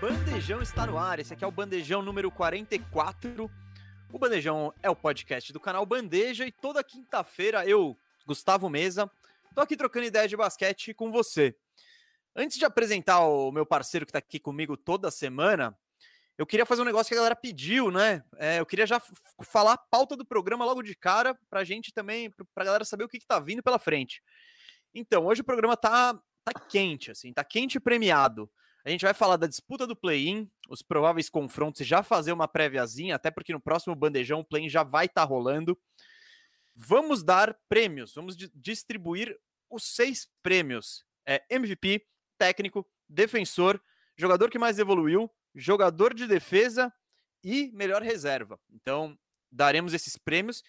[0.00, 1.18] Bandejão está no ar.
[1.18, 3.50] Esse aqui é o Bandejão número 44.
[4.12, 9.10] O Bandejão é o podcast do canal Bandeja e toda quinta-feira eu, Gustavo Mesa,
[9.56, 11.52] tô aqui trocando ideia de basquete com você.
[12.36, 15.76] Antes de apresentar o meu parceiro que tá aqui comigo toda semana,
[16.38, 18.22] eu queria fazer um negócio que a galera pediu, né?
[18.36, 19.02] É, eu queria já
[19.42, 23.08] falar a pauta do programa logo de cara, pra gente também, pra galera saber o
[23.08, 24.22] que, que tá vindo pela frente.
[24.94, 28.48] Então, hoje o programa tá, tá quente, assim, tá quente e premiado.
[28.88, 33.16] A gente vai falar da disputa do play-in, os prováveis confrontos já fazer uma préviazinha,
[33.16, 35.78] até porque no próximo bandejão o play-in já vai estar tá rolando.
[36.74, 42.06] Vamos dar prêmios, vamos distribuir os seis prêmios: é, MVP,
[42.38, 43.78] técnico, defensor,
[44.16, 46.90] jogador que mais evoluiu, jogador de defesa
[47.44, 48.58] e melhor reserva.
[48.72, 49.18] Então,
[49.52, 50.64] daremos esses prêmios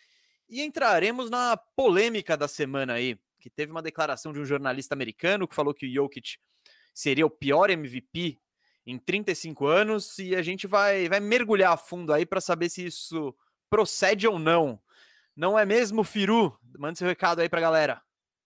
[0.49, 5.47] e entraremos na polêmica da semana aí, que teve uma declaração de um jornalista americano
[5.47, 6.37] que falou que o Jokic
[6.99, 8.37] seria o pior MVP
[8.85, 12.85] em 35 anos e a gente vai, vai mergulhar a fundo aí para saber se
[12.87, 13.33] isso
[13.69, 14.77] procede ou não.
[15.33, 16.59] Não é mesmo, Firu?
[16.77, 18.01] Manda seu recado aí para a galera.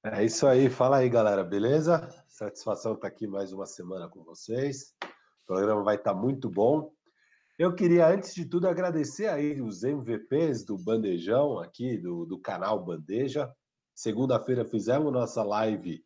[0.05, 2.07] É isso aí, fala aí, galera, beleza?
[2.27, 4.93] Satisfação estar tá aqui mais uma semana com vocês.
[5.03, 6.93] O programa vai estar tá muito bom.
[7.57, 12.85] Eu queria, antes de tudo, agradecer aí os MVPs do Bandejão aqui, do, do canal
[12.85, 13.51] Bandeja.
[13.95, 16.03] Segunda-feira fizemos nossa live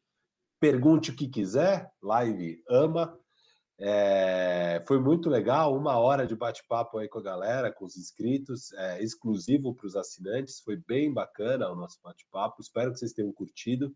[0.59, 3.17] Pergunte o que quiser, live ama.
[3.79, 8.73] É, foi muito legal, uma hora de bate-papo aí com a galera, com os inscritos,
[8.73, 10.59] é, exclusivo para os assinantes.
[10.61, 12.61] Foi bem bacana o nosso bate-papo.
[12.61, 13.95] Espero que vocês tenham curtido.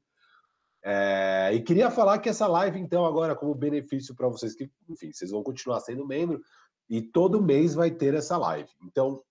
[0.83, 5.11] É, e queria falar que essa live, então, agora, como benefício para vocês, que, enfim,
[5.11, 6.41] vocês vão continuar sendo membro,
[6.89, 8.69] e todo mês vai ter essa live.
[8.83, 9.21] Então,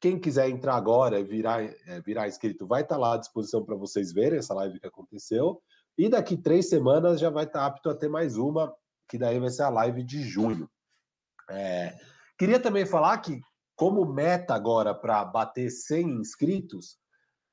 [0.00, 3.64] quem quiser entrar agora e virar, é, virar inscrito, vai estar tá lá à disposição
[3.64, 5.62] para vocês verem essa live que aconteceu.
[5.96, 8.74] E daqui três semanas já vai estar apto a ter mais uma,
[9.08, 10.68] que daí vai ser a live de junho.
[11.50, 11.94] É,
[12.38, 13.40] queria também falar que,
[13.76, 16.98] como meta agora para bater 100 inscritos,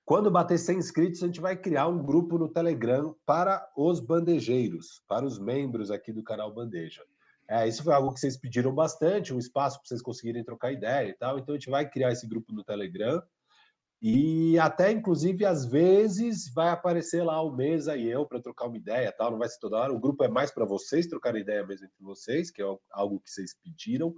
[0.06, 5.02] quando bater 100 inscritos, a gente vai criar um grupo no Telegram para os bandejeiros,
[5.08, 7.04] para os membros aqui do canal Bandeja.
[7.48, 11.10] É, isso foi algo que vocês pediram bastante, um espaço para vocês conseguirem trocar ideia
[11.10, 11.38] e tal.
[11.38, 13.22] Então a gente vai criar esse grupo no Telegram.
[14.02, 18.78] E até, inclusive, às vezes vai aparecer lá o Mesa e eu para trocar uma
[18.78, 19.30] ideia tal.
[19.30, 19.94] Não vai ser toda hora.
[19.94, 23.30] O grupo é mais para vocês trocarem ideia mesmo entre vocês, que é algo que
[23.30, 24.16] vocês pediram.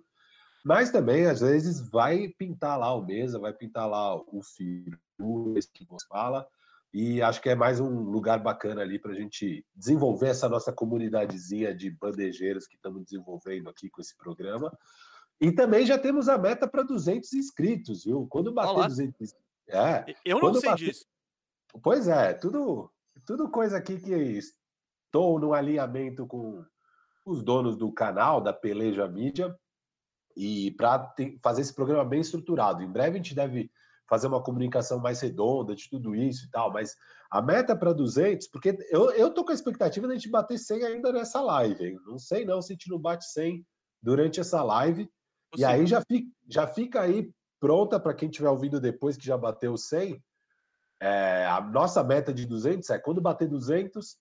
[0.64, 5.70] Mas também, às vezes, vai pintar lá o Mesa, vai pintar lá o Firu, esse
[5.70, 6.48] que você fala.
[6.94, 10.72] E acho que é mais um lugar bacana ali para a gente desenvolver essa nossa
[10.72, 14.72] comunidadezinha de bandejeiros que estamos desenvolvendo aqui com esse programa.
[15.42, 18.26] E também já temos a meta para 200 inscritos, viu?
[18.30, 18.88] Quando bater Olá.
[18.88, 19.34] 200
[19.70, 20.86] é, Eu não sei bater...
[20.86, 21.06] disso.
[21.82, 22.92] Pois é, tudo,
[23.26, 24.40] tudo coisa aqui que
[25.14, 26.64] estou no alinhamento com
[27.26, 29.56] os donos do canal, da Peleja Mídia,
[30.36, 32.82] e para fazer esse programa bem estruturado.
[32.84, 33.72] Em breve a gente deve
[34.10, 36.96] fazer uma comunicação mais redonda de tudo isso e tal, mas
[37.32, 40.58] a meta para 200, porque eu, eu tô com a expectativa de a gente bater
[40.58, 42.00] 100 ainda nessa live, hein?
[42.06, 43.66] não sei não se a gente não bate 100
[44.02, 45.10] durante essa live,
[45.58, 47.32] e aí já fica, já fica aí
[47.64, 50.22] pronta para quem estiver ouvindo depois que já bateu 100,
[51.02, 54.18] é, a nossa meta de 200 é quando bater 200,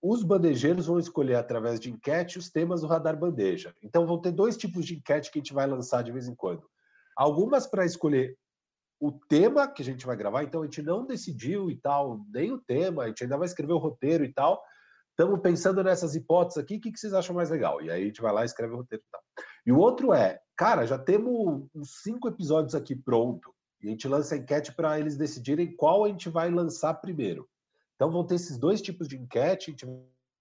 [0.00, 3.74] os bandejeiros vão escolher através de enquete os temas do Radar Bandeja.
[3.82, 6.34] Então vão ter dois tipos de enquete que a gente vai lançar de vez em
[6.36, 6.62] quando.
[7.16, 8.38] Algumas para escolher
[9.00, 12.52] o tema que a gente vai gravar, então a gente não decidiu e tal, nem
[12.52, 14.62] o tema, a gente ainda vai escrever o roteiro e tal.
[15.10, 17.82] Estamos pensando nessas hipóteses aqui, o que, que vocês acham mais legal?
[17.82, 19.22] E aí a gente vai lá e escreve o roteiro e tal.
[19.66, 24.08] E o outro é, cara, já temos uns cinco episódios aqui pronto, e a gente
[24.08, 27.48] lança a enquete para eles decidirem qual a gente vai lançar primeiro.
[27.94, 29.86] Então vão ter esses dois tipos de enquete, a gente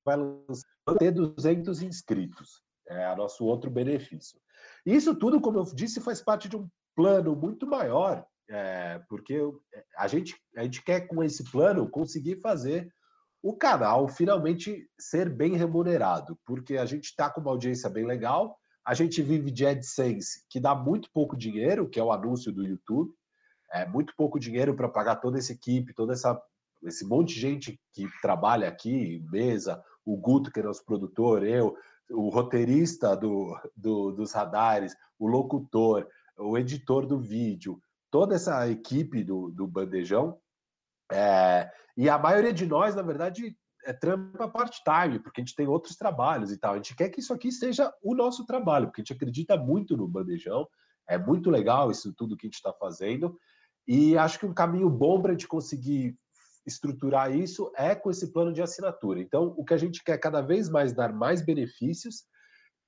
[0.04, 0.68] vai lançar,
[0.98, 2.62] ter 200 inscritos.
[2.88, 4.40] É o nosso outro benefício.
[4.86, 9.36] Isso tudo, como eu disse, faz parte de um plano muito maior é, porque
[9.74, 12.92] é, a gente, a gente quer, com esse plano, conseguir fazer
[13.42, 18.58] o canal finalmente ser bem remunerado, porque a gente está com uma audiência bem legal,
[18.86, 22.64] a gente vive de AdSense, que dá muito pouco dinheiro, que é o anúncio do
[22.64, 23.12] YouTube,
[23.72, 26.40] é muito pouco dinheiro para pagar toda essa equipe, toda essa
[26.84, 31.76] esse monte de gente que trabalha aqui, mesa, o Guto, que é nosso produtor, eu,
[32.10, 36.08] o roteirista do, do, dos radares, o locutor,
[36.38, 37.81] o editor do vídeo,
[38.12, 40.38] toda essa equipe do, do Bandejão.
[41.12, 45.68] É, e a maioria de nós, na verdade, é trampa part-time, porque a gente tem
[45.68, 46.74] outros trabalhos e tal.
[46.74, 49.96] A gente quer que isso aqui seja o nosso trabalho, porque a gente acredita muito
[49.96, 50.68] no Bandejão.
[51.08, 53.38] É muito legal isso tudo que a gente está fazendo.
[53.88, 56.18] E acho que um caminho bom para a gente conseguir
[56.66, 59.22] estruturar isso é com esse plano de assinatura.
[59.22, 62.24] Então, o que a gente quer cada vez mais dar mais benefícios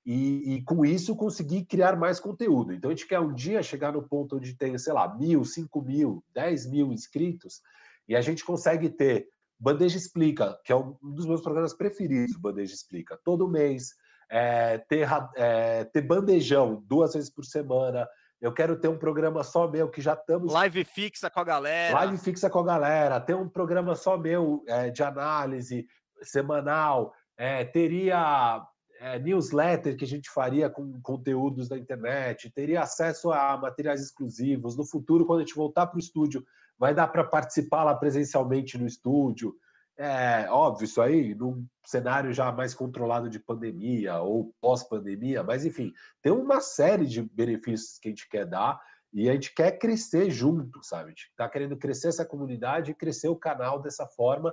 [0.04, 2.72] e, e, com isso conseguir criar mais conteúdo.
[2.72, 5.82] Então a gente quer um dia chegar no ponto onde tem, sei lá, mil, cinco
[5.82, 7.60] mil, dez mil inscritos,
[8.08, 12.72] e a gente consegue ter Bandeja Explica, que é um dos meus programas preferidos, Bandeja
[12.72, 13.94] Explica, todo mês,
[14.30, 18.08] é, ter, é, ter bandejão duas vezes por semana.
[18.40, 20.52] Eu quero ter um programa só meu, que já estamos.
[20.52, 21.94] Live fixa com a galera.
[21.94, 23.20] Live fixa com a galera.
[23.20, 25.86] Ter um programa só meu é, de análise
[26.22, 27.12] semanal.
[27.36, 28.64] É, teria
[29.00, 32.50] é, newsletter que a gente faria com conteúdos da internet.
[32.50, 34.76] Teria acesso a materiais exclusivos.
[34.76, 36.44] No futuro, quando a gente voltar para o estúdio,
[36.78, 39.54] vai dar para participar lá presencialmente no estúdio.
[39.96, 45.92] É óbvio, isso aí num cenário já mais controlado de pandemia ou pós-pandemia, mas enfim,
[46.22, 48.80] tem uma série de benefícios que a gente quer dar
[49.12, 51.06] e a gente quer crescer junto, sabe?
[51.06, 54.52] A gente está querendo crescer essa comunidade e crescer o canal dessa forma.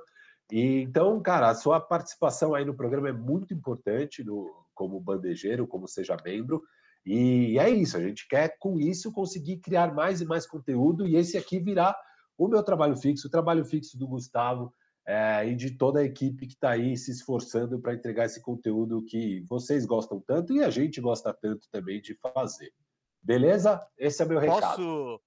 [0.52, 5.68] E então, cara, a sua participação aí no programa é muito importante no, como bandejeiro,
[5.68, 6.64] como seja membro.
[7.06, 11.16] E é isso, a gente quer com isso conseguir criar mais e mais conteúdo e
[11.16, 11.96] esse aqui virar
[12.38, 14.74] o meu trabalho fixo, o trabalho fixo do Gustavo
[15.06, 19.04] é, e de toda a equipe que está aí se esforçando para entregar esse conteúdo
[19.04, 22.74] que vocês gostam tanto e a gente gosta tanto também de fazer.
[23.22, 23.86] Beleza?
[23.98, 24.62] Esse é meu recado.
[24.62, 25.22] Posso...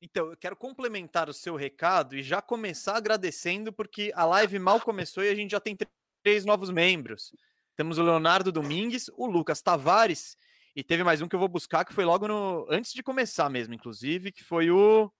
[0.00, 4.80] Então, eu quero complementar o seu recado e já começar agradecendo, porque a live mal
[4.80, 5.76] começou e a gente já tem
[6.22, 7.32] três novos membros.
[7.74, 10.36] Temos o Leonardo Domingues, o Lucas Tavares
[10.76, 13.48] e teve mais um que eu vou buscar que foi logo no antes de começar
[13.48, 15.10] mesmo, inclusive, que foi o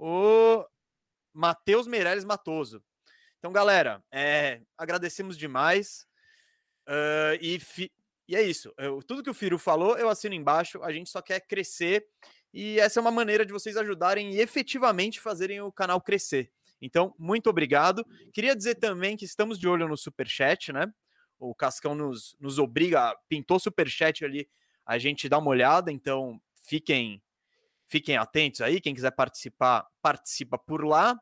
[0.00, 0.66] o
[1.32, 2.82] Matheus Meirelles Matoso.
[3.38, 6.06] Então, galera, é, agradecemos demais.
[6.88, 7.92] Uh, e, fi,
[8.26, 8.72] e é isso.
[8.78, 10.82] Eu, tudo que o Firu falou, eu assino embaixo.
[10.82, 12.06] A gente só quer crescer.
[12.52, 16.50] E essa é uma maneira de vocês ajudarem e efetivamente fazerem o canal crescer.
[16.80, 18.04] Então, muito obrigado.
[18.32, 20.90] Queria dizer também que estamos de olho no Superchat, né?
[21.38, 24.48] O Cascão nos, nos obriga, pintou Superchat ali,
[24.84, 25.92] a gente dá uma olhada.
[25.92, 27.22] Então, fiquem
[27.90, 31.18] Fiquem atentos aí, quem quiser participar, participa por lá.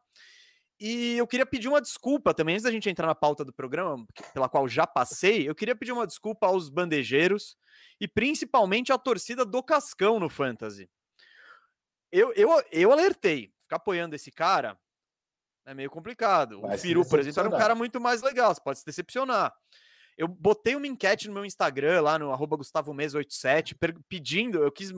[0.78, 4.06] E eu queria pedir uma desculpa também, antes da gente entrar na pauta do programa,
[4.34, 7.56] pela qual já passei, eu queria pedir uma desculpa aos bandejeiros
[7.98, 10.88] e principalmente à torcida do Cascão no Fantasy.
[12.12, 14.78] Eu, eu, eu alertei, ficar apoiando esse cara
[15.66, 16.60] é meio complicado.
[16.60, 19.54] Vai o Firu, por exemplo, era um cara muito mais legal, você pode se decepcionar.
[20.16, 23.76] Eu botei uma enquete no meu Instagram, lá no arroba Gustavo 87
[24.08, 24.92] pedindo, eu quis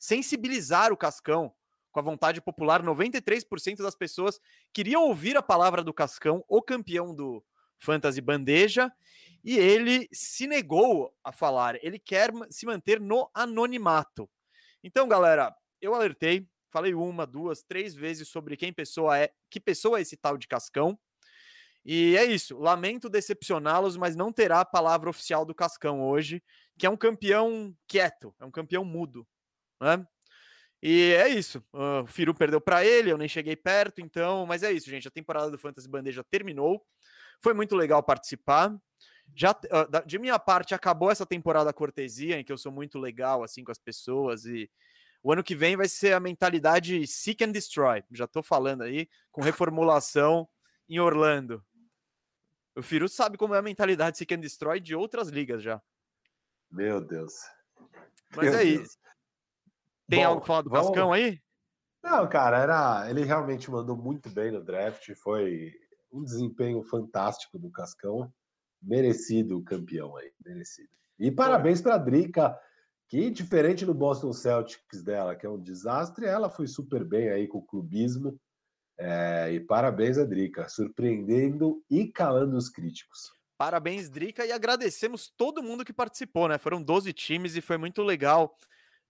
[0.00, 1.52] sensibilizar o Cascão
[1.92, 2.82] com a vontade popular.
[2.82, 4.40] 93% das pessoas
[4.72, 7.44] queriam ouvir a palavra do Cascão, o campeão do
[7.78, 8.90] Fantasy Bandeja,
[9.44, 11.76] e ele se negou a falar.
[11.84, 14.28] Ele quer se manter no anonimato.
[14.82, 19.98] Então, galera, eu alertei, falei uma, duas, três vezes sobre quem pessoa é, que pessoa
[19.98, 20.98] é esse tal de Cascão.
[21.84, 22.58] E é isso.
[22.58, 26.42] Lamento decepcioná-los, mas não terá a palavra oficial do Cascão hoje,
[26.78, 29.26] que é um campeão quieto, é um campeão mudo
[29.80, 30.06] né?
[30.82, 31.62] E é isso.
[31.72, 35.06] o Firu perdeu para ele, eu nem cheguei perto, então, mas é isso, gente.
[35.06, 36.84] A temporada do Fantasy Bandeja terminou.
[37.40, 38.74] Foi muito legal participar.
[39.34, 39.54] Já
[40.06, 43.70] de minha parte acabou essa temporada cortesia em que eu sou muito legal assim com
[43.70, 44.68] as pessoas e
[45.22, 48.02] o ano que vem vai ser a mentalidade seek and destroy.
[48.10, 50.48] Já tô falando aí com reformulação
[50.88, 51.64] em Orlando.
[52.74, 55.80] O Firu sabe como é a mentalidade seek and destroy de outras ligas já.
[56.70, 57.34] Meu Deus.
[58.34, 58.88] Mas Meu é Deus.
[58.88, 58.98] isso.
[60.10, 60.86] Tem Bom, algo pra falar do vamos...
[60.88, 61.40] Cascão aí?
[62.02, 65.72] Não, cara, era, ele realmente mandou muito bem no draft, foi
[66.10, 68.32] um desempenho fantástico do Cascão,
[68.82, 70.88] merecido o campeão aí, merecido.
[71.18, 72.58] E parabéns para a Drica,
[73.08, 77.46] que diferente do Boston Celtics dela, que é um desastre, ela foi super bem aí
[77.46, 78.40] com o clubismo.
[78.98, 83.30] É, e parabéns a Drica, surpreendendo e calando os críticos.
[83.56, 86.56] Parabéns, Drica, e agradecemos todo mundo que participou, né?
[86.56, 88.56] Foram 12 times e foi muito legal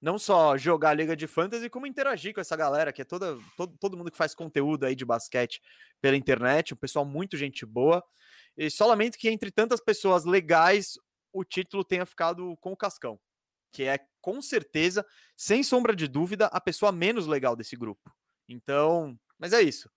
[0.00, 3.38] não só jogar a Liga de Fantasy, como interagir com essa galera, que é toda,
[3.57, 5.61] todo, todo mundo que faz conteúdo aí de basquete
[6.00, 8.02] pela internet, um pessoal muito gente boa.
[8.57, 10.95] E só lamento que entre tantas pessoas legais,
[11.33, 13.21] o título tenha ficado com o Cascão,
[13.73, 15.04] que é com certeza,
[15.37, 18.11] sem sombra de dúvida, a pessoa menos legal desse grupo.
[18.49, 19.90] Então, mas é isso.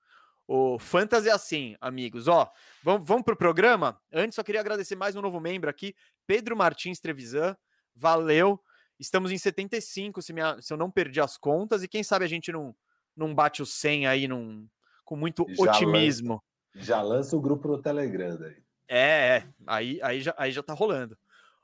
[0.47, 2.27] O Fantasy é assim, amigos.
[2.27, 2.51] Ó,
[2.83, 3.99] vamos, vamos pro programa?
[4.11, 5.95] Antes, só queria agradecer mais um novo membro aqui,
[6.27, 7.55] Pedro Martins Trevisan.
[7.95, 8.61] Valeu.
[8.99, 12.27] Estamos em 75, se, minha, se eu não perdi as contas, e quem sabe a
[12.27, 12.75] gente não,
[13.15, 14.67] não bate o 100 aí num,
[15.03, 16.41] com muito já otimismo.
[16.75, 18.63] Lança, já lança o grupo no Telegram aí.
[18.87, 21.17] É, é, aí, aí, já, aí já tá rolando.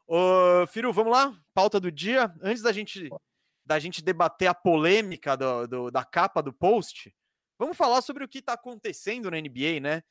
[0.07, 1.37] Ô, Firu, vamos lá?
[1.53, 2.33] Pauta do dia.
[2.41, 3.09] Antes da gente,
[3.63, 7.13] da gente debater a polêmica do, do da capa do post,
[7.57, 10.03] vamos falar sobre o que tá acontecendo na NBA, né?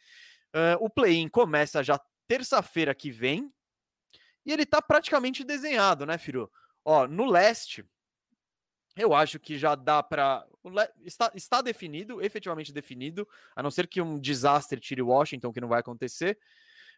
[0.54, 3.52] Uh, o play-in começa já terça-feira que vem,
[4.44, 6.50] E ele tá praticamente desenhado, né, Firu?
[6.84, 7.84] Ó, no leste,
[8.96, 10.46] eu acho que já dá para.
[11.04, 15.68] Está, está definido, efetivamente definido, a não ser que um desastre tire Washington, que não
[15.68, 16.38] vai acontecer.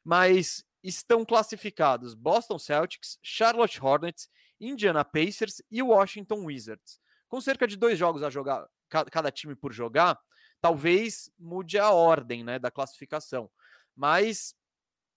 [0.03, 6.99] Mas estão classificados Boston Celtics, Charlotte Hornets, Indiana Pacers e Washington Wizards.
[7.29, 10.19] Com cerca de dois jogos a jogar, cada time por jogar,
[10.61, 13.51] talvez mude a ordem né, da classificação.
[13.95, 14.55] Mas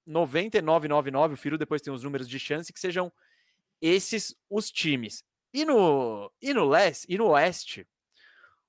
[0.07, 3.11] 99,99, o Firo depois tem os números de chance que sejam
[3.83, 5.23] esses os times.
[5.53, 7.85] E no, e no leste, e no oeste,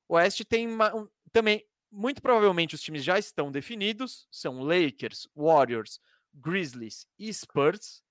[0.09, 5.28] o oeste tem uma, um, também, muito provavelmente os times já estão definidos, são Lakers,
[5.35, 6.00] Warriors,
[6.35, 8.02] Grizzlies e Spurs,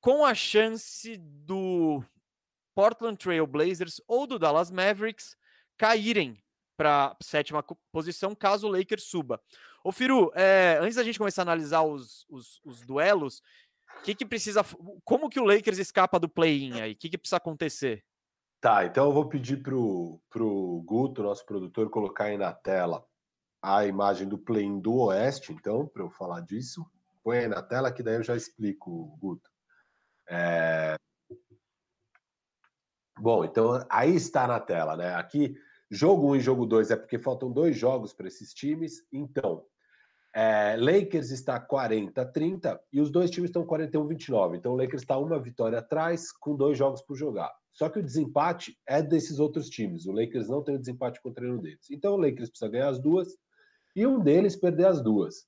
[0.00, 2.02] com a chance do
[2.74, 5.36] Portland Trail Blazers ou do Dallas Mavericks
[5.76, 6.42] caírem
[6.76, 9.42] para sétima posição caso o Lakers suba.
[9.84, 13.42] Ô Firu, é, antes da gente começar a analisar os, os, os duelos,
[14.02, 14.62] que que precisa,
[15.04, 16.92] como que o Lakers escapa do play-in aí?
[16.92, 18.04] O que, que precisa acontecer?
[18.60, 23.06] Tá, então eu vou pedir pro, pro Guto, nosso produtor, colocar aí na tela
[23.62, 26.84] a imagem do play-in do Oeste, então, para eu falar disso.
[27.22, 29.50] Põe aí na tela que daí eu já explico, Guto.
[30.28, 30.94] É...
[33.18, 35.14] Bom, então aí está na tela, né?
[35.14, 35.54] Aqui,
[35.90, 39.06] jogo 1 um e jogo 2 é porque faltam dois jogos para esses times.
[39.12, 39.66] Então,
[40.34, 44.56] é, Lakers está 40-30 e os dois times estão 41-29.
[44.56, 47.52] Então, o Lakers está uma vitória atrás, com dois jogos por jogar.
[47.72, 50.06] Só que o desempate é desses outros times.
[50.06, 51.90] O Lakers não tem o desempate contra nenhum deles.
[51.90, 53.28] Então, o Lakers precisa ganhar as duas
[53.94, 55.46] e um deles perder as duas.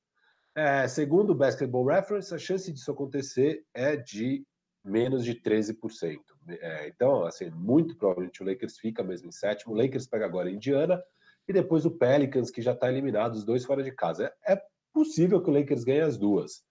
[0.54, 4.44] É, segundo o Basketball Reference, a chance disso acontecer é de
[4.84, 6.18] menos de 13%.
[6.48, 9.72] É, então, assim, muito provavelmente o Lakers fica mesmo em sétimo.
[9.72, 11.02] O Lakers pega agora a Indiana
[11.48, 14.32] e depois o Pelicans, que já está eliminado, os dois fora de casa.
[14.46, 14.62] É, é
[14.92, 16.62] possível que o Lakers ganhe as duas.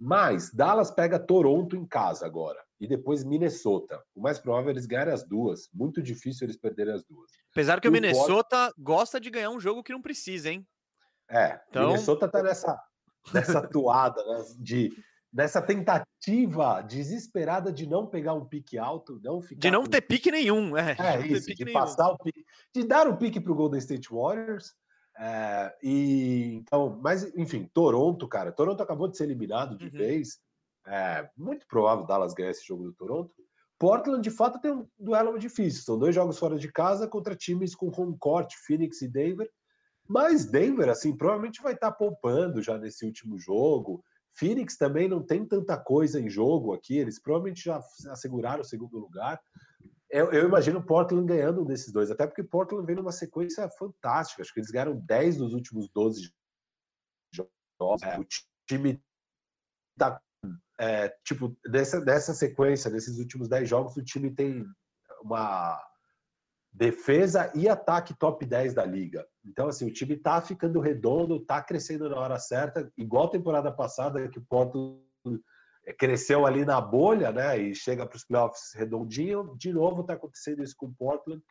[0.00, 2.62] Mas Dallas pega Toronto em casa agora.
[2.78, 4.02] E depois Minnesota.
[4.14, 5.68] O mais provável é eles ganharem as duas.
[5.72, 7.30] Muito difícil eles perderem as duas.
[7.50, 10.66] Apesar que e o Minnesota gosta de ganhar um jogo que não precisa, hein?
[11.30, 11.88] É, então...
[11.88, 12.78] Minnesota tá nessa,
[13.32, 14.92] nessa toada, né, de
[15.32, 20.30] dessa tentativa desesperada de não pegar um pique alto, não ficar de não ter pique,
[20.30, 21.78] nenhum, é, é isso, de nenhum.
[21.78, 22.42] passar o pique,
[22.74, 24.72] de dar o pique para o Golden State Warriors.
[25.18, 29.90] É, e então, mas enfim, Toronto, cara, Toronto acabou de ser eliminado de uhum.
[29.90, 30.38] vez.
[30.86, 33.32] É, muito provável Dallas ganhar esse jogo do Toronto.
[33.78, 35.82] Portland, de fato, tem um duelo difícil.
[35.82, 39.50] São dois jogos fora de casa contra times com home court, Phoenix e Denver.
[40.08, 44.02] Mas Denver, assim, provavelmente vai estar poupando já nesse último jogo.
[44.34, 48.98] Phoenix também não tem tanta coisa em jogo aqui, eles provavelmente já asseguraram o segundo
[48.98, 49.40] lugar.
[50.10, 54.42] Eu, eu imagino Portland ganhando um desses dois, até porque Portland vem numa sequência fantástica.
[54.42, 56.32] Acho que eles ganharam 10 dos últimos 12
[57.34, 58.02] jogos.
[58.02, 58.18] É.
[58.18, 58.26] O
[58.68, 59.02] time
[59.98, 60.20] tá,
[60.78, 64.64] é, tipo, dessa, dessa sequência, desses últimos 10 jogos, o time tem
[65.22, 65.82] uma
[66.72, 69.26] defesa e ataque top 10 da liga.
[69.44, 73.72] Então, assim, o time tá ficando redondo, tá crescendo na hora certa, igual a temporada
[73.72, 75.30] passada, que o Porto é,
[75.92, 79.54] cresceu ali na bolha, né, e chega para os playoffs redondinho.
[79.56, 81.42] De novo tá acontecendo isso com o Portland.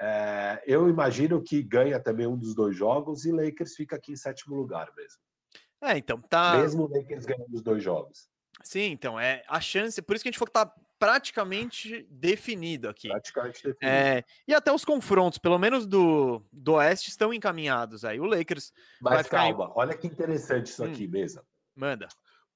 [0.00, 4.16] É, eu imagino que ganha também um dos dois jogos e Lakers fica aqui em
[4.16, 5.20] sétimo lugar mesmo.
[5.80, 6.56] É, então tá.
[6.58, 8.28] Mesmo o Lakers ganhando os dois jogos.
[8.62, 10.00] Sim, então é a chance.
[10.00, 13.08] Por isso que a gente falou que tá praticamente definido aqui.
[13.08, 13.78] Praticamente definido.
[13.84, 18.20] É, e até os confrontos, pelo menos do, do Oeste, estão encaminhados aí.
[18.20, 18.72] O Lakers.
[19.00, 19.72] Mas calma, em...
[19.74, 21.44] olha que interessante isso aqui, hum, mesa.
[21.74, 22.06] Manda.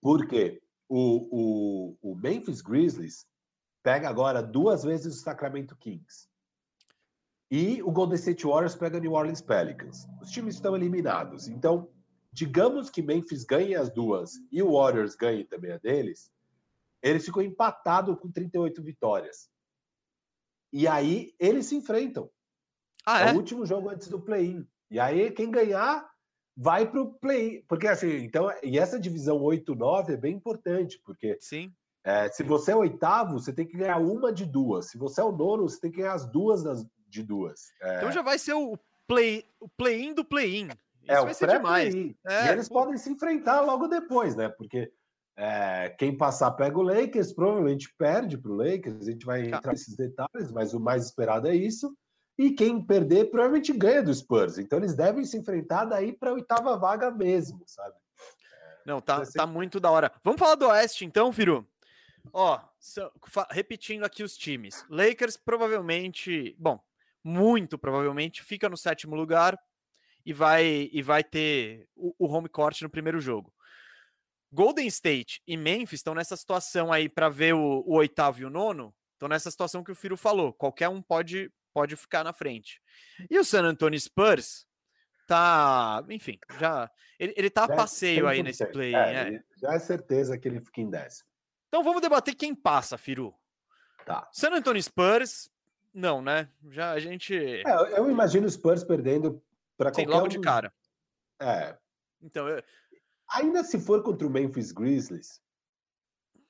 [0.01, 3.27] Porque o, o, o Memphis Grizzlies
[3.83, 6.29] pega agora duas vezes o Sacramento Kings.
[7.51, 10.07] E o Golden State Warriors pega New Orleans Pelicans.
[10.21, 11.47] Os times estão eliminados.
[11.47, 11.89] Então,
[12.33, 16.31] digamos que Memphis ganhe as duas e o Warriors ganhe também a deles,
[17.03, 19.49] ele ficou empatado com 38 vitórias.
[20.73, 22.29] E aí eles se enfrentam.
[23.07, 23.29] Ah, é?
[23.31, 24.67] é o último jogo antes do play-in.
[24.91, 26.09] E aí quem ganhar
[26.57, 27.63] vai para o play-in.
[27.69, 31.73] Porque assim, então, e essa divisão 8-9 é bem importante, porque Sim.
[32.03, 34.91] É, se você é oitavo, você tem que ganhar uma de duas.
[34.91, 37.73] Se você é o nono, você tem que ganhar as duas das, de duas.
[37.83, 37.97] É...
[37.97, 40.69] Então já vai ser o play-in o play do play-in.
[41.09, 41.95] É, Isso é, vai ser demais.
[41.95, 42.75] É, e eles pô...
[42.75, 44.49] podem se enfrentar logo depois, né?
[44.49, 44.93] Porque
[45.37, 49.03] é, quem passar pega o Lakers, provavelmente perde para o Lakers.
[49.03, 49.57] A gente vai tá.
[49.57, 51.93] entrar nesses detalhes, mas o mais esperado é isso.
[52.39, 54.59] E quem perder provavelmente ganha do Spurs.
[54.59, 57.95] Então eles devem se enfrentar daí para a oitava vaga mesmo, sabe?
[58.85, 59.39] Não, tá, ser...
[59.39, 60.13] tá muito da hora.
[60.23, 61.67] Vamos falar do Oeste então, Firu?
[62.33, 62.61] Ó,
[63.51, 64.85] repetindo aqui os times.
[64.89, 66.79] Lakers provavelmente, bom,
[67.23, 69.59] muito provavelmente fica no sétimo lugar
[70.25, 73.53] e vai e vai ter o, o home court no primeiro jogo.
[74.53, 78.51] Golden State e Memphis estão nessa situação aí para ver o, o, oitavo e o
[78.51, 78.95] nono.
[79.13, 80.53] Estão nessa situação que o Firo falou.
[80.53, 82.81] Qualquer um pode, pode ficar na frente.
[83.29, 84.67] E o San Antonio Spurs
[85.27, 88.95] tá, enfim, já ele, ele tá a é passeio aí nesse play.
[88.95, 89.45] É, é.
[89.61, 91.29] Já é certeza que ele fica em décimo.
[91.69, 93.35] Então vamos debater quem passa, Firu.
[94.07, 94.27] Tá.
[94.33, 95.51] San Antonio Spurs,
[95.93, 96.49] não, né?
[96.71, 97.37] Já a gente.
[97.37, 99.43] É, eu imagino o Spurs perdendo
[99.77, 100.29] para qualquer logo um...
[100.29, 100.73] de cara.
[101.39, 101.77] É.
[102.23, 102.63] Então, eu...
[103.35, 105.43] ainda se for contra o Memphis Grizzlies,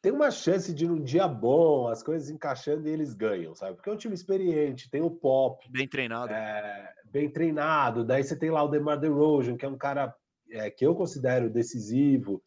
[0.06, 3.74] tem uma chance de num dia bom, as coisas encaixando e eles ganham, sabe?
[3.74, 5.68] Porque é um time experiente, tem o Pop.
[5.68, 6.32] Bem treinado.
[6.32, 8.04] É, bem treinado.
[8.04, 10.14] Daí você tem lá o DeMar DeRozan, que é um cara
[10.48, 12.40] é, que eu considero decisivo.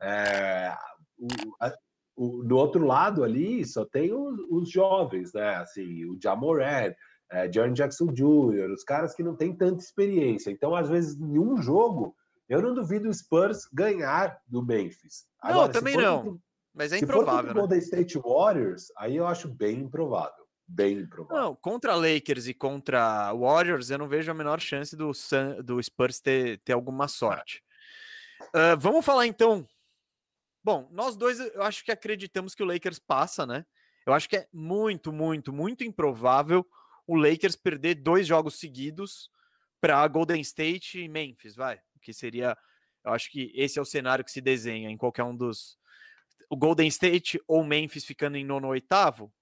[0.00, 0.72] É,
[1.18, 1.26] o,
[1.60, 1.74] a,
[2.14, 5.56] o, no outro lado ali só tem os, os jovens, né?
[5.56, 6.94] Assim, o Jamoran,
[7.32, 10.52] é, Jaron Jackson Jr., os caras que não têm tanta experiência.
[10.52, 12.14] Então, às vezes, em um jogo,
[12.48, 15.26] eu não duvido o Spurs ganhar do Memphis.
[15.42, 16.40] Agora, não, também não.
[16.74, 17.40] Mas é improvável.
[17.40, 17.60] Se for né?
[17.60, 20.44] Golden State Warriors, aí eu acho bem improvável.
[20.66, 21.42] Bem improvável.
[21.42, 25.82] Não, contra Lakers e contra Warriors, eu não vejo a menor chance do, Sun, do
[25.82, 27.62] Spurs ter, ter alguma sorte.
[28.54, 29.66] Uh, vamos falar então.
[30.62, 33.66] Bom, nós dois eu acho que acreditamos que o Lakers passa, né?
[34.06, 36.66] Eu acho que é muito, muito, muito improvável
[37.06, 39.30] o Lakers perder dois jogos seguidos
[39.80, 41.80] para Golden State e Memphis, vai.
[42.00, 42.56] Que seria,
[43.04, 45.76] eu acho que esse é o cenário que se desenha em qualquer um dos,
[46.50, 49.32] o Golden State ou Memphis ficando em nono ou oitavo,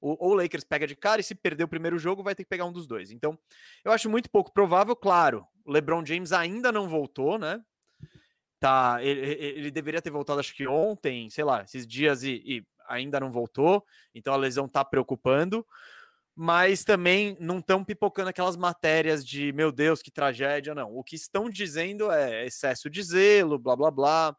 [0.00, 2.48] ou o Lakers pega de cara e se perder o primeiro jogo vai ter que
[2.48, 3.10] pegar um dos dois.
[3.10, 3.38] Então,
[3.84, 5.46] eu acho muito pouco provável, claro.
[5.64, 7.62] O LeBron James ainda não voltou, né?
[8.58, 12.66] Tá, ele, ele deveria ter voltado acho que ontem, sei lá, esses dias e, e
[12.88, 13.84] ainda não voltou.
[14.14, 15.64] Então a lesão tá preocupando
[16.36, 20.92] mas também não estão pipocando aquelas matérias de meu Deus, que tragédia, não.
[20.92, 24.36] O que estão dizendo é excesso de zelo, blá blá blá.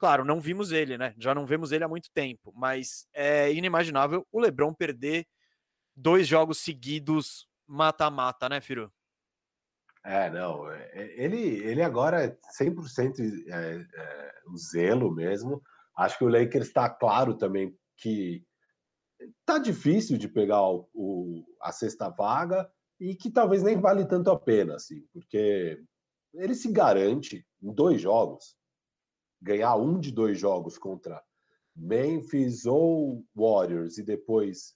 [0.00, 1.14] Claro, não vimos ele, né?
[1.18, 5.26] Já não vemos ele há muito tempo, mas é inimaginável o LeBron perder
[5.94, 8.90] dois jogos seguidos mata-mata, né, Firu?
[10.02, 10.72] É, não.
[10.72, 15.62] É, é, ele, ele agora é 100% é, é, o zelo mesmo.
[15.94, 18.42] Acho que o Lakers está claro também que
[19.44, 22.66] tá difícil de pegar o, o, a sexta vaga
[22.98, 25.78] e que talvez nem vale tanto a pena, assim, porque
[26.32, 28.58] ele se garante em dois jogos
[29.40, 31.22] ganhar um de dois jogos contra
[31.74, 34.74] Memphis ou Warriors e depois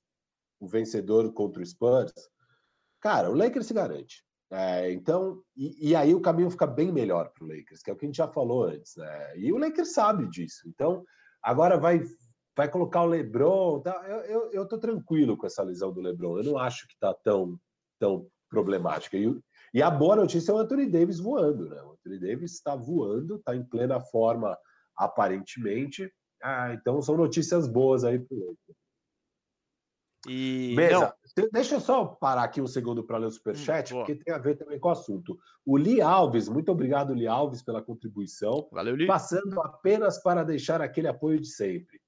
[0.61, 2.13] o vencedor contra o Spurs,
[3.01, 4.25] cara, o Lakers se garante.
[4.51, 7.93] É, então, e, e, aí o caminho fica bem melhor para o Lakers, que é
[7.93, 9.37] o que a gente já falou antes, né?
[9.37, 10.69] E o Lakers sabe disso.
[10.69, 11.05] Então,
[11.43, 12.01] agora vai
[12.57, 13.81] vai colocar o LeBron.
[13.81, 13.93] Tá?
[14.07, 16.39] Eu, eu, eu tô tranquilo com essa lesão do LeBron.
[16.39, 17.59] Eu não acho que tá tão,
[17.99, 19.17] tão problemática.
[19.17, 19.41] E,
[19.73, 21.81] e a boa notícia é o Anthony Davis voando, né?
[21.83, 24.57] O Anthony Davis está voando, está em plena forma
[24.97, 26.13] aparentemente.
[26.43, 28.57] Ah, então são notícias boas aí para o
[30.27, 31.15] e Beleza.
[31.53, 34.39] Deixa eu só parar aqui um segundo para ler o superchat, hum, porque tem a
[34.39, 35.39] ver também com o assunto.
[35.67, 38.69] O Li Alves, muito obrigado, Li Alves, pela contribuição.
[38.73, 39.07] Valeu, Li.
[39.07, 42.01] Passando apenas para deixar aquele apoio de sempre.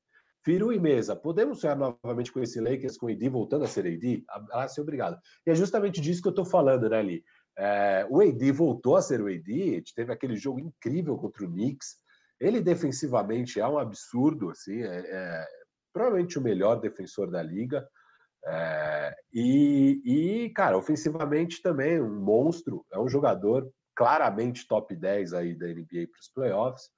[0.44, 3.85] Firu e Mesa, podemos sonhar novamente com esse Lakers, com o AD voltando a ser
[3.85, 4.24] AD?
[4.28, 5.18] Abraço obrigado.
[5.44, 7.24] E é justamente disso que eu estou falando, né, Li?
[7.59, 11.97] É, o AD voltou a ser o AD, teve aquele jogo incrível contra o Knicks.
[12.38, 15.47] Ele defensivamente é um absurdo, assim, é, é
[15.92, 17.88] provavelmente o melhor defensor da liga.
[18.45, 25.55] É, e, e, cara, ofensivamente também um monstro, é um jogador claramente top 10 aí
[25.55, 26.90] da NBA para os playoffs.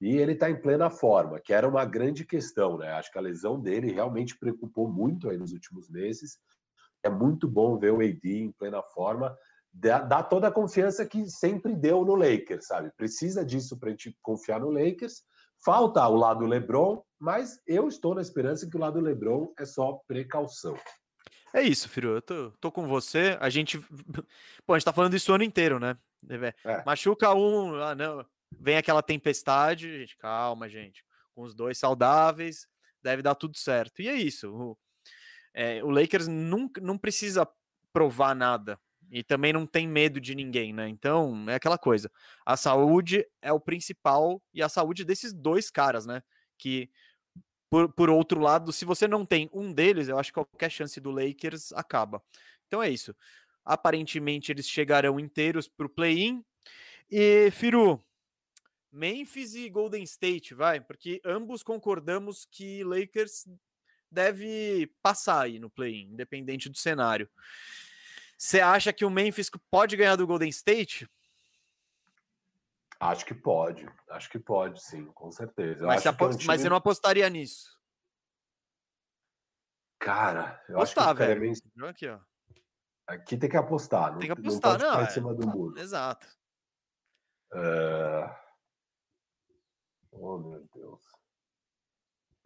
[0.00, 2.92] E ele está em plena forma, que era uma grande questão, né?
[2.92, 6.38] Acho que a lesão dele realmente preocupou muito aí nos últimos meses.
[7.02, 9.36] É muito bom ver o AD em plena forma
[9.74, 12.90] dá, dá toda a confiança que sempre deu no Lakers, sabe?
[12.96, 15.22] Precisa disso para a gente confiar no Lakers.
[15.64, 20.00] Falta o lado LeBron, mas eu estou na esperança que o lado LeBron é só
[20.06, 20.76] precaução.
[21.52, 22.16] É isso, Firo.
[22.16, 23.36] Eu tô, tô com você.
[23.40, 23.78] A gente.
[24.66, 25.96] Pô, a gente tá falando isso o ano inteiro, né?
[26.64, 26.84] É.
[26.84, 28.24] Machuca um, ah, não.
[28.60, 31.04] Vem aquela tempestade, gente, calma, gente.
[31.34, 32.66] Com os dois saudáveis,
[33.02, 34.00] deve dar tudo certo.
[34.00, 34.52] E é isso.
[34.54, 34.78] O,
[35.52, 37.48] é, o Lakers nunca, não precisa
[37.92, 38.78] provar nada
[39.14, 40.88] e também não tem medo de ninguém, né?
[40.88, 42.10] Então, é aquela coisa.
[42.44, 46.20] A saúde é o principal e a saúde desses dois caras, né?
[46.58, 46.90] Que,
[47.70, 51.00] por, por outro lado, se você não tem um deles, eu acho que qualquer chance
[51.00, 52.20] do Lakers acaba.
[52.66, 53.14] Então é isso.
[53.64, 56.44] Aparentemente, eles chegarão inteiros para o play-in.
[57.08, 58.04] E, Firu,
[58.90, 63.46] Memphis e Golden State, vai, porque ambos concordamos que Lakers
[64.10, 67.30] deve passar aí no play-in, independente do cenário.
[68.36, 71.08] Você acha que o Memphis pode ganhar do Golden State?
[73.00, 75.84] Acho que pode, acho que pode, sim, com certeza.
[75.84, 76.46] Mas, você, é um time...
[76.46, 77.78] mas, você não apostaria nisso?
[79.98, 81.40] Cara, eu Apostar, acho que velho.
[81.40, 81.88] Meio...
[81.88, 82.18] Aqui, ó.
[83.06, 85.04] Aqui tem que apostar, não tem que apostar, não, não é...
[85.04, 85.78] em cima do muro.
[85.78, 86.26] Exato.
[87.52, 88.44] Uh...
[90.12, 91.02] Oh, meu Deus.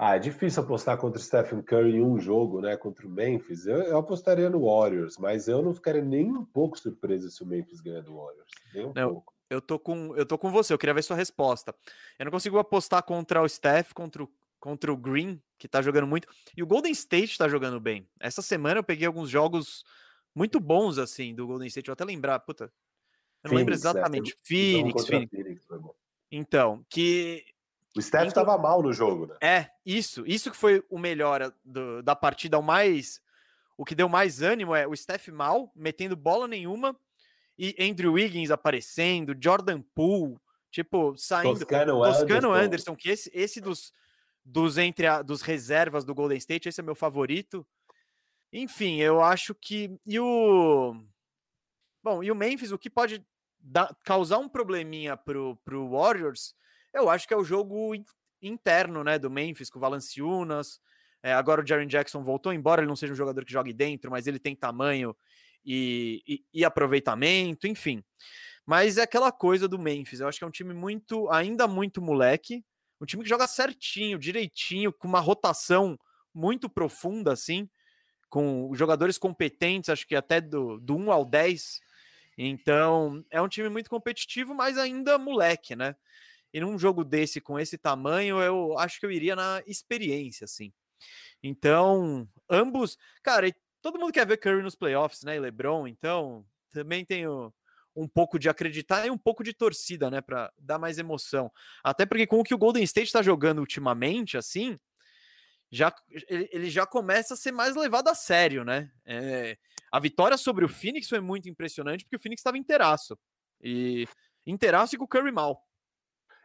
[0.00, 2.76] Ah, é difícil apostar contra o Stephen Curry em um jogo, né?
[2.76, 3.66] Contra o Memphis.
[3.66, 7.46] Eu, eu, apostaria no Warriors, mas eu não ficaria nem um pouco surpreso se o
[7.46, 8.48] Memphis ganhar do Warriors.
[8.72, 9.34] Nem um não, pouco.
[9.50, 11.74] Eu tô, com, eu tô com você, eu queria ver sua resposta.
[12.16, 14.30] Eu não consigo apostar contra o Steph, contra o,
[14.60, 16.28] contra o Green, que tá jogando muito.
[16.56, 18.08] E o Golden State tá jogando bem.
[18.20, 19.82] Essa semana eu peguei alguns jogos
[20.32, 21.86] muito bons, assim, do Golden State.
[21.88, 22.72] Vou até lembrar, puta.
[23.42, 24.32] Eu não Phoenix, lembro é, exatamente.
[24.32, 25.30] É, Phoenix, Phoenix.
[25.30, 25.66] Phoenix
[26.30, 27.44] então, que
[27.98, 29.36] o Steph estava então, mal no jogo, né?
[29.40, 30.24] É, isso.
[30.26, 33.20] Isso que foi o melhor do, da partida, o mais.
[33.76, 36.96] O que deu mais ânimo é o Steph mal, metendo bola nenhuma,
[37.58, 40.36] e Andrew Wiggins aparecendo, Jordan Poole,
[40.70, 41.58] tipo, saindo.
[41.58, 42.54] Toscano, Toscano Anderson.
[42.54, 43.92] Anderson, que esse, esse dos,
[44.44, 47.66] dos, entre a, dos reservas do Golden State, esse é meu favorito.
[48.52, 49.98] Enfim, eu acho que.
[50.06, 50.96] E o.
[52.02, 53.24] Bom, e o Memphis, o que pode
[53.58, 56.54] dar, causar um probleminha pro, pro Warriors
[56.92, 57.94] eu acho que é o jogo
[58.40, 60.80] interno, né, do Memphis com o Valanciunas.
[61.22, 64.10] É, agora o Jaren Jackson voltou, embora ele não seja um jogador que jogue dentro,
[64.10, 65.16] mas ele tem tamanho
[65.64, 68.02] e, e, e, aproveitamento, enfim.
[68.64, 70.20] Mas é aquela coisa do Memphis.
[70.20, 72.64] Eu acho que é um time muito, ainda muito moleque,
[73.00, 75.98] um time que joga certinho, direitinho, com uma rotação
[76.34, 77.68] muito profunda, assim,
[78.28, 81.80] com jogadores competentes, acho que até do, do 1 ao 10.
[82.36, 85.96] Então, é um time muito competitivo, mas ainda moleque, né?
[86.52, 90.72] E num jogo desse, com esse tamanho, eu acho que eu iria na experiência, assim.
[91.42, 92.96] Então, ambos.
[93.22, 95.36] Cara, todo mundo quer ver Curry nos playoffs, né?
[95.36, 97.52] E LeBron, então também tenho
[97.94, 100.20] um pouco de acreditar e um pouco de torcida, né?
[100.20, 101.50] Para dar mais emoção.
[101.82, 104.78] Até porque com o que o Golden State está jogando ultimamente, assim,
[105.70, 108.90] já ele já começa a ser mais levado a sério, né?
[109.04, 109.58] É,
[109.92, 113.18] a vitória sobre o Phoenix foi muito impressionante porque o Phoenix estava inteiraço.
[113.60, 114.06] E
[114.46, 115.67] inteiraço e com o Curry mal.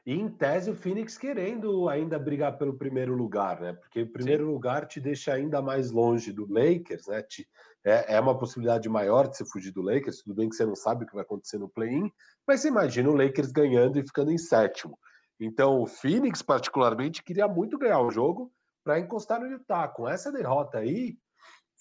[0.06, 3.74] E em tese o Phoenix querendo ainda brigar pelo primeiro lugar, né?
[3.74, 4.52] Porque o primeiro Sim.
[4.52, 7.22] lugar te deixa ainda mais longe do Lakers, né?
[7.24, 7.48] Te,
[7.86, 10.22] é, é, uma possibilidade maior de você fugir do Lakers.
[10.22, 12.12] Tudo bem que você não sabe o que vai acontecer no play-in,
[12.46, 14.98] mas você imagina o Lakers ganhando e ficando em sétimo.
[15.40, 18.52] Então o Phoenix, particularmente, queria muito ganhar o jogo
[18.84, 19.88] para encostar no Utah.
[19.88, 21.18] Com essa derrota aí,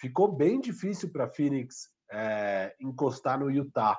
[0.00, 3.98] ficou bem difícil para Phoenix é, encostar no Utah.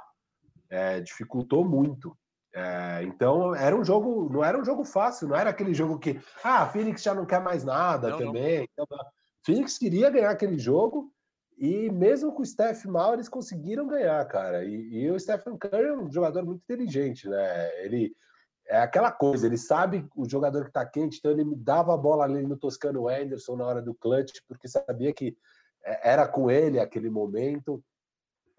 [0.69, 2.17] É, dificultou muito.
[2.55, 6.21] É, então era um jogo, não era um jogo fácil, não era aquele jogo que
[6.43, 8.69] ah, Phoenix já não quer mais nada não, também.
[8.77, 8.85] Não.
[8.85, 8.97] Então,
[9.43, 11.11] Phoenix queria ganhar aquele jogo
[11.57, 14.63] e mesmo com o Steph mal eles conseguiram ganhar, cara.
[14.63, 17.83] E, e o Stephen Curry é um jogador muito inteligente, né?
[17.83, 18.15] Ele
[18.67, 21.97] é aquela coisa, ele sabe o jogador que tá quente, então ele me dava a
[21.97, 25.35] bola ali no Toscano Anderson na hora do clutch, porque sabia que
[25.83, 27.83] é, era com ele aquele momento.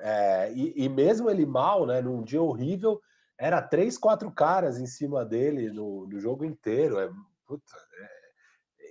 [0.01, 3.01] É, e, e mesmo ele mal, né, num dia horrível,
[3.39, 6.99] era três, quatro caras em cima dele no, no jogo inteiro.
[6.99, 7.11] É,
[7.47, 8.09] puta, é,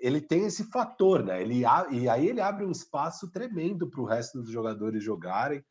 [0.01, 1.41] ele tem esse fator, né?
[1.41, 5.63] Ele, e aí ele abre um espaço tremendo para o resto dos jogadores jogarem.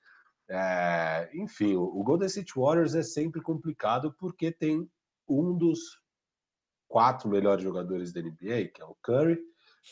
[0.49, 4.89] É, enfim, o Golden State Warriors é sempre complicado porque tem
[5.29, 6.03] um dos
[6.89, 9.39] quatro melhores jogadores da NBA, que é o Curry,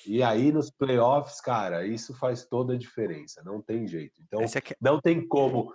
[0.06, 4.20] e aí nos playoffs, cara, isso faz toda a diferença, não tem jeito.
[4.22, 4.76] Então, é que...
[4.80, 5.72] não tem como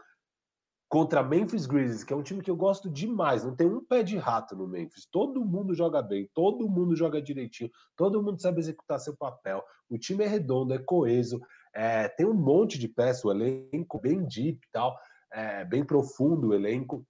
[0.87, 3.43] contra Memphis Grizzlies, que é um time que eu gosto demais.
[3.43, 5.07] Não tem um pé de rato no Memphis.
[5.11, 9.63] Todo mundo joga bem, todo mundo joga direitinho, todo mundo sabe executar seu papel.
[9.89, 11.41] O time é redondo, é coeso,
[11.73, 14.97] é, tem um monte de peças, o elenco bem deep e tal,
[15.33, 17.05] é, bem profundo o elenco.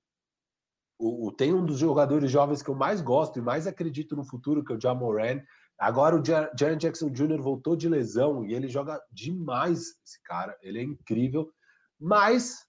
[0.98, 4.24] O, o, tem um dos jogadores jovens que eu mais gosto e mais acredito no
[4.24, 5.42] futuro, que é o Jamoran.
[5.78, 7.42] Agora o Jaren Jackson Jr.
[7.42, 10.58] voltou de lesão e ele joga demais, esse cara.
[10.62, 11.52] Ele é incrível.
[12.00, 12.66] Mas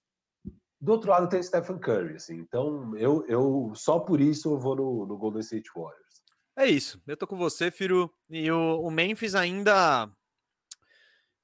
[0.79, 2.35] do outro lado tem Stephen Curry, assim.
[2.35, 6.07] Então, eu, eu só por isso eu vou no, no Golden State Warriors.
[6.55, 7.01] É isso.
[7.05, 8.11] Eu tô com você, Firo.
[8.29, 10.09] E o, o Memphis ainda.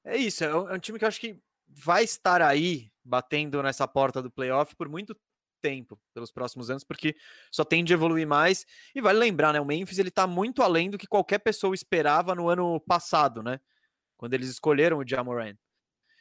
[0.04, 0.44] É isso.
[0.44, 4.22] É um, é um, time que eu acho que vai estar aí batendo nessa porta
[4.22, 5.16] do playoff por muito
[5.62, 7.16] tempo, pelos próximos anos, porque
[7.52, 8.66] só tende a evoluir mais.
[8.94, 9.62] E vale lembrar, né?
[9.62, 13.60] O Memphis ele tá muito além do que qualquer pessoa esperava no ano passado, né?
[14.18, 15.56] Quando eles escolheram o Jamoran.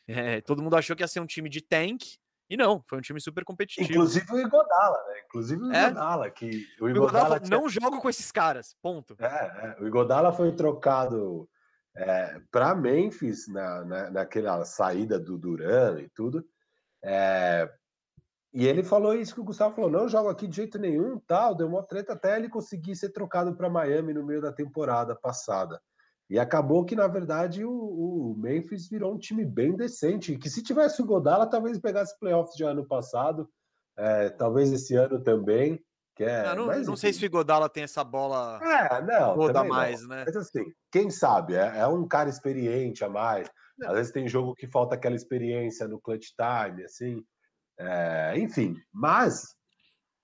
[0.07, 2.19] É, todo mundo achou que ia ser um time de tank,
[2.53, 3.91] e não, foi um time super competitivo.
[3.91, 5.23] Inclusive o Igodala, né?
[5.25, 5.87] Inclusive o é?
[5.87, 7.59] Igodala, que o Igodala, tinha...
[7.59, 9.17] não joga com esses caras, ponto.
[9.19, 9.83] É, é.
[9.83, 11.49] o Igodala foi trocado
[11.97, 16.45] é, para Memphis na, na, naquela saída do Duran e tudo.
[17.03, 17.73] É,
[18.53, 21.55] E ele falou isso que o Gustavo falou: não jogo aqui de jeito nenhum, tal.
[21.55, 25.81] Deu uma treta até ele conseguir ser trocado para Miami no meio da temporada passada.
[26.33, 30.39] E acabou que, na verdade, o, o, Memphis virou um time bem decente.
[30.39, 33.47] Que se tivesse o Godala, talvez pegasse playoffs de ano passado,
[33.99, 35.79] é, talvez esse ano também.
[36.17, 39.35] Que é, não, não, mas, não sei se o Godala tem essa bola é, não,
[39.35, 40.09] toda mais, não.
[40.09, 40.25] né?
[40.25, 41.55] Mas assim, quem sabe?
[41.55, 43.47] É, é um cara experiente a mais.
[43.85, 47.23] Às vezes tem jogo que falta aquela experiência no clutch time, assim.
[47.79, 49.55] É, enfim, mas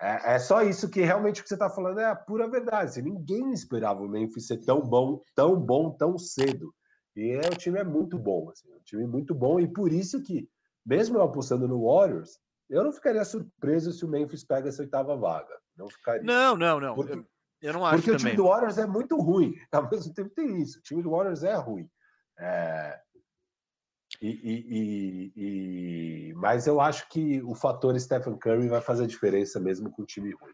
[0.01, 2.91] é, é, só isso que realmente o que você está falando é a pura verdade.
[2.91, 6.73] Assim, ninguém esperava o Memphis ser tão bom, tão bom, tão cedo.
[7.17, 10.23] E é, o time é muito bom, assim, um time muito bom, e por isso
[10.23, 10.49] que,
[10.87, 12.39] mesmo eu apostando no Warriors,
[12.71, 15.53] eu não ficaria surpreso se o Memphis pega essa oitava vaga.
[15.77, 16.23] Não ficaria.
[16.23, 16.95] Não, não, não.
[16.95, 17.25] Porque, eu,
[17.61, 18.17] eu não acho Porque também.
[18.17, 19.55] o time do Warriors é muito ruim.
[19.73, 20.79] Ao mesmo tempo tem isso.
[20.79, 21.89] O time do Warriors é ruim.
[22.39, 23.01] É,
[24.21, 29.61] e, e, e, mas eu acho que o fator Stephen Curry vai fazer a diferença
[29.61, 30.53] mesmo com o time ruim.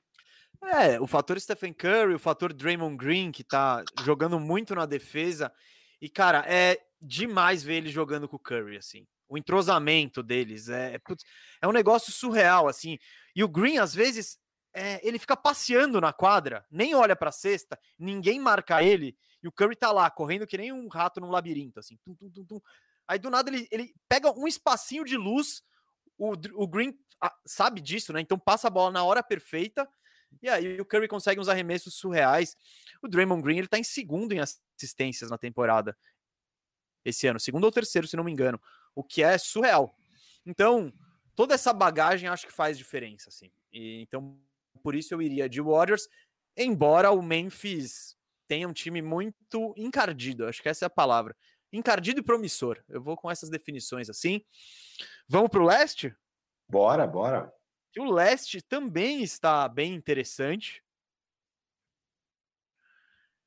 [0.62, 5.52] É, o fator Stephen Curry, o fator Draymond Green, que tá jogando muito na defesa.
[6.00, 9.06] E, cara, é demais ver ele jogando com o Curry, assim.
[9.28, 11.00] O entrosamento deles é, é,
[11.62, 12.98] é um negócio surreal, assim.
[13.34, 14.38] E o Green, às vezes,
[14.74, 19.52] é, ele fica passeando na quadra, nem olha pra cesta, ninguém marca ele, e o
[19.52, 21.98] Curry tá lá, correndo que nem um rato num labirinto, assim.
[22.04, 22.60] Tum, tum, tum, tum.
[23.06, 25.62] Aí do nada ele, ele pega um espacinho de luz,
[26.16, 28.20] o, o Green ah, sabe disso, né?
[28.20, 29.88] Então passa a bola na hora perfeita,
[30.42, 32.56] e aí o Curry consegue uns arremessos surreais.
[33.02, 35.96] O Draymond Green ele tá em segundo em assistências na temporada
[37.04, 38.60] esse ano, segundo ou terceiro, se não me engano,
[38.94, 39.94] o que é surreal.
[40.46, 40.92] Então,
[41.34, 43.52] toda essa bagagem acho que faz diferença, assim.
[43.70, 44.38] E, então,
[44.82, 46.08] por isso eu iria de Warriors,
[46.56, 48.16] embora o Memphis
[48.48, 51.36] tenha um time muito encardido, acho que essa é a palavra
[51.76, 52.82] encardido e promissor.
[52.88, 54.44] Eu vou com essas definições assim.
[55.28, 56.14] Vamos para o leste?
[56.68, 57.52] Bora, bora.
[57.98, 60.82] O leste também está bem interessante.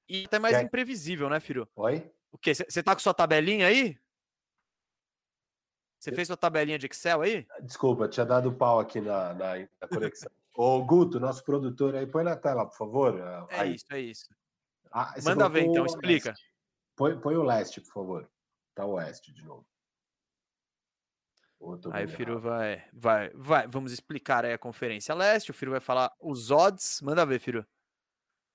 [0.10, 1.68] E até mais imprevisível, né, filho?
[1.76, 2.10] Oi?
[2.32, 2.54] O quê?
[2.54, 4.00] Você tá com sua tabelinha aí?
[6.00, 7.46] Você fez sua tabelinha de Excel aí?
[7.62, 10.32] Desculpa, tinha dado pau aqui na, na, na conexão.
[10.54, 13.20] Ô, Guto, nosso produtor aí, põe na tela, por favor.
[13.50, 13.76] É aí.
[13.76, 14.30] isso, é isso.
[14.92, 16.30] Ah, Manda ver então, explica.
[16.30, 16.57] Leste.
[16.98, 18.30] Põe, põe o leste, por favor.
[18.76, 19.66] Tá o oeste de novo.
[21.92, 23.68] Aí o Firo vai, vai, vai.
[23.68, 25.52] Vamos explicar aí a conferência leste.
[25.52, 27.00] O Firo vai falar os odds.
[27.02, 27.66] Manda ver, Firo.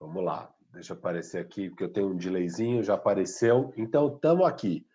[0.00, 0.52] Vamos lá.
[0.70, 3.72] Deixa aparecer aqui, porque eu tenho um delayzinho, já apareceu.
[3.76, 4.86] Então, estamos aqui.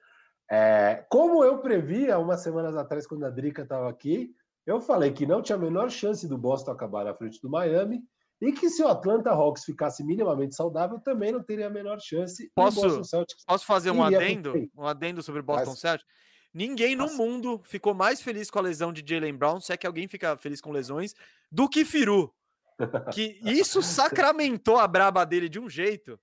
[0.50, 4.34] É, como eu previa umas semanas atrás, quando a Drica estava aqui,
[4.66, 8.04] eu falei que não tinha a menor chance do Boston acabar na frente do Miami
[8.40, 12.52] e que se o Atlanta Hawks ficasse minimamente saudável, também não teria a menor chance.
[12.54, 13.02] Posso,
[13.46, 14.54] posso fazer um adendo?
[14.76, 15.80] Um adendo sobre o Boston Mas...
[15.80, 16.18] Celtics?
[16.54, 17.18] Ninguém no Nossa.
[17.18, 20.38] mundo ficou mais feliz com a lesão de Jalen Brown, se é que alguém fica
[20.38, 21.14] feliz com lesões,
[21.52, 22.34] do que Firu.
[23.14, 26.20] Que isso sacramentou a braba dele de um jeito.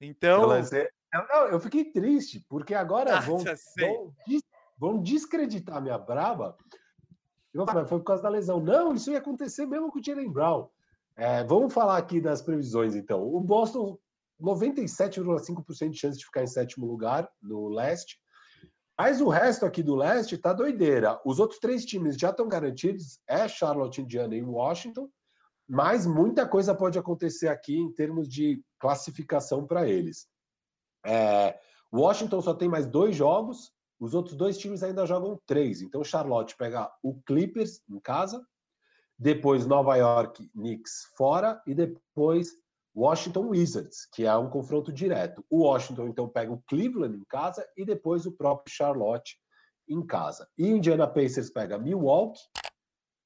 [0.00, 0.42] Então.
[0.42, 0.88] Eu, lancei...
[1.12, 3.44] eu, não, eu fiquei triste, porque agora Nossa, vão,
[3.78, 4.14] vão,
[4.78, 6.56] vão descreditar minha braba
[7.52, 8.60] eu falei, foi por causa da lesão.
[8.60, 10.68] Não, isso ia acontecer mesmo com o Jalen Brown.
[11.16, 13.22] É, vamos falar aqui das previsões, então.
[13.22, 13.98] O Boston,
[14.40, 18.18] 97,5% de chance de ficar em sétimo lugar no leste.
[18.96, 21.20] Mas o resto aqui do leste tá doideira.
[21.24, 25.08] Os outros três times já estão garantidos, é Charlotte, Indiana e Washington,
[25.66, 30.28] mas muita coisa pode acontecer aqui em termos de classificação para eles.
[31.04, 31.58] É,
[31.92, 35.82] Washington só tem mais dois jogos, os outros dois times ainda jogam três.
[35.82, 38.44] Então, Charlotte pega o Clippers em casa,
[39.18, 42.48] depois Nova York Knicks fora e depois
[42.96, 45.44] Washington Wizards, que é um confronto direto.
[45.50, 49.36] O Washington então pega o Cleveland em casa e depois o próprio Charlotte
[49.86, 50.48] em casa.
[50.56, 52.40] E Indiana Pacers pega Milwaukee,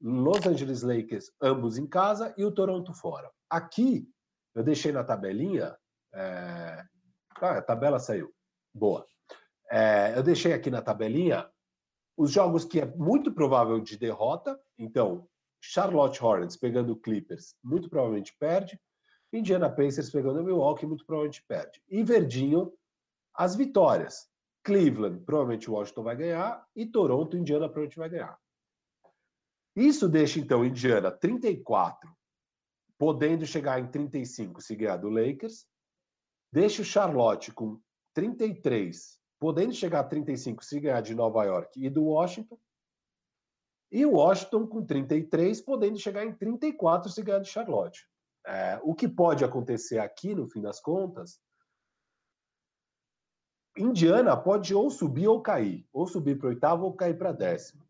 [0.01, 3.31] Los Angeles Lakers ambos em casa e o Toronto fora.
[3.49, 4.09] Aqui
[4.55, 5.77] eu deixei na tabelinha.
[6.13, 6.85] É...
[7.41, 8.33] Ah, a tabela saiu.
[8.73, 9.07] Boa.
[9.71, 11.49] É, eu deixei aqui na tabelinha
[12.17, 14.61] os jogos que é muito provável de derrota.
[14.79, 15.29] Então,
[15.61, 18.81] Charlotte Hornets pegando o Clippers, muito provavelmente perde.
[19.33, 21.83] Indiana Pacers pegando o Milwaukee, muito provavelmente perde.
[21.89, 22.73] E verdinho,
[23.35, 24.29] as vitórias.
[24.63, 26.67] Cleveland, provavelmente Washington vai ganhar.
[26.75, 28.39] E Toronto, Indiana, provavelmente vai ganhar.
[29.77, 32.09] Isso deixa, então, Indiana 34,
[32.97, 35.67] podendo chegar em 35 se ganhar do Lakers.
[36.53, 37.81] Deixa o Charlotte com
[38.15, 42.59] 33, podendo chegar a 35 se ganhar de Nova York e do Washington.
[43.91, 48.09] E o Washington com 33, podendo chegar em 34 se ganhar de Charlotte.
[48.47, 51.41] É, o que pode acontecer aqui, no fim das contas,
[53.77, 57.85] Indiana pode ou subir ou cair, ou subir para oitavo ou cair para décimo.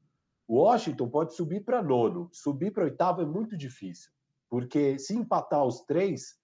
[0.48, 2.28] Washington pode subir para nono.
[2.32, 4.10] Subir para oitavo é muito difícil,
[4.48, 6.38] porque se empatar os três,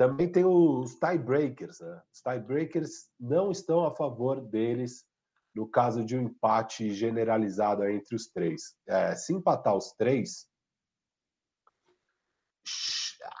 [0.00, 1.78] também tem os tiebreakers.
[1.80, 2.02] Né?
[2.10, 5.04] Os tiebreakers não estão a favor deles
[5.54, 8.74] no caso de um empate generalizado entre os três.
[8.88, 10.48] É, se empatar os três,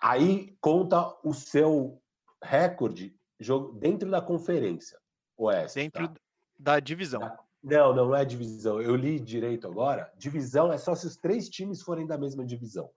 [0.02, 1.98] aí conta o seu
[2.44, 3.18] recorde
[3.78, 5.00] dentro da conferência
[5.38, 5.80] oeste.
[5.80, 6.14] Dentro tá?
[6.58, 7.22] da divisão.
[7.62, 8.82] Não, não é divisão.
[8.82, 10.12] Eu li direito agora.
[10.14, 12.90] Divisão é só se os três times forem da mesma divisão.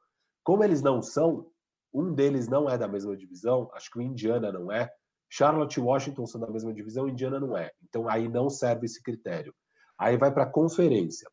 [0.44, 1.50] Como eles não são,
[1.94, 4.90] um deles não é da mesma divisão, acho que o Indiana não é.
[5.30, 7.72] Charlotte e Washington são da mesma divisão, Indiana não é.
[7.84, 9.54] Então aí não serve esse critério.
[9.98, 11.30] Aí vai para a conferência.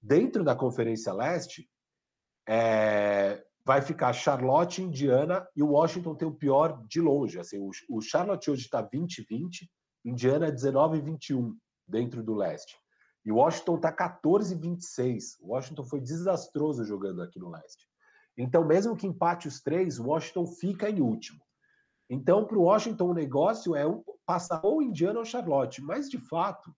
[0.00, 1.68] Dentro da Conferência Leste,
[2.48, 7.38] é, vai ficar Charlotte, Indiana e o Washington tem o pior de longe.
[7.38, 9.68] Assim, o, o Charlotte hoje está 20-20,
[10.04, 11.54] Indiana 19-21
[11.86, 12.76] dentro do leste.
[13.24, 15.36] E o Washington está 14-26.
[15.40, 17.87] O Washington foi desastroso jogando aqui no leste.
[18.38, 21.40] Então, mesmo que empate os três, o Washington fica em último.
[22.08, 23.82] Então, para o Washington, o negócio é
[24.24, 25.82] passar ou Indiana ou Charlotte.
[25.82, 26.72] Mas, de fato,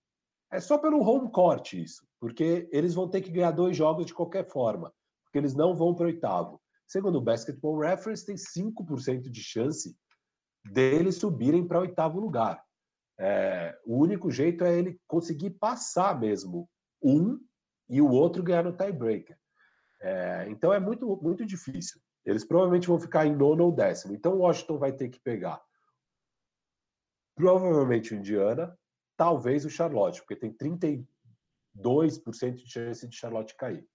[0.51, 2.09] é só pelo home court isso.
[2.18, 4.90] Porque eles vão ter que ganhar dois jogos de qualquer forma.
[5.25, 6.61] Porque eles não vão para o oitavo.
[6.87, 9.94] Segundo o Basketball Reference, tem 5% de chance
[10.64, 12.64] deles subirem para oitavo lugar.
[13.18, 16.68] É, o único jeito é ele conseguir passar mesmo
[17.03, 17.38] um
[17.88, 19.38] e o outro ganhar no tiebreaker.
[20.01, 22.01] É, então é muito, muito difícil.
[22.25, 24.15] Eles provavelmente vão ficar em nono ou décimo.
[24.15, 25.61] Então Washington vai ter que pegar
[27.41, 28.79] provavelmente o Indiana,
[29.17, 31.07] talvez o Charlotte, porque tem 32%
[32.55, 33.87] de chance de Charlotte cair.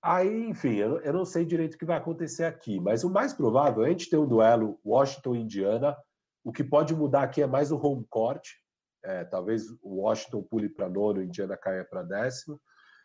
[0.00, 3.32] Aí, enfim, eu, eu não sei direito o que vai acontecer aqui, mas o mais
[3.32, 5.96] provável é a gente ter um duelo Washington-Indiana.
[6.44, 8.48] O que pode mudar aqui é mais o home court.
[9.04, 12.60] É, talvez o Washington pule para nono, Indiana caia para décimo.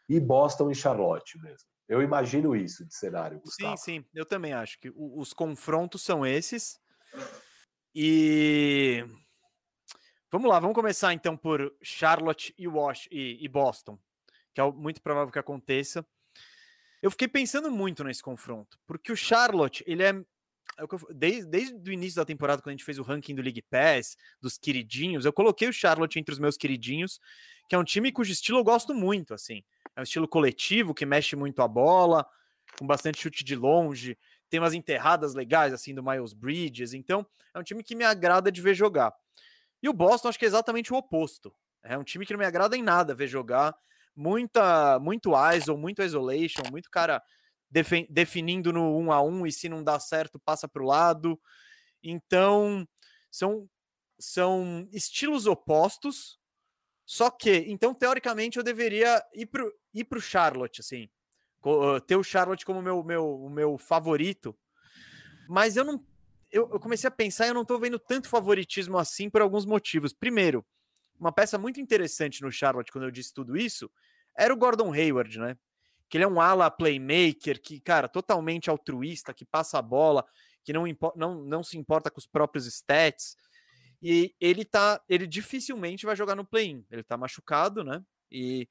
[0.07, 1.72] E Boston e Charlotte mesmo.
[1.93, 3.77] Eu imagino isso de cenário, Gustavo.
[3.77, 6.81] Sim, sim, eu também acho que os confrontos são esses.
[7.93, 9.05] E
[10.31, 13.99] vamos lá, vamos começar então por Charlotte e, Wash e, e Boston,
[14.55, 16.03] que é muito provável que aconteça.
[16.99, 21.93] Eu fiquei pensando muito nesse confronto, porque o Charlotte, ele é, é desde, desde o
[21.93, 25.33] início da temporada, quando a gente fez o ranking do League Pass, dos queridinhos, eu
[25.33, 27.19] coloquei o Charlotte entre os meus queridinhos,
[27.69, 29.63] que é um time cujo estilo eu gosto muito, assim.
[29.95, 32.25] É um estilo coletivo, que mexe muito a bola,
[32.77, 34.17] com bastante chute de longe,
[34.49, 36.93] tem umas enterradas legais, assim, do Miles Bridges.
[36.93, 39.13] Então, é um time que me agrada de ver jogar.
[39.81, 41.53] E o Boston, acho que é exatamente o oposto.
[41.83, 43.75] É um time que não me agrada em nada ver jogar
[44.15, 47.21] muita, muito ISO, muito isolation, muito cara
[48.09, 51.39] definindo no um a um e se não dá certo, passa para o lado.
[52.03, 52.87] Então,
[53.31, 53.67] são,
[54.19, 56.37] são estilos opostos,
[57.05, 61.09] só que, então, teoricamente, eu deveria ir para ir o Charlotte, assim,
[62.05, 64.57] ter o Charlotte como meu, meu, meu favorito,
[65.47, 66.05] mas eu não.
[66.51, 69.65] Eu, eu comecei a pensar e eu não estou vendo tanto favoritismo assim por alguns
[69.65, 70.13] motivos.
[70.13, 70.63] Primeiro,
[71.19, 73.89] uma peça muito interessante no Charlotte, quando eu disse tudo isso,
[74.37, 75.57] era o Gordon Hayward, né?
[76.07, 80.23] Que ele é um ala playmaker, que, cara, totalmente altruísta, que passa a bola,
[80.63, 80.83] que não,
[81.15, 83.35] não, não se importa com os próprios stats.
[84.01, 85.01] E ele tá.
[85.07, 86.85] Ele dificilmente vai jogar no play-in.
[86.91, 88.03] Ele tá machucado, né?
[88.29, 88.67] E,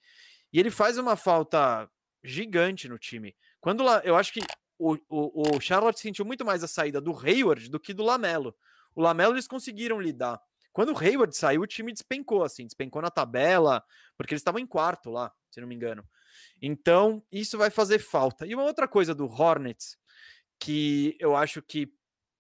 [0.53, 1.89] e ele faz uma falta
[2.23, 3.35] gigante no time.
[3.61, 4.41] Quando lá, eu acho que
[4.79, 8.55] o, o, o Charlotte sentiu muito mais a saída do Hayward do que do Lamelo.
[8.95, 10.41] O Lamelo eles conseguiram lidar.
[10.73, 13.85] Quando o Hayward saiu, o time despencou, assim, despencou na tabela,
[14.17, 16.05] porque eles estavam em quarto lá, se não me engano.
[16.61, 18.47] Então, isso vai fazer falta.
[18.47, 19.99] E uma outra coisa do Hornets,
[20.59, 21.93] que eu acho que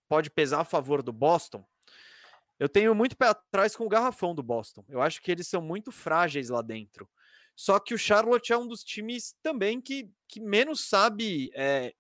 [0.08, 1.64] pode pesar a favor do Boston,
[2.58, 4.84] eu tenho muito pé atrás com o garrafão do Boston.
[4.88, 7.08] Eu acho que eles são muito frágeis lá dentro.
[7.62, 11.94] Só que o Charlotte é um dos times também que, que menos sabe é,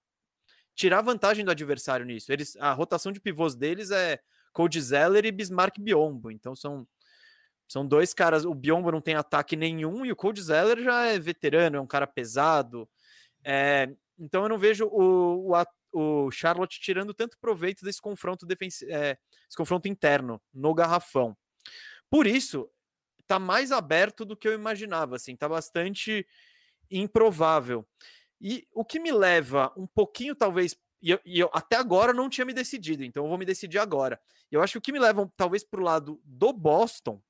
[0.74, 2.32] tirar vantagem do adversário nisso.
[2.32, 4.18] Eles, a rotação de pivôs deles é
[4.52, 6.32] Cody Zeller e Bismarck Biombo.
[6.32, 6.84] Então são,
[7.68, 8.44] são dois caras.
[8.44, 11.86] O Biombo não tem ataque nenhum e o Cody Zeller já é veterano, é um
[11.86, 12.90] cara pesado.
[13.44, 13.88] É,
[14.18, 18.48] então eu não vejo o, o, o, Charlotte tirando tanto proveito desse confronto,
[18.88, 19.16] é,
[19.48, 21.36] esse confronto interno no garrafão.
[22.10, 22.68] Por isso,
[23.32, 26.26] tá mais aberto do que eu imaginava, assim, tá bastante
[26.90, 27.88] improvável.
[28.38, 32.28] E o que me leva um pouquinho, talvez, e eu, e eu, até agora não
[32.28, 34.20] tinha me decidido, então eu vou me decidir agora.
[34.50, 37.22] Eu acho que o que me leva talvez para o lado do Boston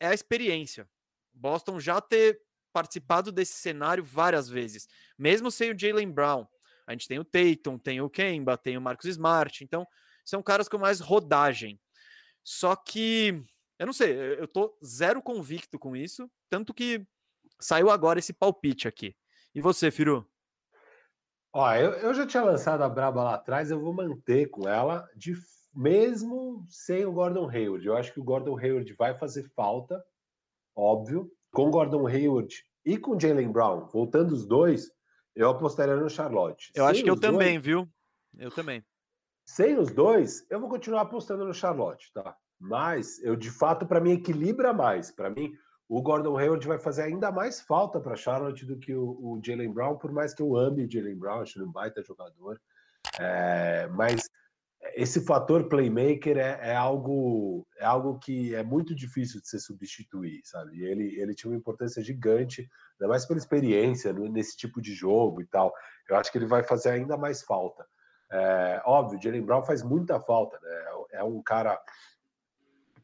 [0.00, 0.88] é a experiência.
[1.34, 2.40] Boston já ter
[2.72, 6.46] participado desse cenário várias vezes, mesmo sem o Jalen Brown.
[6.86, 9.86] A gente tem o Tatum, tem o Kemba, tem o Marcos Smart, então
[10.24, 11.78] são caras com mais rodagem.
[12.42, 13.44] Só que
[13.78, 17.06] eu não sei, eu tô zero convicto com isso, tanto que
[17.58, 19.16] Saiu agora esse palpite aqui.
[19.54, 20.28] E você, Firu?
[21.52, 25.08] Ó, eu, eu já tinha lançado a Braba lá atrás, eu vou manter com ela,
[25.16, 25.34] de,
[25.74, 27.86] mesmo sem o Gordon Hayward.
[27.86, 30.04] Eu acho que o Gordon Hayward vai fazer falta,
[30.74, 31.30] óbvio.
[31.50, 32.54] Com o Gordon Hayward
[32.84, 34.90] e com o Jalen Brown, voltando os dois,
[35.34, 36.70] eu apostaria no Charlotte.
[36.74, 37.88] Eu sem acho que eu também, dois, viu?
[38.36, 38.84] Eu também.
[39.46, 42.36] Sem os dois, eu vou continuar apostando no Charlotte, tá?
[42.58, 45.10] Mas eu, de fato, para mim, equilibra mais.
[45.10, 45.52] Para mim,
[45.88, 49.72] o Gordon Hayward vai fazer ainda mais falta para Charlotte do que o, o Jalen
[49.72, 52.60] Brown, por mais que eu ame o Jalen Brown, acho ele um baita jogador.
[53.20, 54.28] É, mas
[54.94, 60.40] esse fator playmaker é, é, algo é algo que é muito difícil de se substituir,
[60.44, 60.82] sabe?
[60.82, 65.46] Ele, ele tinha uma importância gigante, ainda mais pela experiência nesse tipo de jogo e
[65.46, 65.72] tal.
[66.08, 67.86] Eu acho que ele vai fazer ainda mais falta.
[68.30, 70.84] É, óbvio, Jalen Brown faz muita falta, né?
[71.12, 71.80] É um cara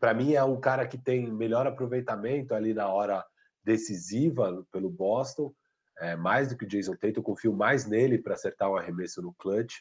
[0.03, 3.25] para mim é um cara que tem melhor aproveitamento ali na hora
[3.63, 5.55] decisiva pelo Boston,
[6.01, 9.23] é, mais do que o Jason Tatum, eu confio mais nele para acertar um arremesso
[9.23, 9.77] no clutch.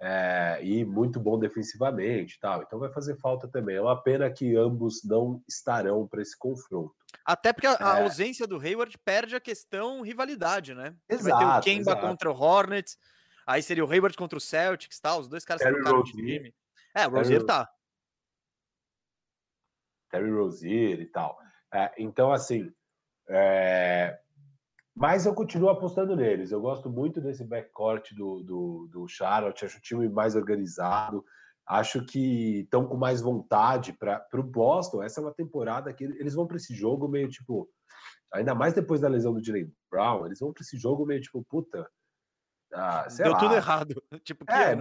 [0.00, 2.62] É, e muito bom defensivamente tal.
[2.62, 3.76] Então vai fazer falta também.
[3.76, 6.94] É uma pena que ambos não estarão para esse confronto.
[7.22, 8.02] Até porque a, a é.
[8.02, 10.94] ausência do Hayward perde a questão rivalidade, né?
[11.06, 12.06] Exato, vai ter o Kemba exato.
[12.06, 12.96] contra o Hornets,
[13.46, 15.20] aí seria o Hayward contra o Celtics, tal.
[15.20, 16.54] Os dois caras que de time.
[16.94, 17.68] É, o Rozier tá.
[20.10, 21.38] Terry Rozier e tal.
[21.72, 22.70] É, então, assim,
[23.28, 24.18] é...
[24.94, 26.50] mas eu continuo apostando neles.
[26.50, 31.24] Eu gosto muito desse backcourt do, do, do Charlotte, acho o time mais organizado,
[31.66, 35.02] acho que estão com mais vontade para o Boston.
[35.02, 37.68] Essa é uma temporada que eles vão para esse jogo meio tipo,
[38.32, 41.44] ainda mais depois da lesão do Jalen Brown, eles vão para esse jogo meio tipo,
[41.48, 41.88] puta,
[42.72, 43.38] ah, Deu lá.
[43.38, 44.02] tudo errado.
[44.24, 44.72] Tipo, é,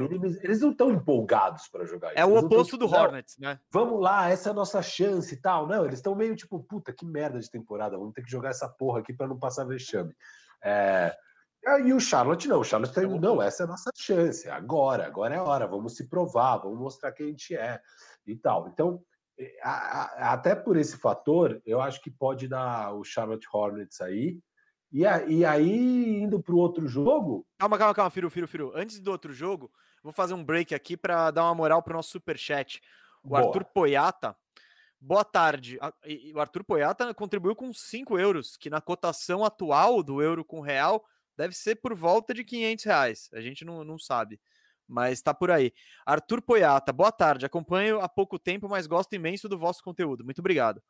[0.43, 3.59] eles não estão empolgados para jogar É o oposto do Hornets, né?
[3.71, 5.67] Vamos lá, essa é a nossa chance e tal.
[5.67, 8.67] Não, eles estão meio tipo, puta, que merda de temporada, vamos ter que jogar essa
[8.67, 10.13] porra aqui para não passar vexame.
[10.63, 11.15] É...
[11.83, 15.07] E o Charlotte não, o Charlotte tá indo, não, essa é a nossa chance, agora,
[15.07, 17.79] agora é a hora, vamos se provar, vamos mostrar quem a gente é
[18.27, 18.67] e tal.
[18.67, 19.01] Então,
[19.63, 24.37] até por esse fator, eu acho que pode dar o Charlotte Hornets aí,
[24.91, 27.45] e, a, e aí, indo para o outro jogo.
[27.57, 28.71] Calma, calma, calma, Firu, Firu, Firu.
[28.75, 29.71] Antes do outro jogo,
[30.03, 32.81] vou fazer um break aqui para dar uma moral para o nosso superchat.
[33.23, 33.41] O Boa.
[33.41, 34.35] Arthur Poiata.
[34.99, 35.77] Boa tarde.
[36.33, 41.03] O Arthur Poiata contribuiu com 5 euros, que na cotação atual do euro com real
[41.37, 43.29] deve ser por volta de 500 reais.
[43.33, 44.39] A gente não, não sabe,
[44.87, 45.73] mas está por aí.
[46.05, 47.45] Arthur Poiata, boa tarde.
[47.45, 50.23] Acompanho há pouco tempo, mas gosto imenso do vosso conteúdo.
[50.23, 50.81] Muito obrigado.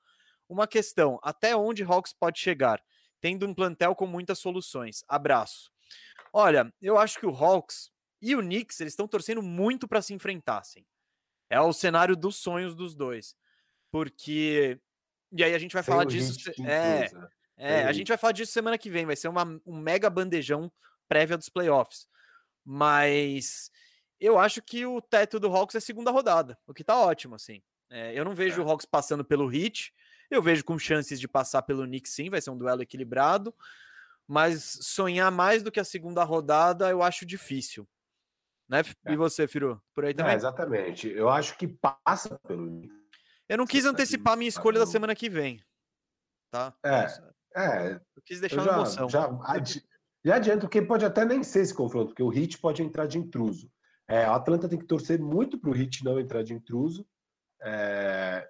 [0.48, 2.82] Uma questão: até onde Hawks pode chegar?
[3.26, 5.04] Tendo um plantel com muitas soluções.
[5.08, 5.72] Abraço.
[6.32, 7.90] Olha, eu acho que o Hawks
[8.22, 10.86] e o Knicks eles estão torcendo muito para se enfrentassem.
[11.50, 13.36] É o cenário dos sonhos dos dois.
[13.92, 14.80] Porque.
[15.32, 16.38] E aí a gente vai Tem falar disso.
[16.64, 17.10] É,
[17.58, 19.08] é a gente vai falar disso semana que vem.
[19.08, 20.72] Vai ser uma, um mega bandejão
[21.08, 22.08] prévia dos playoffs.
[22.64, 23.72] Mas
[24.20, 27.64] eu acho que o teto do Hawks é segunda rodada, o que tá ótimo, assim.
[27.90, 28.64] É, eu não vejo é.
[28.64, 29.92] o Hawks passando pelo Heat.
[30.30, 33.54] Eu vejo com chances de passar pelo Knicks sim, vai ser um duelo equilibrado,
[34.28, 37.88] mas sonhar mais do que a segunda rodada eu acho difícil.
[38.68, 38.82] Né?
[39.08, 39.16] E é.
[39.16, 39.82] você, Firu?
[39.94, 40.34] Por aí também?
[40.34, 41.08] É, exatamente.
[41.08, 43.06] Eu acho que passa pelo Knicks.
[43.48, 45.64] Eu não quis antecipar minha escolha da semana que vem.
[46.50, 46.74] Tá?
[46.84, 47.06] É.
[47.56, 49.10] é eu quis deixar eu já, emoção.
[49.10, 49.30] Já,
[50.24, 53.20] já adianto que pode até nem ser esse confronto, porque o Hit pode entrar de
[53.20, 53.72] intruso.
[54.08, 57.08] É, o Atlanta tem que torcer muito para o Hit não entrar de intruso.
[57.62, 58.50] É,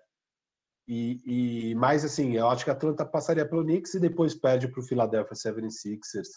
[0.87, 4.67] e, e mais assim, eu acho que a Atlanta passaria pelo Knicks e depois perde
[4.67, 6.27] para o Philadelphia 76ers.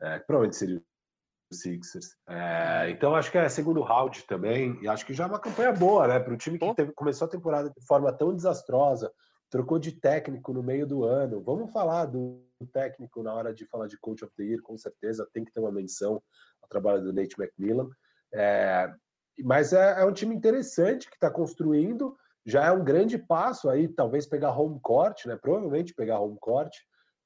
[0.00, 2.16] É, provavelmente seria o Sixers.
[2.28, 4.78] É, então acho que é segundo round também.
[4.82, 6.20] E acho que já é uma campanha boa, né?
[6.20, 9.12] Para o time que teve, começou a temporada de forma tão desastrosa,
[9.50, 11.42] trocou de técnico no meio do ano.
[11.42, 15.28] Vamos falar do técnico na hora de falar de Coach of the Year, com certeza
[15.32, 16.22] tem que ter uma menção
[16.62, 17.88] ao trabalho do Nate McMillan.
[18.32, 18.92] É,
[19.42, 22.16] mas é, é um time interessante que está construindo
[22.46, 25.36] já é um grande passo aí, talvez pegar home court, né?
[25.36, 26.72] Provavelmente pegar home court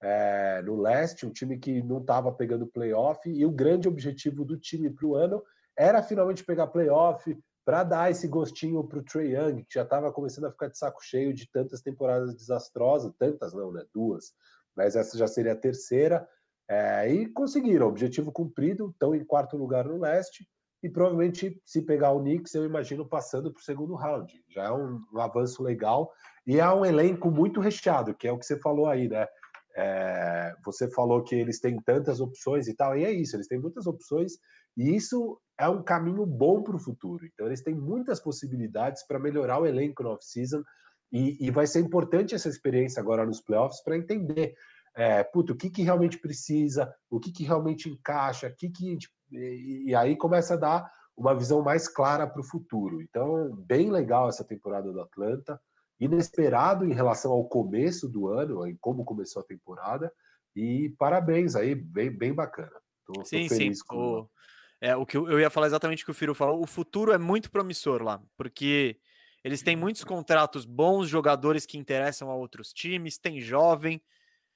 [0.03, 4.59] é, no leste, um time que não estava pegando playoff, e o grande objetivo do
[4.59, 5.43] time para o ano
[5.77, 10.13] era finalmente pegar playoff para dar esse gostinho para o Trey Young, que já estava
[10.13, 13.85] começando a ficar de saco cheio de tantas temporadas desastrosas, tantas não, né?
[13.95, 14.33] Duas,
[14.77, 16.29] mas essa já seria a terceira.
[16.69, 20.47] É, e conseguiram, objetivo cumprido, estão em quarto lugar no leste
[20.85, 24.39] e provavelmente, se pegar o Knicks, eu imagino passando para o segundo round.
[24.51, 26.13] Já é um, um, avanço legal
[26.47, 29.27] e é um elenco muito recheado, que é o que você falou aí, né?
[29.75, 33.59] É, você falou que eles têm tantas opções e tal, e é isso, eles têm
[33.59, 34.35] muitas opções
[34.77, 37.25] e isso é um caminho bom para o futuro.
[37.25, 40.63] Então, eles têm muitas possibilidades para melhorar o elenco no off-season
[41.11, 44.55] e, e vai ser importante essa experiência agora nos playoffs para entender
[44.95, 48.97] é, puto, o que, que realmente precisa, o que, que realmente encaixa, o que, que
[49.31, 53.01] e, e aí começa a dar uma visão mais clara para o futuro.
[53.01, 55.61] Então, bem legal essa temporada do Atlanta,
[56.01, 60.13] inesperado em relação ao começo do ano, em como começou a temporada,
[60.55, 62.73] e parabéns aí, bem, bem bacana.
[63.07, 63.73] Tô, sim, tô sim.
[63.87, 63.97] Com...
[63.97, 64.31] O,
[64.81, 67.13] é, o que eu, eu ia falar exatamente o que o Firo falou, o futuro
[67.13, 68.99] é muito promissor lá, porque
[69.43, 74.03] eles têm muitos contratos bons, jogadores que interessam a outros times, tem jovem,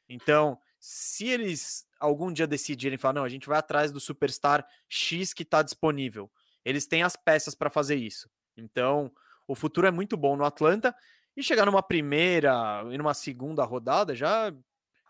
[0.09, 5.33] então se eles algum dia decidirem falar, não, a gente vai atrás do superstar X
[5.33, 6.31] que está disponível,
[6.65, 8.31] eles têm as peças para fazer isso.
[8.57, 9.13] Então,
[9.47, 10.95] o futuro é muito bom no Atlanta
[11.37, 14.53] e chegar numa primeira e numa segunda rodada já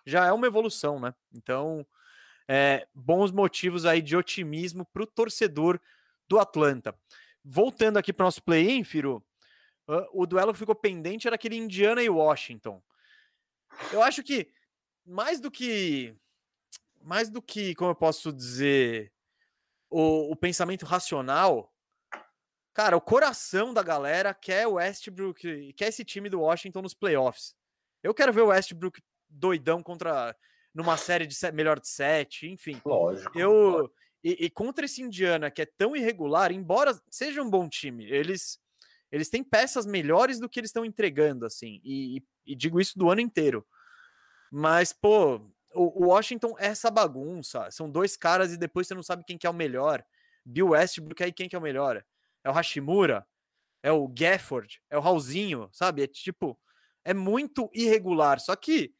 [0.07, 1.15] já é uma evolução, né?
[1.35, 1.87] Então,
[2.49, 5.79] é, bons motivos aí de otimismo para o torcedor
[6.27, 6.99] do Atlanta.
[7.45, 9.23] Voltando aqui para o nosso play-in, Firu,
[10.13, 12.83] o duelo que ficou pendente era aquele Indiana e Washington.
[13.93, 14.51] Eu acho que
[15.09, 16.15] mais do que
[17.01, 19.13] mais do que, como eu posso dizer,
[19.89, 21.73] o, o pensamento racional,
[22.75, 27.55] cara, o coração da galera quer o Westbrook, quer esse time do Washington nos playoffs.
[28.03, 30.37] Eu quero ver o Westbrook doidão contra
[30.75, 32.81] numa série de set, melhor de sete, enfim.
[32.85, 33.39] Lógico.
[33.39, 33.91] Eu
[34.23, 38.59] e, e, contra esse Indiana que é tão irregular, embora seja um bom time, eles
[39.11, 41.81] eles têm peças melhores do que eles estão entregando, assim.
[41.83, 43.67] E, e, digo isso do ano inteiro.
[44.51, 45.41] Mas pô,
[45.75, 47.71] o, Washington é essa bagunça.
[47.71, 50.05] São dois caras e depois você não sabe quem que é o melhor.
[50.45, 52.05] Bill Westbrook aí quem que é o melhor?
[52.43, 53.27] É o Hashimura?
[53.83, 54.81] É o Gafford?
[54.91, 55.69] É o Raulzinho?
[55.73, 56.03] Sabe?
[56.03, 56.59] É tipo,
[57.05, 58.41] é muito irregular.
[58.41, 58.93] Só que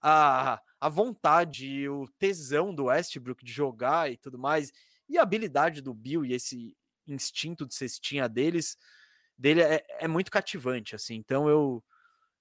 [0.00, 4.72] a, a vontade, o tesão do Westbrook de jogar e tudo mais,
[5.08, 6.76] e a habilidade do Bill e esse
[7.06, 8.76] instinto de cestinha deles,
[9.36, 11.14] dele é, é muito cativante, assim.
[11.14, 11.82] Então eu,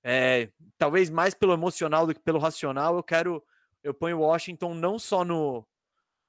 [0.10, 3.44] é, talvez mais pelo emocional do que pelo racional, eu quero,
[3.84, 5.68] eu ponho Washington não só no,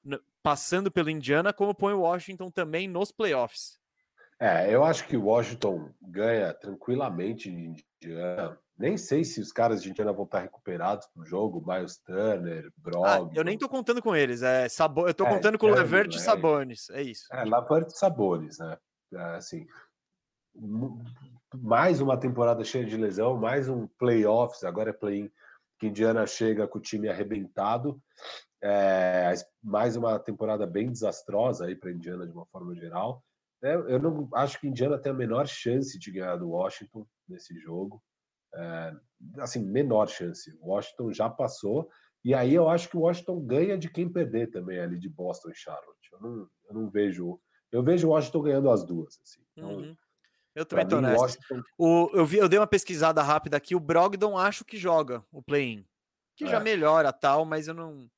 [0.02, 3.78] no passando pelo Indiana, como ponho Washington também nos playoffs.
[4.40, 9.82] É, eu acho que o Washington ganha tranquilamente de Indiana nem sei se os caras
[9.82, 13.04] de Indiana vão estar recuperados pro jogo, Miles Turner, Brog.
[13.04, 15.08] Ah, eu nem tô contando com eles, é Sabo...
[15.08, 17.26] eu tô é, contando com o Levert e Sabonis, é isso.
[17.32, 18.78] É, Levert e Sabonis, né?
[19.12, 19.66] É, assim,
[21.54, 25.30] mais uma temporada cheia de lesão, mais um playoffs, agora é play-in,
[25.78, 28.00] que Indiana chega com o time arrebentado.
[28.62, 29.32] É,
[29.62, 33.22] mais uma temporada bem desastrosa aí para Indiana de uma forma geral.
[33.62, 37.58] É, eu não acho que Indiana tem a menor chance de ganhar do Washington nesse
[37.58, 38.02] jogo
[38.54, 38.96] é,
[39.38, 40.56] assim, menor chance.
[40.60, 41.88] O Washington já passou,
[42.24, 45.50] e aí eu acho que o Washington ganha de quem perder também ali de Boston
[45.50, 46.12] e Charlotte.
[46.12, 47.40] Eu não, eu não vejo.
[47.70, 49.20] Eu vejo o Washington ganhando as duas.
[49.22, 49.42] Assim.
[49.52, 49.96] Então, uhum.
[50.58, 51.20] Eu também tô nessa.
[51.22, 51.62] Washington...
[51.78, 53.76] O, eu, vi, eu dei uma pesquisada rápida aqui.
[53.76, 55.86] O Brogdon acho que joga o play-in.
[56.36, 56.48] Que é.
[56.48, 58.10] já melhora tal, mas eu não,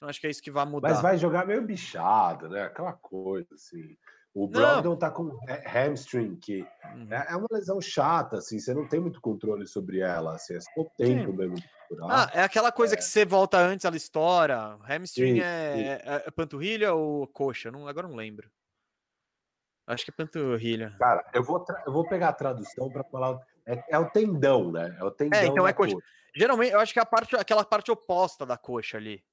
[0.00, 0.90] não acho que é isso que vai mudar.
[0.90, 2.62] Mas vai jogar meio bichado, né?
[2.62, 3.96] Aquela coisa assim.
[4.32, 5.36] O Brogdon tá com
[5.66, 6.60] hamstring, que
[6.94, 7.08] uhum.
[7.10, 10.60] é, é uma lesão chata, assim, você não tem muito controle sobre ela, assim, é
[10.60, 11.36] só o tempo Sim.
[11.36, 11.56] mesmo
[12.08, 12.96] Ah, é aquela coisa é.
[12.96, 14.78] que você volta antes, ela estoura.
[14.88, 17.72] Hamstring é, é, é, panturrilha ou coxa?
[17.72, 18.48] Não, agora não lembro.
[19.90, 20.94] Acho que é panturrilha.
[20.98, 23.38] Cara, eu vou, eu vou pegar a tradução para falar.
[23.66, 24.96] É, é, o tendão, né?
[24.98, 25.38] É o tendão.
[25.38, 25.94] É, então é coxa.
[25.94, 26.06] coxa.
[26.34, 29.24] Geralmente, eu acho que é a parte, aquela parte oposta da coxa ali.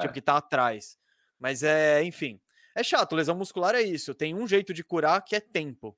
[0.00, 0.98] Tipo, que tá atrás.
[1.38, 2.40] Mas é, enfim.
[2.74, 4.14] É chato, lesão muscular é isso.
[4.14, 5.96] Tem um jeito de curar que é tempo.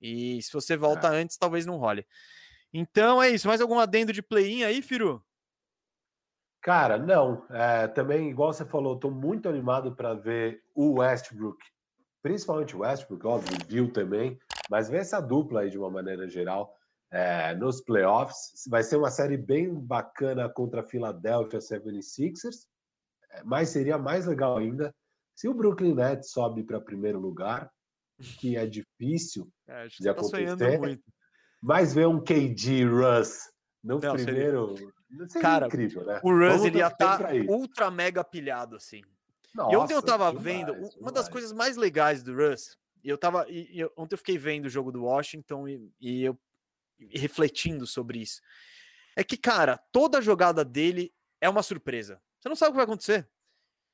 [0.00, 1.20] E se você volta é.
[1.20, 2.06] antes, talvez não role.
[2.72, 3.46] Então é isso.
[3.46, 5.22] Mais algum adendo de play-in aí, Firu?
[6.62, 7.46] Cara, não.
[7.50, 11.58] É, também, igual você falou, estou muito animado para ver o Westbrook,
[12.22, 14.38] principalmente o Westbrook, óbvio, o Bill também,
[14.70, 16.74] mas ver essa dupla aí de uma maneira geral
[17.10, 18.62] é, nos playoffs.
[18.68, 22.66] Vai ser uma série bem bacana contra a Philadelphia 76ers,
[23.30, 24.94] é, mas seria mais legal ainda
[25.34, 27.70] se o Brooklyn Nets sobe para primeiro lugar,
[28.38, 31.00] que é difícil é, de tá acontecer,
[31.60, 33.50] mas ver um KD Russ
[33.82, 34.76] no Não, primeiro.
[34.76, 35.42] Seria...
[35.42, 36.20] Cara, incrível, né?
[36.22, 39.02] O Russ ele ia estar tá ultra mega pilhado assim.
[39.54, 40.96] Nossa, e ontem eu tava demais, vendo, demais.
[40.96, 43.46] uma das coisas mais legais do Russ, e eu tava.
[43.48, 46.38] E, e, ontem eu fiquei vendo o jogo do Washington e, e eu
[47.10, 48.40] e refletindo sobre isso.
[49.16, 52.22] É que, cara, toda jogada dele é uma surpresa.
[52.40, 53.28] Você não sabe o que vai acontecer.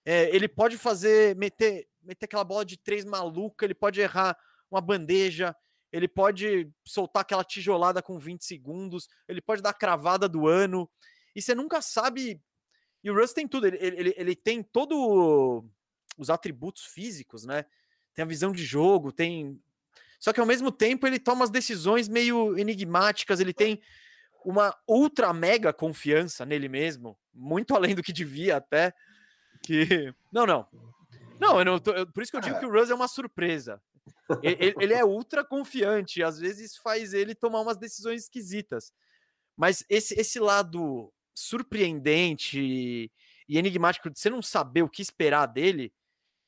[0.04, 4.38] É, ele pode fazer, meter, meter aquela bola de três maluca, ele pode errar
[4.70, 5.54] uma bandeja,
[5.92, 10.88] ele pode soltar aquela tijolada com 20 segundos, ele pode dar a cravada do ano,
[11.34, 12.42] e você nunca sabe.
[13.02, 14.98] E o Russ tem tudo, ele, ele, ele tem todos
[16.16, 17.64] os atributos físicos, né?
[18.12, 19.60] Tem a visão de jogo, tem.
[20.18, 23.80] Só que ao mesmo tempo ele toma as decisões meio enigmáticas, ele tem
[24.44, 28.92] uma ultra mega confiança nele mesmo, muito além do que devia até.
[29.62, 30.12] Que.
[30.32, 30.66] Não, não.
[31.40, 33.80] Não, eu não tô, por isso que eu digo que o Russ é uma surpresa.
[34.42, 38.92] Ele, ele, é ultra confiante, às vezes faz ele tomar umas decisões esquisitas.
[39.56, 43.10] Mas esse, esse lado surpreendente
[43.48, 45.92] e enigmático de você não saber o que esperar dele,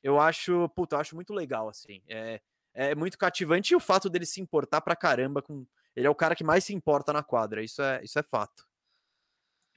[0.03, 2.01] eu acho, puta, eu acho muito legal, assim.
[2.07, 2.41] É,
[2.73, 5.65] é muito cativante e o fato dele se importar pra caramba com.
[5.95, 8.65] Ele é o cara que mais se importa na quadra, isso é, isso é fato.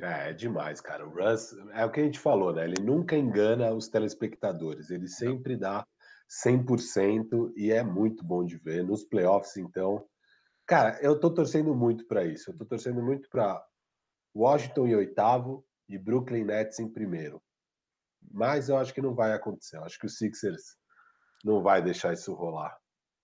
[0.00, 1.06] É, é demais, cara.
[1.06, 2.64] O Russ, é o que a gente falou, né?
[2.64, 5.86] Ele nunca engana os telespectadores, ele sempre dá
[6.28, 8.84] 100% e é muito bom de ver.
[8.84, 10.04] Nos playoffs, então.
[10.66, 12.50] Cara, eu tô torcendo muito para isso.
[12.50, 13.62] Eu tô torcendo muito para
[14.34, 17.42] Washington em oitavo e Brooklyn Nets em primeiro.
[18.30, 19.76] Mas eu acho que não vai acontecer.
[19.76, 20.76] Eu acho que o Sixers
[21.44, 22.76] não vai deixar isso rolar,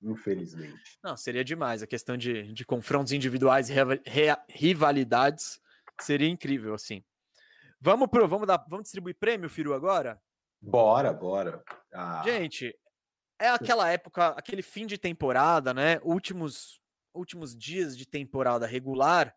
[0.02, 0.98] infelizmente.
[1.02, 1.82] Não, seria demais.
[1.82, 3.74] A questão de, de confrontos individuais e
[4.48, 5.60] rivalidades
[6.00, 7.02] seria incrível, assim.
[7.80, 10.20] Vamos pro, vamos dar, vamos distribuir prêmio, Firu, agora?
[10.60, 11.64] Bora, bora.
[11.94, 12.22] Ah.
[12.22, 12.78] Gente,
[13.38, 15.98] é aquela época, aquele fim de temporada, né?
[16.02, 16.78] Últimos
[17.14, 19.34] últimos dias de temporada regular.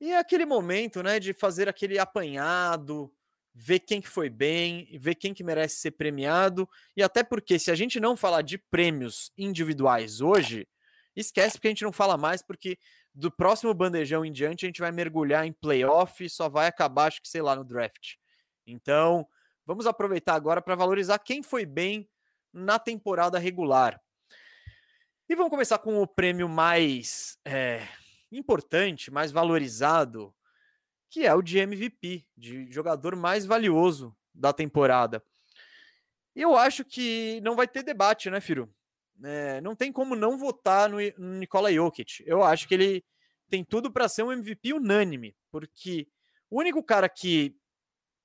[0.00, 3.12] E é aquele momento, né, de fazer aquele apanhado,
[3.54, 7.70] ver quem que foi bem, ver quem que merece ser premiado, e até porque se
[7.70, 10.66] a gente não falar de prêmios individuais hoje,
[11.14, 12.78] esquece porque a gente não fala mais, porque
[13.14, 17.06] do próximo bandejão em diante a gente vai mergulhar em playoff e só vai acabar,
[17.06, 18.14] acho que sei lá, no draft.
[18.66, 19.26] Então,
[19.66, 22.08] vamos aproveitar agora para valorizar quem foi bem
[22.52, 24.00] na temporada regular.
[25.28, 27.86] E vamos começar com o prêmio mais é,
[28.30, 30.34] importante, mais valorizado,
[31.08, 35.22] que é o de MVP, de jogador mais valioso da temporada.
[36.34, 38.72] E eu acho que não vai ter debate, né, Firo?
[39.22, 42.22] É, não tem como não votar no, no Nikola Jokic.
[42.24, 43.04] Eu acho que ele
[43.48, 46.06] tem tudo para ser um MVP unânime, porque
[46.48, 47.54] o único cara que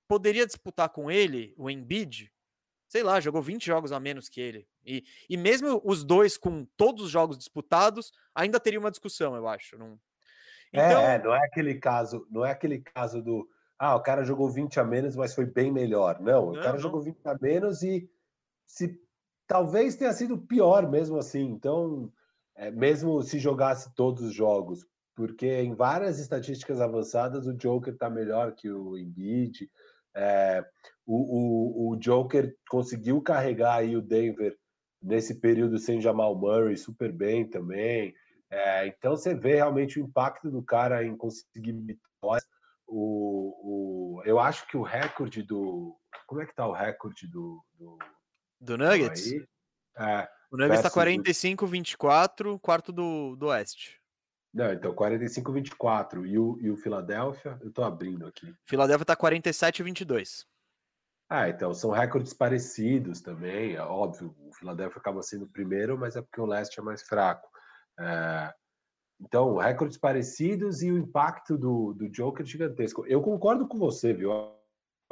[0.08, 2.32] poderia disputar com ele, o Embiid,
[2.88, 4.68] sei lá, jogou 20 jogos a menos que ele.
[4.86, 9.48] E, e mesmo os dois com todos os jogos disputados, ainda teria uma discussão, eu
[9.48, 9.78] acho.
[9.78, 10.00] Não...
[10.74, 11.02] É, então...
[11.02, 14.80] É, não é aquele caso, não é aquele caso do ah, o cara jogou 20
[14.80, 16.20] a menos, mas foi bem melhor.
[16.22, 16.80] Não, não o cara não.
[16.80, 18.10] jogou 20 a menos e
[18.66, 19.00] se
[19.48, 21.44] talvez tenha sido pior mesmo assim.
[21.44, 22.12] Então,
[22.56, 28.10] é, mesmo se jogasse todos os jogos, porque em várias estatísticas avançadas o Joker está
[28.10, 29.70] melhor que o Embiid.
[30.16, 30.66] É,
[31.06, 34.58] o, o, o, Joker conseguiu carregar aí o Denver
[35.06, 38.14] nesse período sem Jamal Murray super bem também.
[38.50, 42.48] É, então você vê realmente o impacto do cara em conseguir vitórias.
[42.88, 45.96] O, o, eu acho que o recorde do.
[46.28, 47.64] Como é que tá o recorde do.
[47.78, 47.98] Do,
[48.60, 49.32] do Nuggets?
[49.98, 54.00] É, o Nuggets tá 45-24, quarto do, do Oeste.
[54.54, 56.26] Não, então 45-24.
[56.26, 57.60] E o, e o Philadelphia?
[57.62, 58.56] Eu tô abrindo aqui.
[58.64, 60.46] Philadelphia tá 47-22.
[61.30, 63.76] Ah, então são recordes parecidos também.
[63.76, 67.02] É óbvio, o Philadelphia acaba sendo o primeiro, mas é porque o leste é mais
[67.02, 67.50] fraco.
[68.00, 68.54] É,
[69.20, 73.06] então, recordes parecidos e o impacto do, do Joker gigantesco.
[73.08, 74.32] Eu concordo com você, viu?
[74.32, 74.56] Eu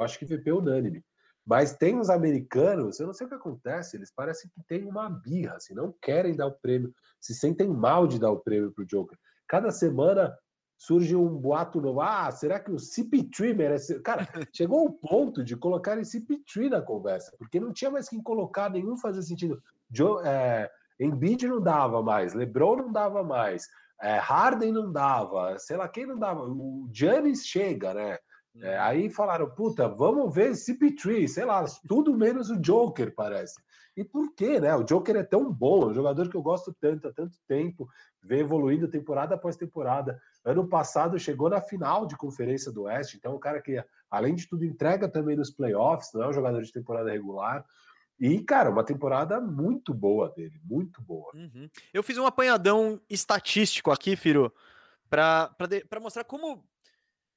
[0.00, 1.04] acho que VP é unânime.
[1.46, 5.10] Mas tem os americanos, eu não sei o que acontece, eles parecem que têm uma
[5.10, 8.82] birra, assim, não querem dar o prêmio, se sentem mal de dar o prêmio para
[8.82, 9.18] o Joker.
[9.46, 10.34] Cada semana
[10.86, 12.00] surge um boato novo.
[12.00, 14.00] Ah, será que o CP3 merece.
[14.00, 18.22] Cara, chegou ao ponto de colocar esse CP3 na conversa, porque não tinha mais quem
[18.22, 19.62] colocar, nenhum fazia sentido.
[19.90, 20.70] Joe, é,
[21.00, 23.66] Embiid não dava mais, LeBron não dava mais,
[24.00, 26.42] é, Harden não dava, sei lá quem não dava.
[26.42, 28.18] O Giannis chega, né?
[28.60, 28.82] É, uhum.
[28.82, 33.60] aí falaram, puta, vamos ver CP3, sei lá, tudo menos o Joker, parece.
[33.96, 34.74] E por quê, né?
[34.74, 37.88] O Joker é tão bom, é um jogador que eu gosto tanto há tanto tempo,
[38.22, 40.20] vem evoluindo temporada após temporada.
[40.44, 44.34] Ano passado chegou na final de Conferência do Oeste, então é um cara que, além
[44.34, 47.64] de tudo, entrega também nos playoffs, não é um jogador de temporada regular.
[48.20, 51.32] E, cara, uma temporada muito boa dele, muito boa.
[51.34, 51.68] Uhum.
[51.92, 54.54] Eu fiz um apanhadão estatístico aqui, Firo,
[55.08, 55.50] para
[56.00, 56.64] mostrar como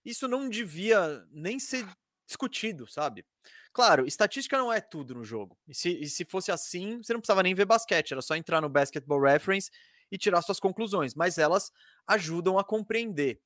[0.05, 1.87] isso não devia nem ser
[2.27, 3.25] discutido, sabe?
[3.71, 5.57] Claro, estatística não é tudo no jogo.
[5.67, 8.59] E se, e se fosse assim, você não precisava nem ver basquete, era só entrar
[8.59, 9.71] no Basketball Reference
[10.11, 11.71] e tirar suas conclusões, mas elas
[12.07, 13.39] ajudam a compreender.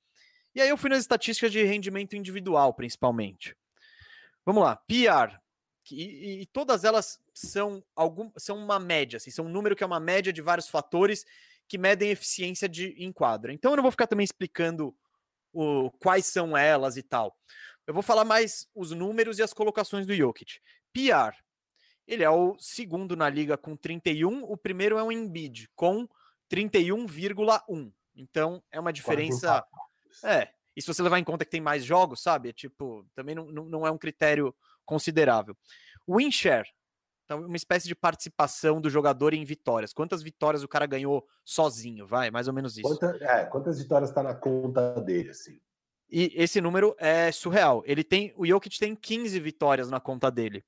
[0.53, 3.55] E aí eu fui nas estatísticas de rendimento individual, principalmente.
[4.45, 5.39] Vamos lá, PR.
[5.89, 9.87] E, e, todas elas são algum, são uma média, assim, são um número que é
[9.87, 11.25] uma média de vários fatores
[11.67, 13.51] que medem eficiência de enquadra.
[13.51, 14.95] Então eu não vou ficar também explicando
[15.51, 17.35] o, quais são elas e tal.
[17.87, 20.59] Eu vou falar mais os números e as colocações do Jokic.
[20.93, 21.35] PR,
[22.07, 26.07] ele é o segundo na liga com 31, o primeiro é o Embiid com
[26.49, 27.91] 31,1.
[28.15, 29.65] Então é uma diferença
[30.23, 32.53] É, e se você levar em conta que tem mais jogos, sabe?
[32.53, 34.55] Tipo, também não, não, é um critério
[34.85, 35.55] considerável.
[36.07, 36.67] Win share,
[37.25, 39.93] então uma espécie de participação do jogador em vitórias.
[39.93, 42.29] Quantas vitórias o cara ganhou sozinho, vai?
[42.29, 42.87] Mais ou menos isso.
[42.87, 45.59] Quanta, é, quantas vitórias está na conta dele, assim?
[46.09, 47.83] E esse número é surreal.
[47.85, 50.63] Ele tem, o Jokic tem 15 vitórias na conta dele.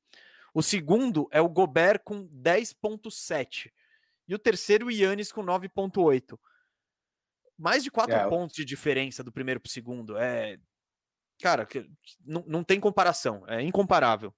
[0.54, 3.72] O segundo é o Gobert com 10.7
[4.28, 6.40] e o terceiro o Yannis com 9.8.
[7.64, 8.28] Mais de 4 é.
[8.28, 10.18] pontos de diferença do primeiro para o segundo.
[10.18, 10.60] É,
[11.42, 11.66] cara,
[12.20, 14.36] não, não tem comparação, é incomparável.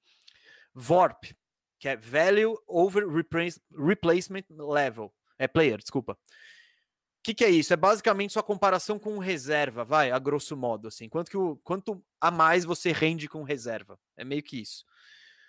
[0.75, 1.35] VORP,
[1.79, 3.03] que é Value Over
[3.75, 6.13] Replacement Level, é player, desculpa.
[6.13, 6.17] O
[7.23, 7.73] que, que, é isso?
[7.73, 11.09] É basicamente sua comparação com reserva, vai, a grosso modo, assim.
[11.09, 13.97] Quanto, que o, quanto a mais você rende com reserva?
[14.15, 14.85] É meio que isso.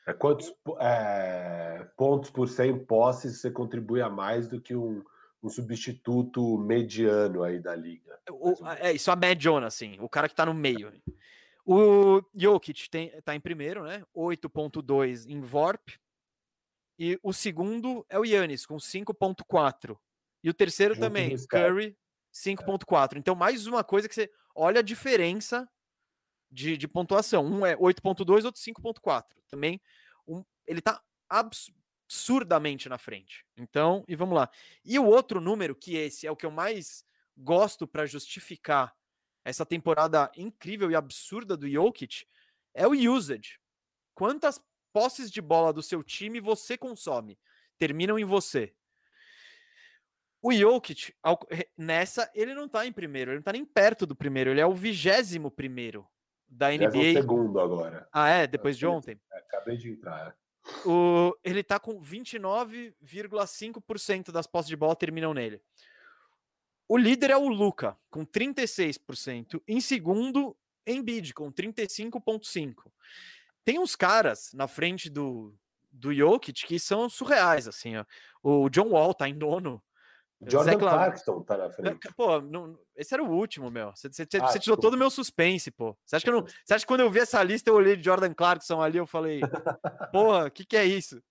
[0.07, 0.51] É quantos
[0.81, 5.05] é, pontos por 100 posses você contribui a mais do que um,
[5.43, 8.19] um substituto mediano aí da liga?
[8.31, 10.93] O, é isso, a mediona, assim, o cara que tá no meio.
[11.65, 14.05] O Jokic tem, tá em primeiro, né?
[14.15, 15.99] 8.2 em VORP.
[16.99, 19.99] E o segundo é o Yannis, com 5.4.
[20.43, 21.97] E o terceiro Junto também, Curry,
[22.33, 23.17] 5.4.
[23.17, 25.69] Então, mais uma coisa que você olha a diferença
[26.51, 27.45] de, de pontuação.
[27.45, 29.25] Um é 8.2, outro 5.4.
[29.49, 29.81] Também
[30.27, 31.03] um, ele tá
[32.07, 33.45] absurdamente na frente.
[33.57, 34.49] Então, e vamos lá.
[34.85, 37.05] E o outro número, que esse é o que eu mais
[37.37, 38.95] gosto para justificar
[39.45, 42.27] essa temporada incrível e absurda do Jokic,
[42.73, 43.59] é o usage.
[44.15, 44.61] Quantas
[44.93, 47.39] posses de bola do seu time você consome?
[47.79, 48.73] Terminam em você.
[50.41, 51.13] O Jokic,
[51.77, 54.67] nessa, ele não tá em primeiro, ele não tá nem perto do primeiro, ele é
[54.67, 56.07] o vigésimo primeiro
[56.49, 57.15] da NBA.
[57.15, 58.09] segundo agora.
[58.13, 58.47] Ah, é?
[58.47, 59.21] Depois de ontem?
[59.33, 60.37] É, acabei de entrar.
[60.85, 65.63] O, ele tá com 29,5% das posses de bola terminam nele.
[66.89, 69.61] O líder é o Luca, com 36%.
[69.67, 70.57] Em segundo,
[70.87, 72.75] Embiid, com 35,5%.
[73.65, 75.53] Tem uns caras na frente do,
[75.91, 78.05] do Jokic que são surreais, assim, ó.
[78.43, 79.83] O John Wall tá em nono,
[80.45, 82.09] Jordan Clarkson tá na frente.
[82.15, 83.91] Pô, não, esse era o último, meu.
[83.95, 85.97] Você, você, ah, você tirou todo o meu suspense, pô.
[86.05, 88.01] Você acha, que eu não, você acha que quando eu vi essa lista, eu olhei
[88.01, 89.41] Jordan Clarkson ali, eu falei,
[90.13, 91.23] porra, o que, que é isso?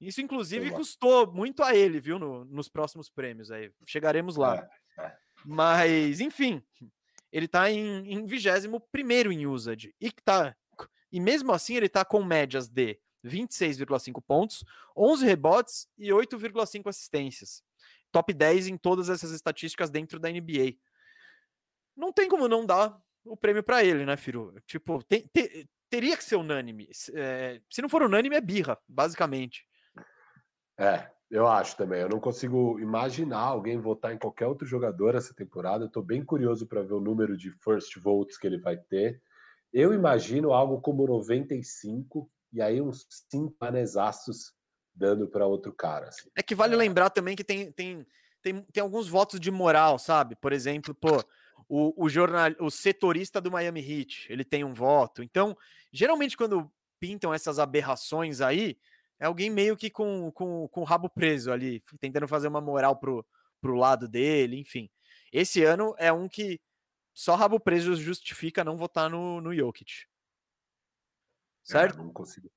[0.00, 3.70] Isso, inclusive, custou muito a ele, viu, no, nos próximos prêmios aí.
[3.86, 4.66] Chegaremos lá.
[4.98, 5.16] É, é.
[5.44, 6.62] Mas, enfim,
[7.30, 9.94] ele tá em, 21 primeiro em usage.
[10.00, 10.56] E, tá,
[11.10, 14.64] e mesmo assim, ele tá com médias de 26,5 pontos,
[14.96, 17.62] 11 rebotes e 8,5 assistências
[18.12, 20.76] top 10 em todas essas estatísticas dentro da NBA.
[21.96, 24.54] Não tem como não dar o prêmio para ele, né, Firu?
[24.66, 26.88] Tipo, tem, te, teria que ser unânime.
[27.14, 29.66] É, se não for unânime, é birra, basicamente.
[30.78, 32.00] É, eu acho também.
[32.00, 35.84] Eu não consigo imaginar alguém votar em qualquer outro jogador essa temporada.
[35.84, 39.20] Eu tô bem curioso para ver o número de first votes que ele vai ter.
[39.72, 44.52] Eu imagino algo como 95 e aí uns 5 manesaços
[44.94, 46.08] dando para outro cara.
[46.08, 46.28] Assim.
[46.36, 46.76] É que vale é.
[46.76, 48.06] lembrar também que tem, tem,
[48.42, 50.36] tem, tem alguns votos de moral, sabe?
[50.36, 51.22] Por exemplo, pô,
[51.68, 55.22] o, o, jornal, o setorista do Miami Heat, ele tem um voto.
[55.22, 55.56] Então,
[55.90, 56.70] geralmente quando
[57.00, 58.78] pintam essas aberrações aí,
[59.18, 62.96] é alguém meio que com, com, com o rabo preso ali, tentando fazer uma moral
[62.96, 63.24] pro,
[63.60, 64.90] pro lado dele, enfim.
[65.32, 66.60] Esse ano é um que
[67.14, 69.92] só rabo preso justifica não votar no, no Jokic.
[69.92, 72.00] É, certo?
[72.00, 72.50] É, não consigo.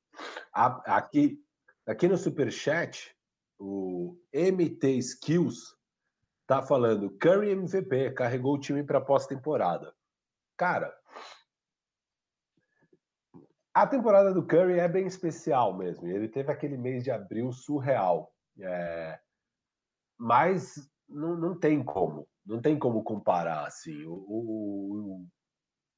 [0.51, 1.39] Aqui,
[1.87, 3.15] Aqui no Superchat,
[3.59, 5.77] o MT Skills
[6.47, 9.93] tá falando: Curry MVP, carregou o time para pós-temporada.
[10.57, 10.95] Cara,
[13.73, 16.07] a temporada do Curry é bem especial mesmo.
[16.07, 18.33] Ele teve aquele mês de abril surreal.
[18.57, 19.19] É...
[20.17, 22.27] Mas não, não tem como.
[22.45, 23.65] Não tem como comparar.
[23.65, 24.05] Assim.
[24.05, 25.27] O, o,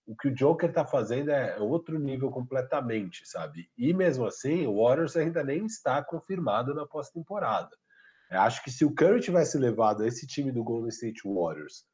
[0.08, 3.70] o que o Joker tá fazendo é outro nível completamente, sabe?
[3.78, 7.76] E mesmo assim, o Warriors ainda nem está confirmado na pós-temporada.
[8.32, 11.86] Acho que se o Curry tivesse levado esse time do Golden State Warriors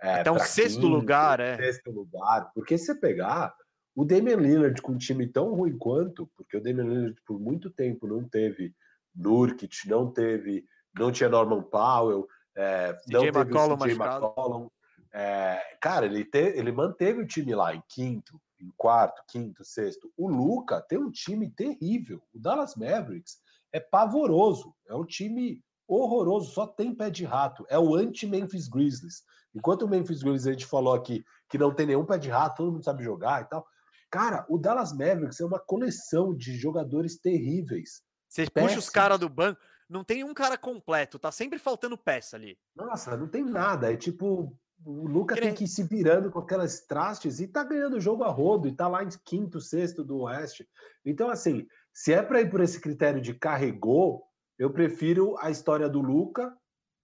[0.00, 1.56] é, até um sexto quinto, lugar, é.
[1.56, 3.54] Sexto lugar, porque se você pegar
[3.94, 7.70] o Damian Lillard com um time tão ruim quanto, porque o Damian Lillard por muito
[7.70, 8.74] tempo não teve
[9.14, 10.64] Nurkic, não teve,
[10.98, 12.26] não tinha Norman Powell,
[12.56, 14.68] é, não teve McCollum, o CJ McCollum,
[15.14, 20.12] é, cara, ele, te, ele manteve o time lá em quinto, em quarto, quinto, sexto.
[20.16, 22.20] O Luca tem um time terrível.
[22.34, 23.38] O Dallas Mavericks
[23.72, 24.74] é pavoroso.
[24.88, 27.64] É um time horroroso, só tem pé de rato.
[27.68, 29.22] É o anti-Memphis Grizzlies.
[29.54, 32.56] Enquanto o Memphis Grizzlies a gente falou aqui que não tem nenhum pé de rato,
[32.56, 33.64] todo mundo sabe jogar e tal.
[34.10, 38.02] Cara, o Dallas Mavericks é uma coleção de jogadores terríveis.
[38.28, 42.36] Você puxa os caras do banco, não tem um cara completo, tá sempre faltando peça
[42.36, 42.58] ali.
[42.74, 43.92] Nossa, não tem nada.
[43.92, 47.96] É tipo O Luca tem que ir se virando com aquelas trastes e tá ganhando
[47.96, 50.68] o jogo a rodo e tá lá em quinto, sexto do Oeste.
[51.04, 54.22] Então, assim, se é para ir por esse critério de carregou,
[54.58, 56.54] eu prefiro a história do Luca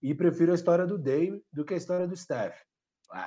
[0.02, 2.56] e prefiro a história do Dame do que a história do Steph.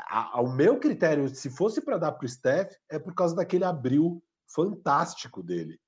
[0.08, 4.24] Ao meu critério, se fosse para dar para o Steph, é por causa daquele abril
[4.54, 5.80] fantástico dele.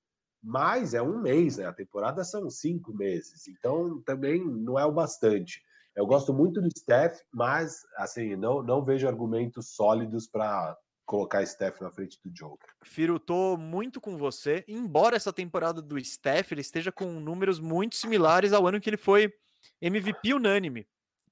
[0.41, 1.65] Mas é um mês, né?
[1.65, 5.61] A temporada são cinco meses, então também não é o bastante.
[5.95, 11.79] Eu gosto muito do Steph, mas assim não, não vejo argumentos sólidos para colocar Steph
[11.79, 12.67] na frente do Joker.
[12.83, 14.65] Firo, tô muito com você.
[14.67, 18.97] Embora essa temporada do Steph ele esteja com números muito similares ao ano que ele
[18.97, 19.33] foi
[19.81, 20.87] MVP unânime.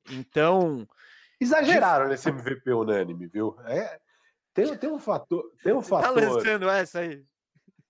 [0.10, 0.88] Então.
[1.42, 3.58] Exageraram nesse MVP unânime, viu?
[3.66, 4.00] É,
[4.54, 5.44] tem, tem um fator.
[5.64, 6.22] Tem um Você tá fator.
[6.22, 7.26] Tá lançando essa aí.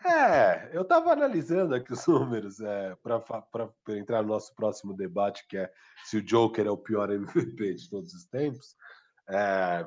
[0.05, 5.57] É, eu estava analisando aqui os números é, para entrar no nosso próximo debate, que
[5.57, 5.71] é
[6.03, 8.75] se o Joker é o pior MVP de todos os tempos.
[9.29, 9.85] É,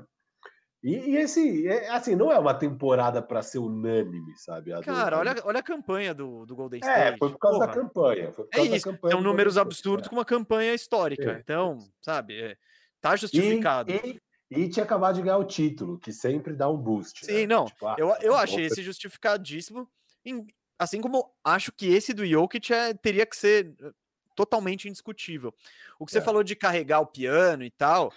[0.82, 4.70] e, e, esse, é, assim, não é uma temporada para ser unânime, sabe?
[4.82, 7.14] Cara, olha, olha a campanha do, do Golden é, State.
[7.14, 7.66] É, foi por causa Porra.
[7.66, 8.32] da campanha.
[8.32, 10.10] Foi por é causa é isso, campanha são números absurdos é.
[10.10, 11.40] com uma campanha histórica.
[11.42, 12.56] Então, sabe,
[13.00, 13.90] tá justificado.
[13.90, 17.26] E, e, e, tinha acabado de ganhar o título, que sempre dá um boost.
[17.26, 17.46] Sim, né?
[17.46, 17.64] não.
[17.64, 19.88] Tipo, ah, eu, eu achei esse justificadíssimo.
[20.78, 23.90] Assim como acho que esse do Jokic é, teria que ser eh,
[24.34, 25.54] totalmente indiscutível.
[25.98, 28.12] O que você falou de carregar o piano e tal,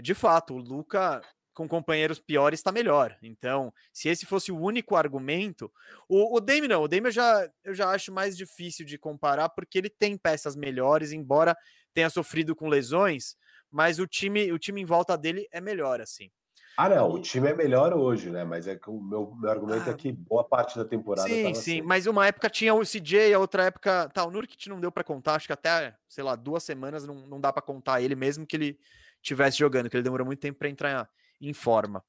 [0.00, 1.20] de fato, o Luca
[1.56, 3.16] com companheiros piores está melhor.
[3.22, 5.72] Então, se esse fosse o único argumento,
[6.06, 9.48] o, o Dame não, o Dame eu já, eu já acho mais difícil de comparar
[9.48, 11.56] porque ele tem peças melhores, embora
[11.94, 13.36] tenha sofrido com lesões,
[13.70, 16.30] mas o time, o time em volta dele é melhor assim.
[16.76, 18.44] Ah, não, o time é melhor hoje, né?
[18.44, 21.26] Mas é que o meu, meu argumento é ah, é que boa parte da temporada.
[21.26, 21.82] Sim, sim, assim.
[21.82, 24.10] mas uma época tinha o CJ, a outra época.
[24.10, 27.14] Tá, o Nurkic não deu para contar, acho que até, sei lá, duas semanas não,
[27.26, 28.78] não dá para contar ele, mesmo que ele
[29.22, 31.08] tivesse jogando, que ele demorou muito tempo para entrar
[31.40, 32.04] em forma.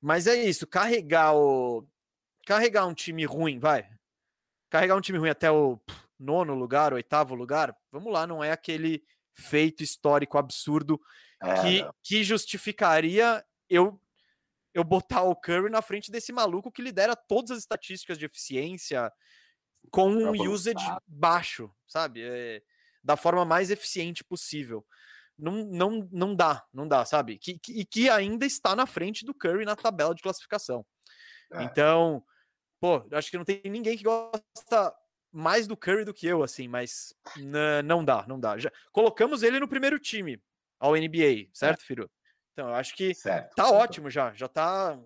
[0.00, 1.86] Mas é isso, carregar o.
[2.44, 3.88] Carregar um time ruim, vai.
[4.68, 5.78] Carregar um time ruim até o
[6.18, 11.00] nono lugar, oitavo lugar, vamos lá, não é aquele feito histórico absurdo
[11.40, 13.44] é, que, que justificaria
[13.74, 14.00] eu
[14.74, 19.12] eu botar o Curry na frente desse maluco que lidera todas as estatísticas de eficiência
[19.90, 22.22] com um usage baixo, sabe?
[22.22, 22.62] É,
[23.04, 24.86] da forma mais eficiente possível
[25.38, 27.38] não, não, não dá, não dá, sabe?
[27.38, 30.84] Que, que, e que ainda está na frente do Curry na tabela de classificação.
[31.52, 31.64] É.
[31.64, 32.24] Então,
[32.80, 34.94] pô, acho que não tem ninguém que gosta
[35.32, 37.14] mais do Curry do que eu, assim, mas
[37.84, 38.58] não dá, não dá.
[38.58, 40.40] Já colocamos ele no primeiro time
[40.78, 41.84] ao NBA, certo, é.
[41.84, 42.10] Firu?
[42.52, 43.76] Então, eu acho que certo, tá certo.
[43.76, 44.98] ótimo já, já tá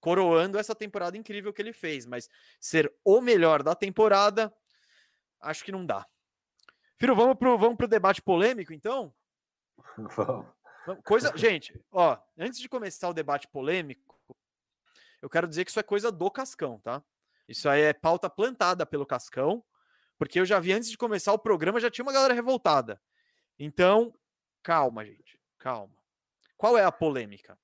[0.00, 2.28] coroando essa temporada incrível que ele fez, mas
[2.60, 4.52] ser o melhor da temporada,
[5.40, 6.06] acho que não dá.
[6.96, 9.14] Firo, vamos pro, vamos pro debate polêmico, então?
[11.04, 14.18] Coisa, gente, ó, antes de começar o debate polêmico,
[15.20, 17.02] eu quero dizer que isso é coisa do Cascão, tá?
[17.46, 19.62] Isso aí é pauta plantada pelo Cascão,
[20.16, 23.00] porque eu já vi antes de começar o programa já tinha uma galera revoltada.
[23.58, 24.14] Então,
[24.62, 25.97] calma, gente, calma.
[26.58, 27.56] Qual é a polêmica?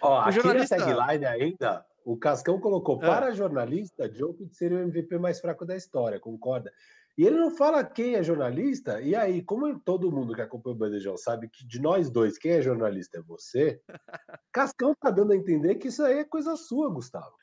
[0.00, 0.76] Ó, o aqui jornalista...
[0.76, 3.06] na tagline ainda, o Cascão colocou: ah.
[3.06, 6.72] para jornalista, Jokic seria o MVP mais fraco da história, concorda?
[7.18, 9.00] E ele não fala quem é jornalista.
[9.02, 12.52] E aí, como todo mundo que acompanha o Bandejão sabe que de nós dois, quem
[12.52, 13.82] é jornalista é você,
[14.52, 17.36] Cascão tá dando a entender que isso aí é coisa sua, Gustavo.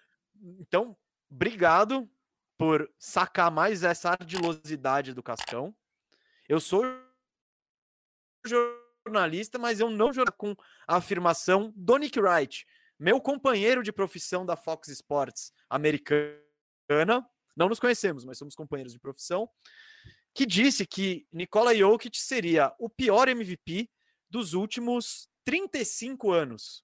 [0.60, 0.96] Então,
[1.30, 2.10] obrigado
[2.58, 5.76] por sacar mais essa ardilosidade do Cascão.
[6.48, 6.84] Eu sou
[8.46, 8.85] jornalista,
[9.60, 10.56] mas eu não jogo com
[10.88, 12.66] a afirmação do Nick Wright,
[13.00, 19.00] meu companheiro de profissão da Fox Sports americana, não nos conhecemos, mas somos companheiros de
[19.00, 19.50] profissão,
[20.34, 23.90] que disse que Nikola Jokic seria o pior MVP
[24.30, 26.84] dos últimos 35 anos.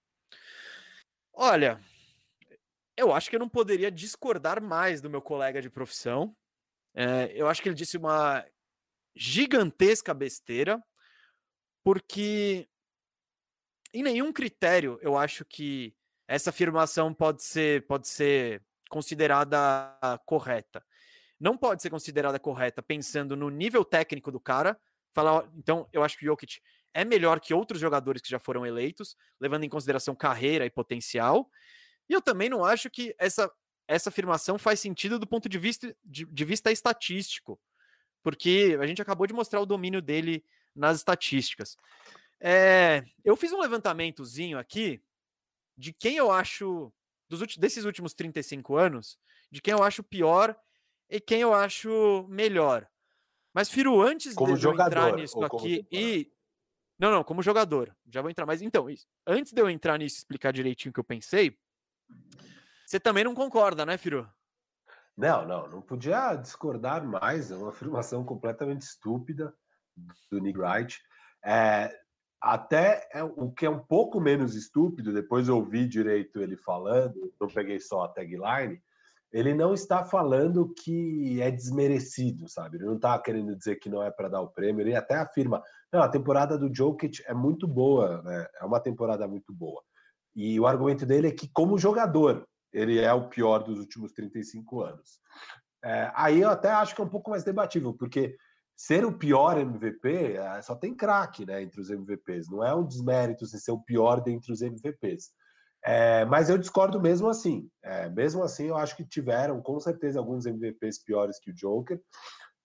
[1.34, 1.82] Olha,
[2.96, 6.36] eu acho que eu não poderia discordar mais do meu colega de profissão.
[6.94, 8.46] É, eu acho que ele disse uma
[9.16, 10.82] gigantesca besteira,
[11.84, 12.68] porque
[13.94, 15.96] em nenhum critério eu acho que
[16.28, 19.60] essa afirmação pode ser, pode ser considerada
[20.26, 20.84] correta.
[21.40, 24.80] Não pode ser considerada correta pensando no nível técnico do cara.
[25.14, 26.62] Falar, então, eu acho que o Jokic
[26.94, 31.50] é melhor que outros jogadores que já foram eleitos, levando em consideração carreira e potencial.
[32.08, 33.52] E eu também não acho que essa,
[33.88, 37.60] essa afirmação faz sentido do ponto de vista, de, de vista estatístico,
[38.24, 40.46] porque a gente acabou de mostrar o domínio dele
[40.76, 41.78] nas estatísticas.
[42.40, 45.02] É, eu fiz um levantamentozinho aqui
[45.78, 46.92] de quem eu acho
[47.30, 49.18] dos desses últimos 35 anos,
[49.50, 50.56] de quem eu acho pior
[51.10, 52.88] e quem eu acho melhor.
[53.54, 56.32] Mas, Firo, antes como de jogador, eu entrar nisso aqui e.
[56.98, 57.96] Não, não, como jogador.
[58.10, 58.46] Já vou entrar.
[58.46, 58.88] Mas então,
[59.26, 61.58] antes de eu entrar nisso e explicar direitinho o que eu pensei,
[62.86, 64.30] você também não concorda, né, Firu?
[65.18, 67.52] Não, não, não podia discordar mais.
[67.52, 69.54] É uma afirmação completamente estúpida
[70.32, 71.00] do Nick Wright.
[71.44, 71.92] É,
[72.42, 77.34] até é, o que é um pouco menos estúpido, depois eu ouvi direito ele falando,
[77.40, 78.82] não peguei só a tagline,
[79.32, 82.78] ele não está falando que é desmerecido, sabe?
[82.78, 84.82] Ele não está querendo dizer que não é para dar o prêmio.
[84.82, 88.46] Ele até afirma: não, a temporada do Jokic é muito boa, né?
[88.60, 89.82] É uma temporada muito boa.
[90.36, 94.82] E o argumento dele é que, como jogador, ele é o pior dos últimos 35
[94.82, 95.20] anos.
[95.84, 98.36] É, aí eu até acho que é um pouco mais debatível, porque
[98.76, 102.86] ser o pior MVP é, só tem craque né, entre os MVPs, não é um
[102.86, 105.32] desmérito ser o pior dentre os MVPs.
[105.84, 107.70] É, mas eu discordo mesmo assim.
[107.84, 112.00] É, mesmo assim, eu acho que tiveram com certeza alguns MVPs piores que o Joker.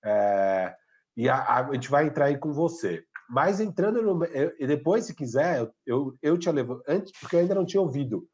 [0.05, 0.75] É,
[1.17, 3.03] e a, a, a, gente vai entrar aí com você.
[3.29, 4.25] Mas entrando no.
[4.59, 6.83] E depois, se quiser, eu, eu, eu te levo.
[6.87, 8.29] Antes, porque eu ainda não tinha ouvido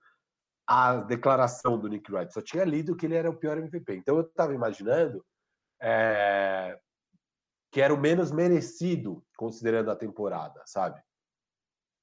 [0.66, 3.94] a declaração do Nick Wright, só tinha lido que ele era o pior MVP.
[3.94, 5.24] Então eu estava imaginando
[5.80, 6.78] é,
[7.72, 11.02] que era o menos merecido, considerando a temporada, sabe?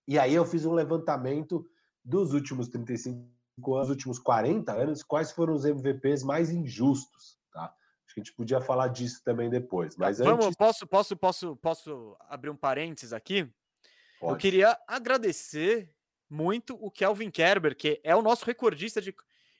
[0.07, 1.63] E aí eu fiz um levantamento
[2.03, 7.65] dos últimos 35 anos, últimos 40 anos, quais foram os MVPs mais injustos, tá?
[8.03, 10.57] Acho que a gente podia falar disso também depois, mas Vamos, antes...
[10.57, 13.47] posso, posso, posso, posso abrir um parênteses aqui?
[14.19, 14.33] Pode.
[14.33, 15.93] Eu queria agradecer
[16.27, 19.13] muito o Kelvin Kerber, que é o nosso recordista de,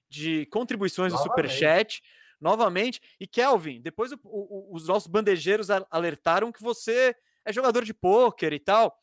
[0.10, 1.30] de contribuições Novamente.
[1.30, 2.02] no Superchat,
[2.40, 3.02] novamente.
[3.20, 7.16] E Kelvin, depois o, o, os nossos bandejeiros alertaram que você
[7.46, 8.98] é jogador de pôquer e tal.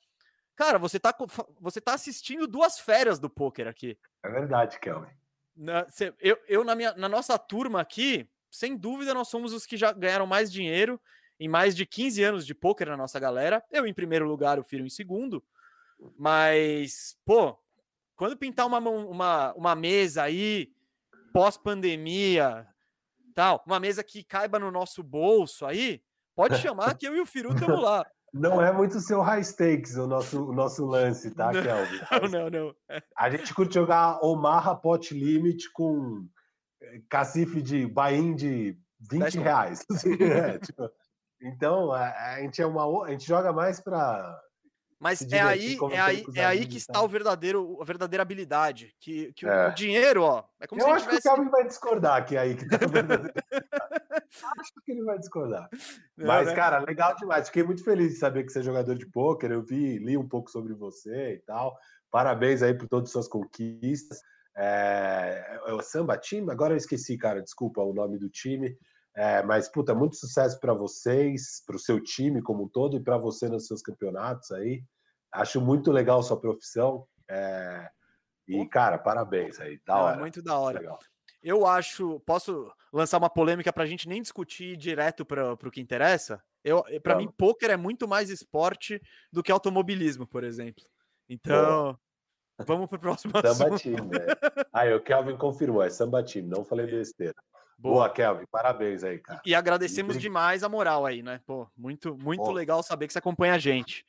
[0.55, 1.15] Cara, você tá,
[1.61, 3.99] você tá assistindo duas férias do pôquer aqui.
[4.23, 5.11] É verdade, Kelvin.
[5.55, 5.87] Na,
[6.21, 9.93] eu, eu na, minha, na nossa turma aqui, sem dúvida, nós somos os que já
[9.93, 11.01] ganharam mais dinheiro
[11.39, 13.63] em mais de 15 anos de pôquer na nossa galera.
[13.71, 15.45] Eu em primeiro lugar, o Filho em segundo.
[16.19, 17.59] Mas, pô,
[18.17, 20.73] quando pintar uma, uma, uma mesa aí,
[21.33, 22.67] pós-pandemia,
[23.37, 26.01] tal, uma mesa que caiba no nosso bolso aí,
[26.35, 28.05] pode chamar que eu e o Firu estamos lá.
[28.33, 32.01] Não é muito seu high stakes o nosso, o nosso lance, tá, não, Kelvin?
[32.33, 32.75] Não, não, não.
[33.17, 36.27] A gente curte jogar Omaha Pot Limit com
[36.83, 38.77] eh, cacife de bain de
[39.11, 39.87] 20 reais.
[40.21, 40.91] é, tipo,
[41.41, 44.39] então, a, a, gente é uma, a gente joga mais para
[44.99, 48.95] mas é aí, é aí, é aí que está o verdadeiro, a verdadeira habilidade.
[48.99, 49.69] Que, que é.
[49.69, 50.45] o dinheiro, ó.
[50.59, 51.23] É como Eu se acho tivesse...
[51.23, 53.33] que o Calvin vai discordar que é aí que verdadeiro.
[54.59, 55.69] acho que ele vai discordar.
[56.17, 56.55] Não, Mas, né?
[56.55, 57.49] cara, legal demais.
[57.49, 59.51] Fiquei muito feliz de saber que você é jogador de pôquer.
[59.51, 61.77] Eu vi, li um pouco sobre você e tal.
[62.11, 64.21] Parabéns aí por todas as suas conquistas.
[64.57, 66.49] É, é o Samba Team?
[66.51, 67.43] Agora eu esqueci, cara.
[67.43, 68.75] Desculpa o nome do time.
[69.17, 73.01] É, mas, puta, muito sucesso para vocês, para o seu time como um todo e
[73.01, 74.85] para você nos seus campeonatos aí.
[75.33, 77.07] Acho muito legal sua profissão.
[77.29, 77.89] É...
[78.47, 79.81] E, cara, parabéns aí.
[79.87, 80.19] Da hora.
[80.19, 80.81] Muito da hora.
[80.81, 80.99] Legal.
[81.43, 82.21] Eu acho.
[82.21, 86.43] Posso lançar uma polêmica para a gente nem discutir direto para o que interessa?
[86.63, 89.01] Eu, para mim, pôquer é muito mais esporte
[89.33, 90.85] do que automobilismo, por exemplo.
[91.29, 91.99] Então,
[92.59, 92.65] Pô.
[92.65, 93.79] vamos para o próximo Samba assunto.
[93.79, 94.27] Time, né?
[94.73, 97.35] Aí, o Kelvin confirmou, é samba time, não falei besteira.
[97.79, 98.11] Boa.
[98.11, 99.41] Kelvin, parabéns aí, cara.
[99.45, 100.19] E agradecemos e...
[100.19, 101.41] demais a moral aí, né?
[101.47, 104.07] Pô, muito, muito legal saber que você acompanha a gente.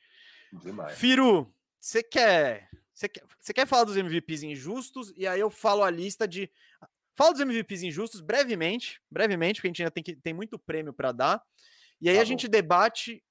[0.52, 0.96] Demais.
[0.98, 5.12] Firu, você quer, você quer, você quer falar dos MVPs injustos?
[5.16, 6.50] E aí eu falo a lista de.
[7.14, 10.92] Fala dos MVPs injustos brevemente, brevemente, porque a gente ainda tem, que, tem muito prêmio
[10.92, 11.42] para dar.
[12.00, 13.22] E aí tá a gente debate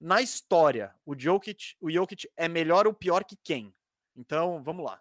[0.00, 0.94] na história.
[1.06, 3.74] O Jokic, o Jokic é melhor ou pior que quem?
[4.16, 5.00] Então, vamos lá.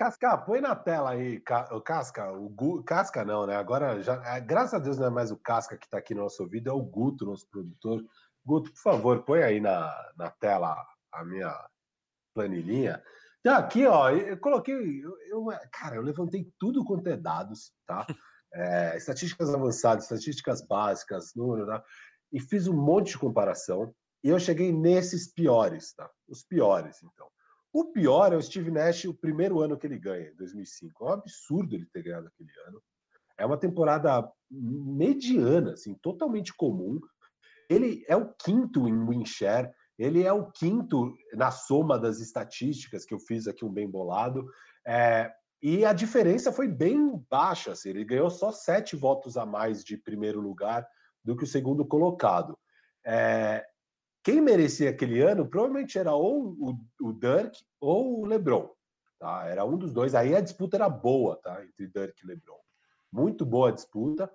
[0.00, 1.38] Casca, põe na tela aí,
[1.84, 3.54] Casca, o Gu, Casca não, né?
[3.56, 6.22] Agora, já, é, graças a Deus não é mais o Casca que está aqui no
[6.22, 8.02] nosso ouvido, é o Guto, nosso produtor.
[8.42, 10.74] Guto, por favor, põe aí na, na tela
[11.12, 11.54] a minha
[12.34, 13.02] planilhinha.
[13.40, 18.06] Então, aqui, ó, eu coloquei, eu, eu, cara, eu levantei tudo quanto é dados, tá?
[18.52, 21.84] É, estatísticas avançadas, estatísticas básicas, número, tá?
[22.32, 23.94] E fiz um monte de comparação.
[24.24, 26.10] E eu cheguei nesses piores, tá?
[26.26, 27.28] Os piores, então.
[27.72, 31.04] O pior é o Steve Nash, o primeiro ano que ele ganha, em 2005.
[31.04, 32.82] É um absurdo ele ter ganhado aquele ano.
[33.38, 37.00] É uma temporada mediana, assim, totalmente comum.
[37.68, 43.04] Ele é o quinto em win share, ele é o quinto na soma das estatísticas
[43.04, 44.50] que eu fiz aqui um bem bolado.
[44.86, 49.84] É, e a diferença foi bem baixa, assim, ele ganhou só sete votos a mais
[49.84, 50.88] de primeiro lugar
[51.22, 52.58] do que o segundo colocado.
[53.04, 53.64] É,
[54.22, 58.70] quem merecia aquele ano provavelmente era ou o, o Dirk ou o LeBron.
[59.18, 59.46] Tá?
[59.46, 60.14] Era um dos dois.
[60.14, 61.64] Aí a disputa era boa tá?
[61.64, 62.58] entre Dirk e LeBron.
[63.12, 64.30] Muito boa disputa.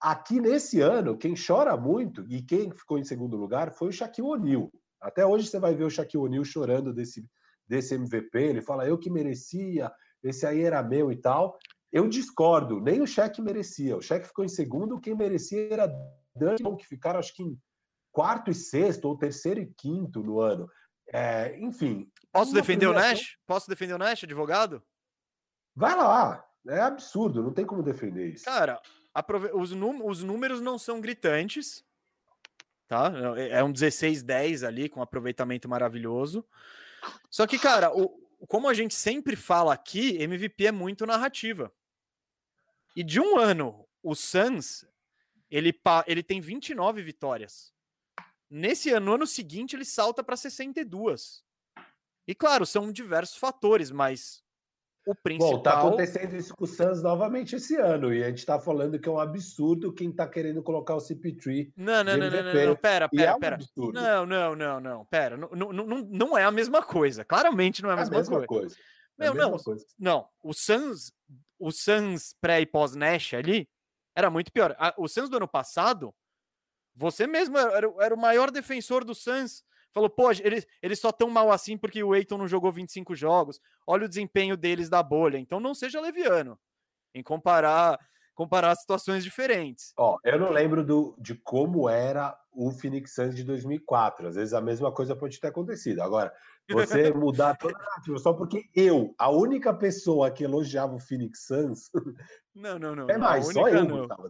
[0.00, 4.28] Aqui nesse ano, quem chora muito e quem ficou em segundo lugar foi o Shaquille
[4.28, 4.70] O'Neal.
[5.00, 7.24] Até hoje você vai ver o Shaquille O'Neal chorando desse,
[7.66, 8.38] desse MVP.
[8.38, 9.90] Ele fala, eu que merecia,
[10.22, 11.58] esse aí era meu e tal.
[11.92, 13.96] Eu discordo, nem o Shaq merecia.
[13.96, 15.86] O Shaq ficou em segundo, quem merecia era
[16.34, 17.58] Duncan, que ficaram acho que em
[18.16, 20.70] quarto e sexto, ou terceiro e quinto no ano.
[21.12, 22.10] É, enfim.
[22.32, 23.36] Posso defender o Nash?
[23.46, 24.82] Posso defender o Nash, advogado?
[25.74, 28.46] Vai lá, é absurdo, não tem como defender isso.
[28.46, 28.80] Cara,
[29.52, 31.84] os, os números não são gritantes,
[32.88, 33.12] tá?
[33.36, 36.42] É, é um 16-10 ali, com aproveitamento maravilhoso.
[37.28, 38.08] Só que, cara, o,
[38.48, 41.70] como a gente sempre fala aqui, MVP é muito narrativa.
[42.96, 44.86] E de um ano, o Suns,
[45.50, 47.75] ele, ele tem 29 vitórias.
[48.50, 51.44] Nesse ano, no ano seguinte, ele salta para 62.
[52.28, 54.42] E claro, são diversos fatores, mas
[55.06, 55.52] o principal.
[55.52, 58.98] Bom, tá acontecendo isso com o Suns novamente esse ano, e a gente tá falando
[58.98, 61.72] que é um absurdo quem tá querendo colocar o CP3.
[61.76, 63.58] Não, não, não, não, não, não, pera, pera, é pera.
[63.76, 65.36] Não, não, não, não, pera.
[65.36, 67.24] Não, não, não, é a mesma coisa.
[67.24, 68.46] Claramente não é a mesma, é mesma coisa.
[68.48, 68.76] coisa.
[69.16, 69.56] Meu, é não,
[69.98, 70.28] não.
[70.42, 71.12] O Suns,
[71.58, 73.68] o Suns pré e pós Nash ali
[74.14, 74.76] era muito pior.
[74.98, 76.12] O Suns do ano passado,
[76.96, 79.62] você mesmo era, era o maior defensor do Suns
[79.96, 83.58] Falou, pô, eles, eles só tão mal assim porque o Eiton não jogou 25 jogos.
[83.86, 85.38] Olha o desempenho deles da bolha.
[85.38, 86.58] Então não seja leviano
[87.14, 87.98] em comparar
[88.34, 89.94] comparar situações diferentes.
[89.96, 94.28] Ó, eu não lembro do, de como era o Phoenix Suns de 2004.
[94.28, 96.02] Às vezes a mesma coisa pode ter acontecido.
[96.02, 96.30] Agora,
[96.70, 101.90] você mudar toda a só porque eu, a única pessoa que elogiava o Phoenix Suns.
[102.54, 103.08] Não, não, não.
[103.08, 104.28] É mais, só eu gostava.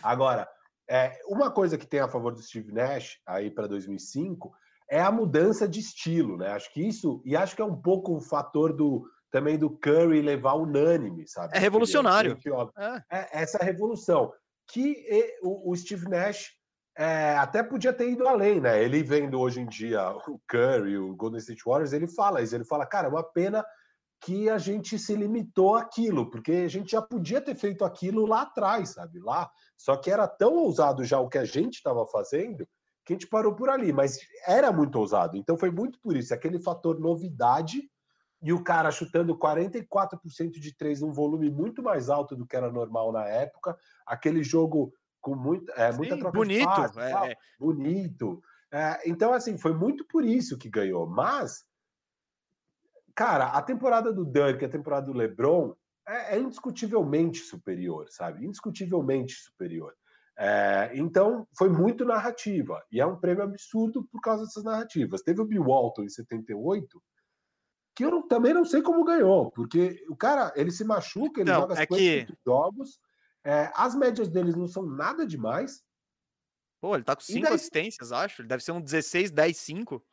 [0.00, 0.48] Agora,
[0.88, 4.54] é, uma coisa que tem a favor do Steve Nash aí para 2005
[4.90, 6.48] é a mudança de estilo, né?
[6.48, 10.22] Acho que isso e acho que é um pouco o fator do também do Curry
[10.22, 11.56] levar unânime, sabe?
[11.56, 12.38] É revolucionário.
[12.78, 13.04] É.
[13.10, 13.42] é.
[13.42, 14.32] essa revolução
[14.68, 15.04] que
[15.42, 16.52] o, o Steve Nash
[16.96, 18.82] é, até podia ter ido além, né?
[18.82, 22.64] Ele vendo hoje em dia o Curry, o Golden State Warriors, ele fala isso, ele
[22.64, 23.64] fala, cara, é uma pena
[24.24, 28.42] que a gente se limitou àquilo, porque a gente já podia ter feito aquilo lá
[28.42, 29.20] atrás, sabe?
[29.20, 32.66] Lá, só que era tão ousado já o que a gente estava fazendo
[33.04, 35.36] que a gente parou por ali, mas era muito ousado.
[35.36, 37.82] Então foi muito por isso, aquele fator novidade
[38.42, 42.72] e o cara chutando 44% de três num volume muito mais alto do que era
[42.72, 47.32] normal na época, aquele jogo com muito, é, muita Sim, troca bonito, de passe, é,
[47.32, 47.36] é.
[47.58, 48.42] bonito.
[48.72, 51.06] É, então, assim, foi muito por isso que ganhou.
[51.06, 51.64] Mas
[53.14, 55.74] cara, a temporada do Dirk, a temporada do LeBron
[56.06, 58.44] é, é indiscutivelmente superior, sabe?
[58.44, 59.94] Indiscutivelmente superior.
[60.36, 62.82] É, então, foi muito narrativa.
[62.90, 65.22] E é um prêmio absurdo por causa dessas narrativas.
[65.22, 67.02] Teve o Bill Walton em 78,
[67.94, 71.50] que eu não, também não sei como ganhou, porque o cara, ele se machuca, ele
[71.50, 72.26] não, joga é que...
[72.44, 72.98] jogos,
[73.44, 75.82] é, as médias deles não são nada demais.
[76.80, 77.54] Pô, ele tá com cinco daí...
[77.54, 78.42] assistências, acho.
[78.42, 80.04] Ele deve ser um 16, 10, 5.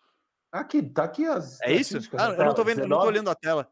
[0.51, 1.61] Aqui, tá aqui as.
[1.61, 1.97] É isso?
[2.17, 3.71] Ah, eu não tô vendo, 19, não tô olhando a tela.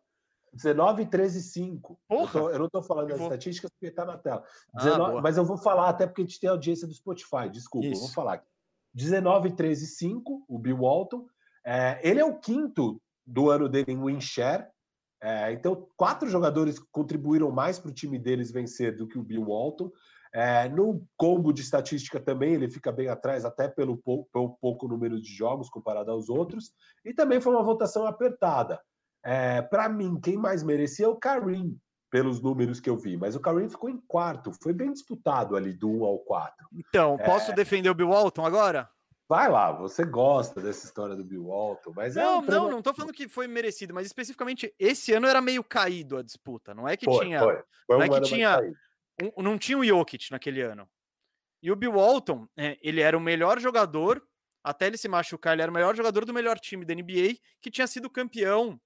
[0.53, 1.99] 19, 13, 5.
[2.07, 2.21] Porra!
[2.23, 4.43] Eu, tô, eu não tô falando das estatísticas porque tá na tela.
[4.73, 7.87] 19, ah, mas eu vou falar até porque a gente tem audiência do Spotify, desculpa,
[7.87, 8.01] isso.
[8.01, 8.47] eu vou falar aqui.
[8.93, 11.27] 19, 13, 5, o Bill Walton.
[11.65, 14.67] É, ele é o quinto do ano dele em win share.
[15.21, 19.45] É, então, quatro jogadores contribuíram mais para o time deles vencer do que o Bill
[19.45, 19.91] Walton.
[20.33, 24.87] É, no combo de estatística também ele fica bem atrás, até pelo pouco, pelo pouco
[24.87, 26.71] número de jogos comparado aos outros.
[27.03, 28.79] E também foi uma votação apertada.
[29.23, 31.77] É, Para mim, quem mais merecia é o Karim,
[32.09, 33.17] pelos números que eu vi.
[33.17, 34.51] Mas o Karim ficou em quarto.
[34.61, 36.67] Foi bem disputado ali do 1 ao 4.
[36.73, 37.55] Então, posso é...
[37.55, 38.89] defender o Bill Walton agora?
[39.27, 42.81] Vai lá, você gosta dessa história do Bill Walton, mas não, é um não, não
[42.81, 46.87] tô falando que foi merecido, mas especificamente esse ano era meio caído a disputa, não
[46.87, 47.61] é que foi, tinha, foi.
[47.85, 48.59] Foi um não é que tinha
[49.21, 50.89] um, não tinha o Jokic naquele ano.
[51.61, 54.23] E o Bill Walton, é, ele era o melhor jogador,
[54.63, 57.69] até ele se machucar, ele era o melhor jogador do melhor time da NBA, que
[57.69, 58.79] tinha sido campeão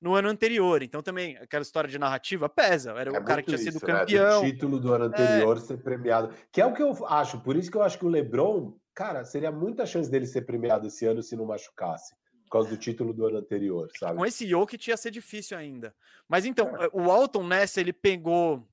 [0.00, 0.82] no ano anterior.
[0.82, 2.92] Então também aquela história de narrativa pesa.
[2.92, 3.80] Era é o cara que tinha sido né?
[3.80, 4.42] campeão.
[4.42, 5.60] O título do ano anterior é...
[5.60, 6.34] ser premiado.
[6.52, 7.40] Que é o que eu acho.
[7.40, 10.86] Por isso que eu acho que o LeBron, cara, seria muita chance dele ser premiado
[10.86, 12.14] esse ano se não machucasse.
[12.44, 14.16] Por causa do título do ano anterior, sabe?
[14.16, 15.94] Com esse Jokic ia ser difícil ainda.
[16.26, 16.88] Mas então, é.
[16.94, 18.66] o Walton nessa, ele pegou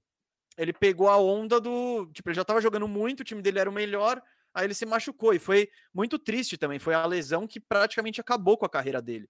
[0.58, 2.10] ele pegou a onda do.
[2.14, 4.22] Tipo, ele já estava jogando muito, o time dele era o melhor,
[4.54, 5.34] aí ele se machucou.
[5.34, 6.80] E foi muito triste também.
[6.80, 9.30] Foi a lesão que praticamente acabou com a carreira dele.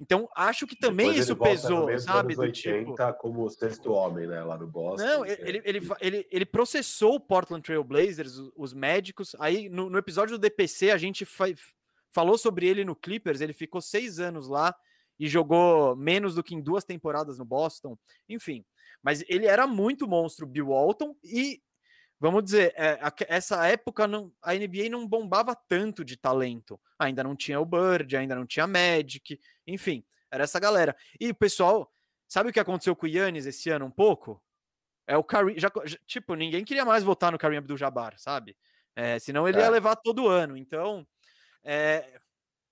[0.00, 2.36] Então, acho que também Depois isso pesou, sabe?
[2.36, 3.14] Do 80, tipo...
[3.14, 4.44] como o sexto homem, né?
[4.44, 5.04] Lá no Boston.
[5.04, 9.34] Não, ele, ele, ele, ele processou o Portland Trail Blazers, os médicos.
[9.40, 11.46] Aí, no, no episódio do DPC, a gente fa
[12.10, 13.40] falou sobre ele no Clippers.
[13.40, 14.74] Ele ficou seis anos lá
[15.18, 17.98] e jogou menos do que em duas temporadas no Boston.
[18.28, 18.64] Enfim,
[19.02, 21.62] mas ele era muito monstro, Bill Walton, e
[22.20, 26.80] vamos dizer, é, a, essa época não, a NBA não bombava tanto de talento.
[26.98, 30.96] Ainda não tinha o Bird, ainda não tinha Magic, enfim, era essa galera.
[31.20, 31.92] E o pessoal,
[32.26, 34.42] sabe o que aconteceu com o Yannis esse ano um pouco?
[35.06, 35.70] É o Karim, já,
[36.06, 38.56] tipo, ninguém queria mais votar no Karim Abdul-Jabbar, sabe?
[38.94, 39.62] É, senão ele é.
[39.62, 40.56] ia levar todo ano.
[40.56, 41.06] Então,
[41.64, 42.20] é,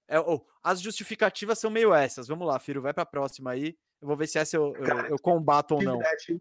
[0.08, 2.28] é, oh, as justificativas são meio essas.
[2.28, 3.76] Vamos lá, Firo, vai para a próxima aí.
[4.00, 5.98] Eu vou ver se essa eu, eu, eu combato ou não.
[5.98, 6.32] Nash,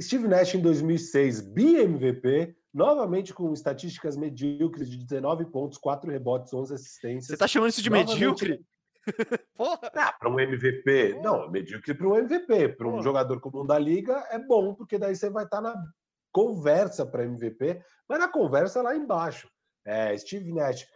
[0.00, 6.74] Steve Nash em 2006, BMVP, novamente com estatísticas medíocres de 19 pontos, 4 rebotes, 11
[6.74, 7.26] assistências.
[7.26, 8.14] Você tá chamando isso de novamente...
[8.14, 8.64] medíocre?
[9.54, 9.90] Porra!
[9.94, 11.22] Ah, para um MVP, Porra.
[11.22, 12.68] não, medíocre para um MVP.
[12.70, 15.84] Para um jogador comum da liga é bom, porque daí você vai estar tá na
[16.32, 19.48] conversa para MVP, mas na conversa lá embaixo.
[19.84, 20.86] É, Steve Nash,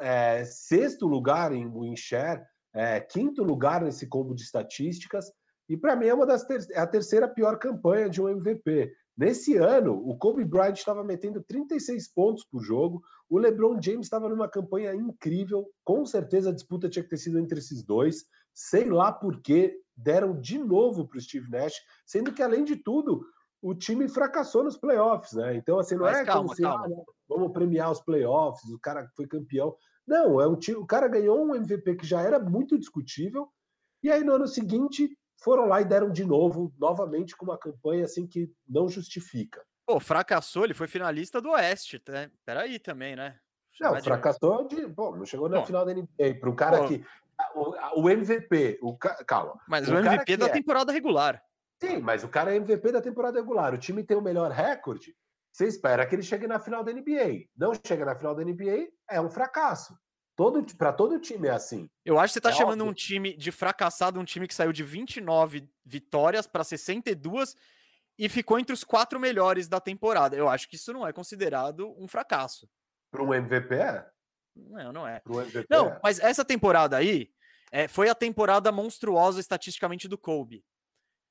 [0.00, 2.42] é, sexto lugar em win share,
[2.74, 5.30] é, quinto lugar nesse combo de estatísticas,
[5.68, 8.92] e para mim é uma das ter é a terceira pior campanha de um MVP.
[9.16, 14.28] Nesse ano, o Kobe Bryant estava metendo 36 pontos por jogo, o LeBron James estava
[14.28, 18.84] numa campanha incrível, com certeza a disputa tinha que ter sido entre esses dois, sei
[18.84, 21.74] lá por que deram de novo para o Steve Nash,
[22.04, 23.24] sendo que além de tudo,
[23.62, 25.56] o time fracassou nos playoffs, né?
[25.56, 26.84] Então, assim, não Mas é calma, como se ah,
[27.26, 29.74] vamos premiar os playoffs, o cara foi campeão.
[30.06, 33.48] Não, é um time, o cara ganhou um MVP que já era muito discutível,
[34.02, 38.04] e aí no ano seguinte foram lá e deram de novo, novamente, com uma campanha
[38.04, 39.64] assim que não justifica.
[39.86, 42.30] Pô, fracassou, ele foi finalista do Oeste, né?
[42.44, 43.38] Peraí também, né?
[43.80, 44.86] Não, fracassou de.
[44.86, 46.40] Bom, não chegou na Bom, final da NBA.
[46.40, 47.04] Para um cara que.
[47.54, 49.60] O, o, MVP, o, calma.
[49.68, 51.42] Mas o, o MVP da é, temporada regular.
[51.82, 53.74] Sim, mas o cara é MVP da temporada regular.
[53.74, 55.14] O time tem o melhor recorde.
[55.52, 57.46] Você espera que ele chegue na final da NBA.
[57.56, 59.94] Não chega na final da NBA, é um fracasso.
[60.36, 61.88] Todo, para todo time é assim.
[62.04, 62.90] Eu acho que você está é chamando óbvio.
[62.90, 67.56] um time de fracassado, um time que saiu de 29 vitórias para 62
[68.18, 70.36] e ficou entre os quatro melhores da temporada.
[70.36, 72.68] Eu acho que isso não é considerado um fracasso.
[73.10, 74.06] Para um MVP é?
[74.54, 75.22] Não, não é.
[75.26, 76.00] MVP não, é.
[76.02, 77.30] mas essa temporada aí
[77.72, 80.62] é, foi a temporada monstruosa estatisticamente do Kobe.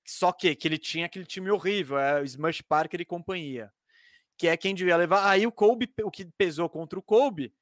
[0.03, 3.71] Só que, que ele tinha aquele time horrível, é o Smush Parker e companhia.
[4.35, 5.29] Que é quem devia levar.
[5.29, 7.53] Aí o Kobe, o que pesou contra o Kobe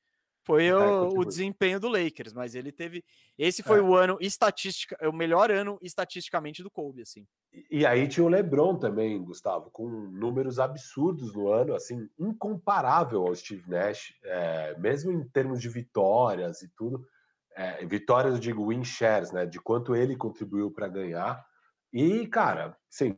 [0.44, 3.04] foi é, o, o, desempenho do Lakers, mas ele teve.
[3.38, 3.82] Esse foi é.
[3.82, 7.26] o ano estatística, o melhor ano estatisticamente do Kobe, assim.
[7.52, 13.26] E, e aí tinha o LeBron também, Gustavo, com números absurdos no ano, assim, incomparável
[13.26, 17.08] ao Steve Nash, é, mesmo em termos de vitórias e tudo.
[17.56, 19.46] É, vitórias, eu digo, win shares, né?
[19.46, 21.46] De quanto ele contribuiu para ganhar.
[21.94, 23.16] E, cara, sim,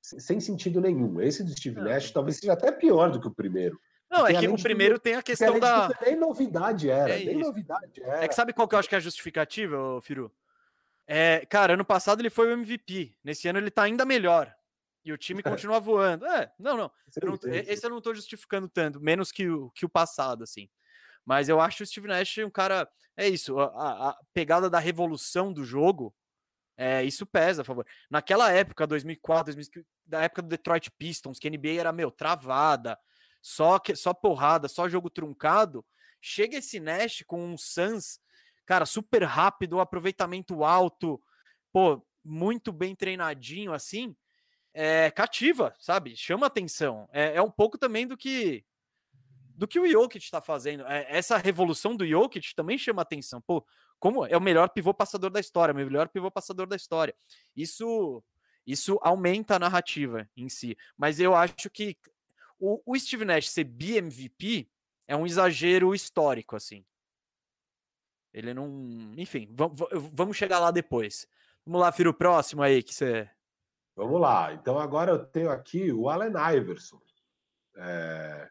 [0.00, 1.20] sem sentido nenhum.
[1.20, 3.78] Esse do Steve Nash talvez seja até pior do que o primeiro.
[4.10, 5.88] Não, é que o primeiro tudo, tem a questão da.
[6.02, 8.24] Nem novidade era, é nem novidade era.
[8.24, 10.32] É que sabe qual que eu acho que é a justificativa, Firu?
[11.06, 13.14] É, cara, ano passado ele foi o MVP.
[13.22, 14.54] Nesse ano ele tá ainda melhor.
[15.04, 16.26] E o time continua voando.
[16.26, 16.90] É, não, não.
[17.20, 20.68] Eu não esse eu não tô justificando tanto, menos que o, que o passado, assim.
[21.24, 22.88] Mas eu acho o Steve Nash um cara.
[23.16, 26.14] É isso, a, a pegada da revolução do jogo.
[26.76, 27.84] É, isso pesa a favor.
[28.08, 32.96] Naquela época, 2004, 2005, da época do Detroit Pistons, que a NBA era, meu, travada,
[33.40, 35.84] só que só porrada, só jogo truncado.
[36.20, 38.20] Chega esse Nash com um Suns,
[38.66, 41.22] cara, super rápido, aproveitamento alto,
[41.72, 44.16] pô, muito bem treinadinho assim,
[44.74, 46.16] é cativa, sabe?
[46.16, 47.08] Chama atenção.
[47.12, 48.64] É, é um pouco também do que
[49.54, 50.86] do que o Jokic está fazendo.
[50.86, 53.40] É, essa revolução do Jokic também chama atenção.
[53.40, 53.66] Pô,
[53.98, 57.14] como é o melhor pivô passador da história, o melhor pivô passador da história.
[57.56, 58.22] Isso
[58.64, 60.76] isso aumenta a narrativa em si.
[60.96, 61.96] Mas eu acho que
[62.58, 64.68] o, o Steve Nash ser BMVP
[65.06, 66.84] é um exagero histórico, assim.
[68.32, 68.68] Ele não.
[69.16, 69.48] Enfim,
[70.12, 71.26] vamos chegar lá depois.
[71.64, 73.28] Vamos lá, Firo, próximo aí que você.
[73.96, 74.52] Vamos lá.
[74.52, 77.00] Então agora eu tenho aqui o Allen Iverson.
[77.76, 78.48] É,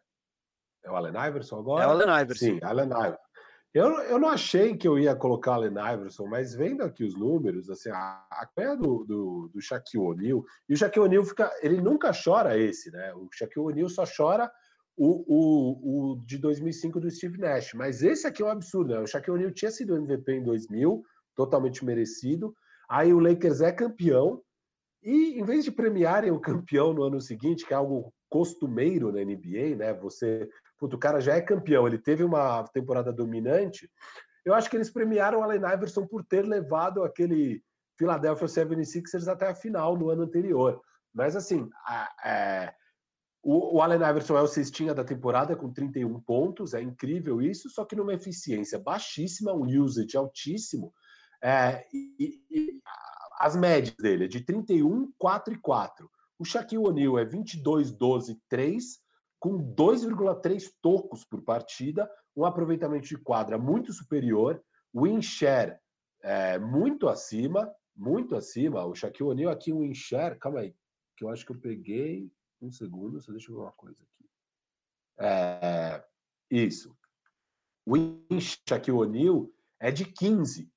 [0.83, 1.83] é o Allen Iverson agora?
[1.83, 2.45] É o Allen Iverson.
[2.45, 3.26] Sim, Allen Iverson.
[3.73, 7.69] Eu, eu não achei que eu ia colocar Allen Iverson, mas vendo aqui os números,
[7.69, 12.11] assim, a, a do, do, do Shaquille O'Neal, e o Shaquille O'Neal fica, ele nunca
[12.11, 13.13] chora esse, né?
[13.13, 14.51] O Shaquille O'Neal só chora
[14.95, 18.99] o, o, o de 2005 do Steve Nash, mas esse aqui é um absurdo, né?
[18.99, 21.03] O Shaquille O'Neal tinha sido MVP em 2000,
[21.35, 22.55] totalmente merecido,
[22.89, 24.41] aí o Lakers é campeão,
[25.03, 29.23] e em vez de premiarem o campeão no ano seguinte, que é algo costumeiro na
[29.23, 29.93] NBA, né?
[29.93, 33.89] Você puto, o cara já é campeão, ele teve uma temporada dominante.
[34.45, 37.61] Eu acho que eles premiaram o Allen Iverson por ter levado aquele
[37.97, 40.81] Philadelphia 76ers até a final no ano anterior.
[41.13, 42.75] Mas assim, a, a, é,
[43.43, 47.69] o, o, Allen Iverson é o cestinha da temporada com 31 pontos, é incrível isso,
[47.69, 50.93] só que numa eficiência baixíssima, um usage altíssimo.
[51.43, 52.81] É, e, e,
[53.39, 56.09] as médias dele é de 31, 4 e 4.
[56.39, 59.06] O Shaquille O'Neal é 22, 12, 3
[59.39, 65.77] com 2,3 tocos por partida, um aproveitamento de quadra muito superior, win share
[66.23, 68.85] é, muito acima, muito acima.
[68.85, 70.75] O Shaquille O'Neal aqui, o win share, calma aí,
[71.15, 72.31] que eu acho que eu peguei
[72.61, 74.29] um segundo, só deixa eu ver uma coisa aqui.
[75.19, 76.03] É,
[76.49, 76.95] isso.
[77.85, 79.49] O win Shaquille O'Neal
[79.79, 80.69] é de 15.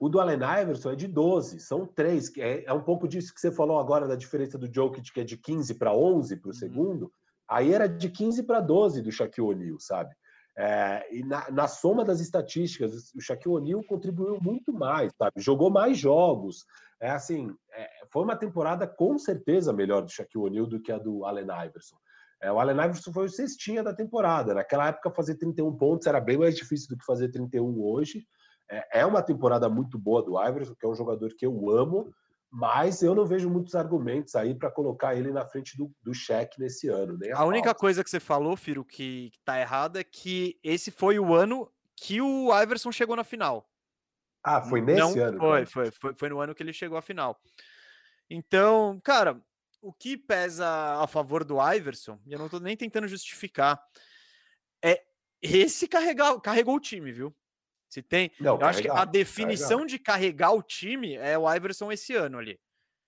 [0.00, 2.34] O do Allen Iverson é de 12, são três.
[2.36, 5.24] É, é um pouco disso que você falou agora da diferença do Jokic, que é
[5.24, 6.58] de 15 para 11 para o uhum.
[6.58, 7.12] segundo.
[7.48, 10.14] Aí era de 15 para 12 do Shaquille O'Neal, sabe?
[10.56, 15.40] É, e na, na, soma das estatísticas, o Shaquille O'Neal contribuiu muito mais, sabe?
[15.40, 16.66] Jogou mais jogos.
[17.00, 20.98] É assim, é, foi uma temporada com certeza melhor do Shaquille O'Neal do que a
[20.98, 21.96] do Allen Iverson.
[22.42, 24.52] É, o Allen Iverson foi o cestinha da temporada.
[24.52, 28.26] Naquela época, fazer 31 pontos era bem mais difícil do que fazer 31 hoje.
[28.68, 32.12] É, é uma temporada muito boa do Iverson, que é um jogador que eu amo,
[32.50, 36.58] mas eu não vejo muitos argumentos aí para colocar ele na frente do, do cheque
[36.58, 37.18] nesse ano.
[37.32, 40.90] a, a única coisa que você falou, Firo, que, que tá errado é que esse
[40.90, 43.68] foi o ano que o Iverson chegou na final.
[44.42, 45.38] Ah, foi nesse não, ano?
[45.38, 47.38] Foi, foi, foi, foi no ano que ele chegou à final.
[48.30, 49.40] Então, cara,
[49.82, 50.66] o que pesa
[51.02, 53.80] a favor do Iverson, e eu não tô nem tentando justificar,
[54.82, 55.02] é
[55.42, 57.34] esse carregar, carregou o time, viu?
[57.88, 58.30] Se tem.
[58.38, 59.86] Não, eu acho que a definição carregar.
[59.86, 62.60] de carregar o time é o Iverson esse ano ali.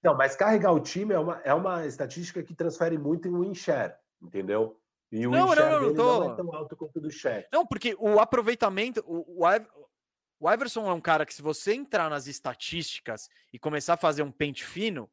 [0.03, 3.55] Não, mas carregar o time é uma, é uma estatística que transfere muito em win
[3.55, 4.81] share, entendeu?
[5.13, 6.21] E o não, win share não, não, tô...
[6.21, 7.47] não é tão alto quanto o do share.
[7.53, 9.05] Não, porque o aproveitamento.
[9.07, 9.47] O, o,
[10.41, 14.23] o Iverson é um cara que, se você entrar nas estatísticas e começar a fazer
[14.23, 15.11] um pente fino,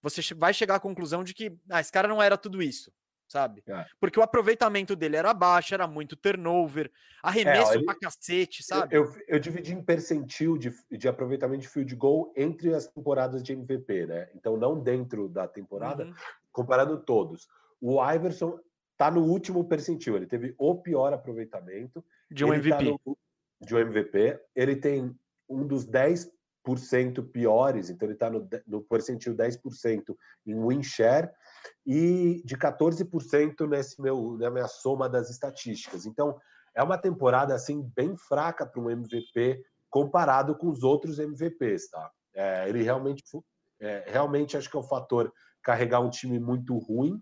[0.00, 2.92] você vai chegar à conclusão de que ah, esse cara não era tudo isso
[3.30, 3.62] sabe?
[3.68, 3.86] É.
[4.00, 6.90] Porque o aproveitamento dele era baixo, era muito turnover,
[7.22, 8.94] arremesso é, ele, pra cacete, sabe?
[8.94, 13.42] Eu, eu, eu, dividi em percentil de, de aproveitamento de field goal entre as temporadas
[13.42, 14.28] de MVP, né?
[14.34, 16.14] Então, não dentro da temporada, uhum.
[16.50, 17.46] comparando todos.
[17.80, 18.58] O Iverson
[18.98, 22.04] tá no último percentil, ele teve o pior aproveitamento.
[22.28, 22.84] De um MVP.
[22.84, 23.18] Tá no,
[23.60, 24.40] de um MVP.
[24.56, 25.16] Ele tem
[25.48, 26.28] um dos 10%
[27.30, 30.16] piores, então ele está no, no percentil 10%
[30.46, 31.30] em win share
[31.86, 36.06] e de 14% nesse meu, na minha soma das estatísticas.
[36.06, 36.38] Então,
[36.74, 42.10] é uma temporada assim bem fraca para um MVP comparado com os outros MVPs, tá?
[42.34, 43.24] É, ele realmente,
[43.80, 45.32] é, realmente acho que é o fator
[45.62, 47.20] carregar um time muito ruim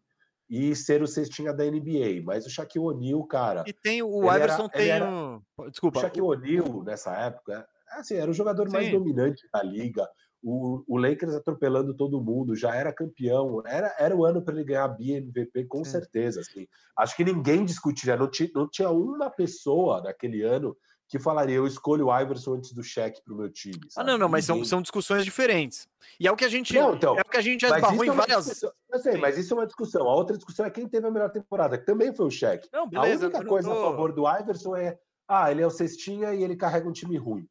[0.51, 2.23] e ser o cestinha da NBA.
[2.25, 3.65] Mas o Shaquille O'Neal, cara.
[3.67, 5.71] E tem o Iverson era, tem era, o...
[5.71, 5.99] Desculpa.
[5.99, 8.73] O Shaquille O'Neal, nessa época, assim, era o jogador Sim.
[8.73, 10.09] mais dominante da liga
[10.43, 14.65] o, o Lakers atropelando todo mundo, já era campeão, era, era o ano para ele
[14.65, 15.91] ganhar a MVP com Sim.
[15.91, 16.41] certeza.
[16.41, 16.67] Assim.
[16.97, 20.77] Acho que ninguém discutiria, não, não tinha uma pessoa naquele ano
[21.09, 23.81] que falaria eu escolho o Iverson antes do cheque para o meu time.
[23.89, 24.09] Sabe?
[24.09, 25.89] Ah, não, não, mas são, são discussões diferentes.
[26.21, 28.05] E é o que a gente não, então, é o que a gente já esbarrou
[28.05, 28.63] em é várias.
[28.63, 30.07] Eu sei, mas isso é uma discussão.
[30.07, 32.69] A outra discussão é quem teve a melhor temporada, que também foi o cheque.
[32.73, 33.79] A única coisa tô...
[33.79, 37.17] a favor do Iverson é ah, ele é o cestinha e ele carrega um time
[37.17, 37.47] ruim.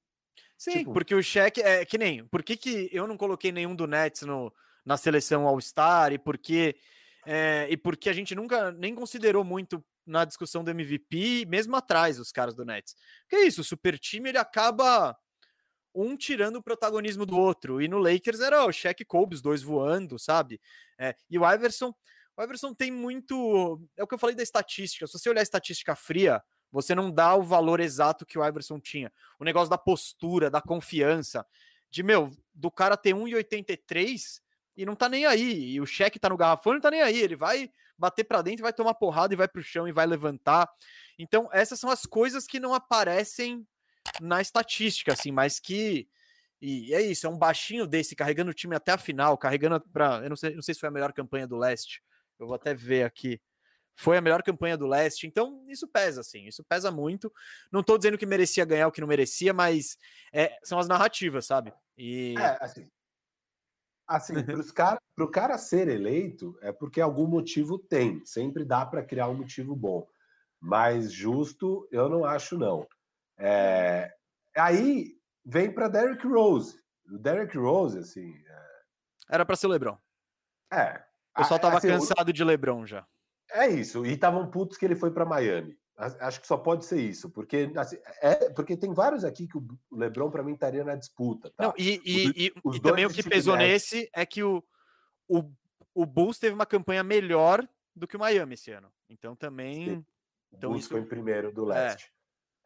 [0.58, 0.94] Sim, tipo...
[0.94, 2.26] porque o cheque é que nem.
[2.26, 4.54] Por que, que eu não coloquei nenhum do Nets no,
[4.86, 6.76] na seleção All-Star e porque
[7.26, 12.18] é, e porque a gente nunca nem considerou muito na discussão do MVP, mesmo atrás
[12.20, 12.96] os caras do Nets.
[13.28, 15.16] Que é isso, o super time ele acaba
[15.94, 17.82] um tirando o protagonismo do outro.
[17.82, 20.62] E no Lakers era o Shaq Kobe, os dois voando, sabe?
[20.98, 21.94] É, e o Iverson,
[22.38, 25.06] o Iverson tem muito, é o que eu falei da estatística.
[25.06, 28.80] Se você olhar a estatística fria, você não dá o valor exato que o Iverson
[28.80, 29.12] tinha.
[29.40, 31.46] O negócio da postura, da confiança,
[31.90, 34.42] de meu, do cara ter 1,83
[34.76, 35.72] e não tá nem aí.
[35.72, 37.18] E o cheque tá no garrafão, não tá nem aí.
[37.20, 40.70] Ele vai bater para dentro, vai tomar porrada e vai pro chão e vai levantar.
[41.18, 43.66] Então, essas são as coisas que não aparecem
[44.22, 46.08] na estatística, assim, mas que.
[46.60, 50.22] E é isso, é um baixinho desse, carregando o time até a final, carregando para.
[50.24, 52.04] Eu não sei, não sei se foi a melhor campanha do leste.
[52.40, 53.40] Eu vou até ver aqui
[53.98, 57.34] foi a melhor campanha do leste, então isso pesa, assim, isso pesa muito.
[57.72, 59.98] Não estou dizendo que merecia ganhar o que não merecia, mas
[60.32, 61.74] é, são as narrativas, sabe?
[61.98, 62.36] E...
[62.38, 62.88] É, assim,
[64.08, 64.34] assim
[65.16, 69.38] para o cara ser eleito, é porque algum motivo tem, sempre dá para criar um
[69.38, 70.08] motivo bom,
[70.62, 72.88] mas justo eu não acho, não.
[73.36, 74.14] É,
[74.56, 76.80] aí vem para Derrick Rose.
[77.12, 78.32] O Derrick Rose, assim.
[78.46, 78.68] É...
[79.30, 79.98] Era para ser Lebron.
[80.72, 81.04] É.
[81.34, 83.08] O pessoal tava assim, cansado de Lebron já.
[83.52, 84.06] É isso.
[84.06, 85.78] E estavam putos que ele foi para Miami.
[85.98, 89.66] Acho que só pode ser isso, porque assim, é porque tem vários aqui que o
[89.92, 91.50] LeBron para mim estaria na disputa.
[91.58, 91.64] Tá?
[91.64, 94.64] Não, e, e, os, e, e também o que pesou nesse é que o,
[95.28, 95.50] o,
[95.96, 98.92] o Bulls teve uma campanha melhor do que o Miami esse ano.
[99.10, 99.86] Então também.
[99.86, 100.06] Sim.
[100.54, 100.90] Então, o Bulls isso...
[100.94, 101.76] foi em primeiro do é.
[101.76, 102.06] leste.
[102.06, 102.18] É.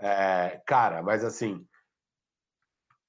[0.03, 1.65] É, cara, mas assim,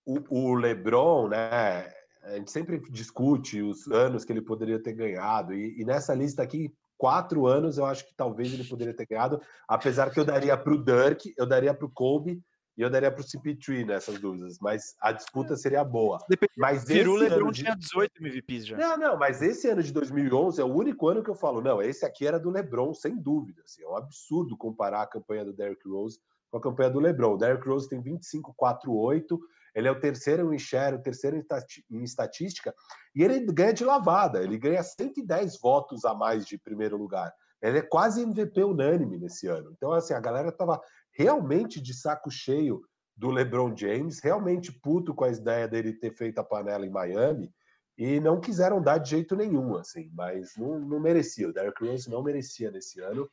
[0.04, 1.90] o, o LeBron, né?
[2.22, 6.42] a gente sempre discute os anos que ele poderia ter ganhado, e, e, nessa lista
[6.42, 6.72] aqui,
[7.02, 10.72] quatro anos eu acho que talvez ele poderia ter ganhado, apesar que eu daria para
[10.72, 12.40] o Dirk, eu daria para o Kobe
[12.78, 16.18] e eu daria para o CP3 nessas dúvidas, mas a disputa seria boa.
[16.56, 17.64] Mas LeBron de...
[17.64, 18.76] tinha 18 MVPs já.
[18.76, 21.82] Não, não, mas esse ano de 2011 é o único ano que eu falo, não,
[21.82, 23.62] esse aqui era do LeBron, sem dúvida.
[23.64, 26.20] Assim, é um absurdo comparar a campanha do Derrick Rose
[26.52, 27.34] com a campanha do LeBron.
[27.34, 29.40] O Derrick Rose tem 25-4-8,
[29.74, 31.42] ele é o terceiro em share, o terceiro
[31.90, 32.74] em estatística,
[33.14, 37.32] e ele ganha de lavada, ele ganha 110 votos a mais de primeiro lugar.
[37.60, 39.72] Ele é quase MVP unânime nesse ano.
[39.76, 40.80] Então, assim, a galera estava
[41.12, 42.82] realmente de saco cheio
[43.16, 47.52] do LeBron James, realmente puto com a ideia dele ter feito a panela em Miami,
[47.96, 51.48] e não quiseram dar de jeito nenhum, assim, mas não, não merecia.
[51.48, 53.30] O Derrick Rose não merecia nesse ano.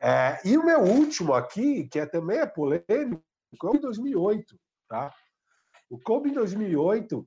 [0.00, 3.22] É, e o meu último aqui, que é também é polêmico,
[3.64, 4.58] é em 2008,
[4.88, 5.12] tá?
[5.88, 7.26] O Kobe em 2008,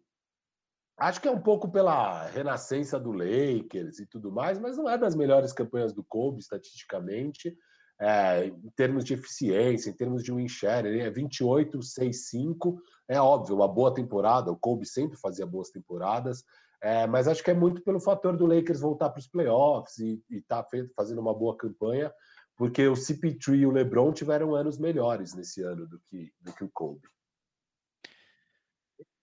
[0.98, 4.98] acho que é um pouco pela renascença do Lakers e tudo mais, mas não é
[4.98, 7.56] das melhores campanhas do Kobe estatisticamente,
[8.00, 12.82] é, em termos de eficiência, em termos de win share, ele é 28, 6, 5,
[13.08, 16.44] é óbvio, uma boa temporada, o Kobe sempre fazia boas temporadas,
[16.82, 20.22] é, mas acho que é muito pelo fator do Lakers voltar para os playoffs e
[20.30, 22.14] estar tá fazendo uma boa campanha,
[22.56, 26.64] porque o CP3 e o LeBron tiveram anos melhores nesse ano do que, do que
[26.64, 27.08] o Kobe.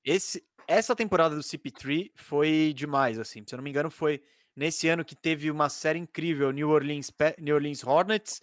[0.06, 3.42] Esse, essa temporada do CP3 foi demais, assim.
[3.44, 4.22] Se eu não me engano, foi
[4.54, 8.40] nesse ano que teve uma série incrível, New Orleans, New Orleans Hornets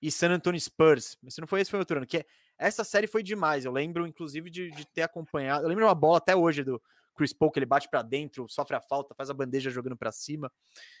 [0.00, 1.18] e San Antonio Spurs.
[1.22, 2.06] Mas se não foi esse, foi outro ano.
[2.06, 2.26] Que é,
[2.56, 3.66] essa série foi demais.
[3.66, 5.64] Eu lembro, inclusive, de, de ter acompanhado.
[5.64, 6.80] Eu lembro uma bola até hoje do
[7.14, 10.10] Chris Paul, que ele bate para dentro, sofre a falta, faz a bandeja jogando para
[10.10, 10.50] cima.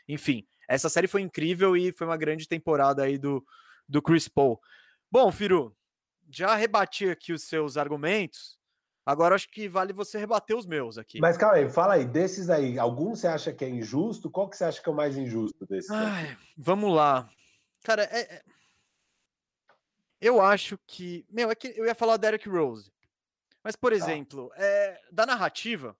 [0.06, 3.42] Enfim, essa série foi incrível e foi uma grande temporada aí do,
[3.88, 4.60] do Chris Paul.
[5.10, 5.74] Bom, Firu,
[6.30, 8.58] já rebati aqui os seus argumentos.
[9.04, 11.20] Agora acho que vale você rebater os meus aqui.
[11.20, 14.30] Mas calma aí, fala aí, desses aí, algum você acha que é injusto?
[14.30, 15.90] Qual que você acha que é o mais injusto desses?
[15.90, 17.28] Ai, vamos lá.
[17.82, 18.42] Cara, é, é...
[20.20, 21.26] eu acho que.
[21.28, 22.92] Meu, é que eu ia falar Derek Rose.
[23.62, 23.96] Mas, por tá.
[23.96, 25.96] exemplo, é, da narrativa,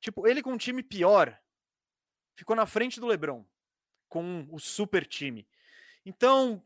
[0.00, 1.38] tipo, ele com um time pior
[2.34, 3.44] ficou na frente do Lebron,
[4.08, 5.46] com o super time.
[6.06, 6.62] Então,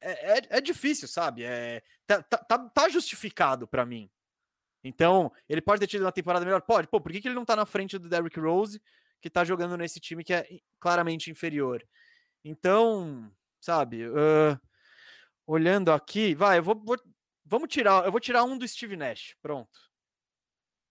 [0.00, 1.44] é, é, é, difícil, sabe?
[1.44, 4.10] É, tá, tá, tá justificado para mim.
[4.82, 6.62] Então, ele pode ter tido uma temporada melhor?
[6.62, 6.88] Pode.
[6.88, 8.80] Pô, por que, que ele não tá na frente do Derrick Rose,
[9.20, 10.46] que tá jogando nesse time que é
[10.78, 11.86] claramente inferior?
[12.42, 14.58] Então, sabe, uh,
[15.46, 16.96] olhando aqui, vai, eu vou, vou,
[17.44, 19.90] vamos tirar, eu vou tirar um do Steve Nash, pronto.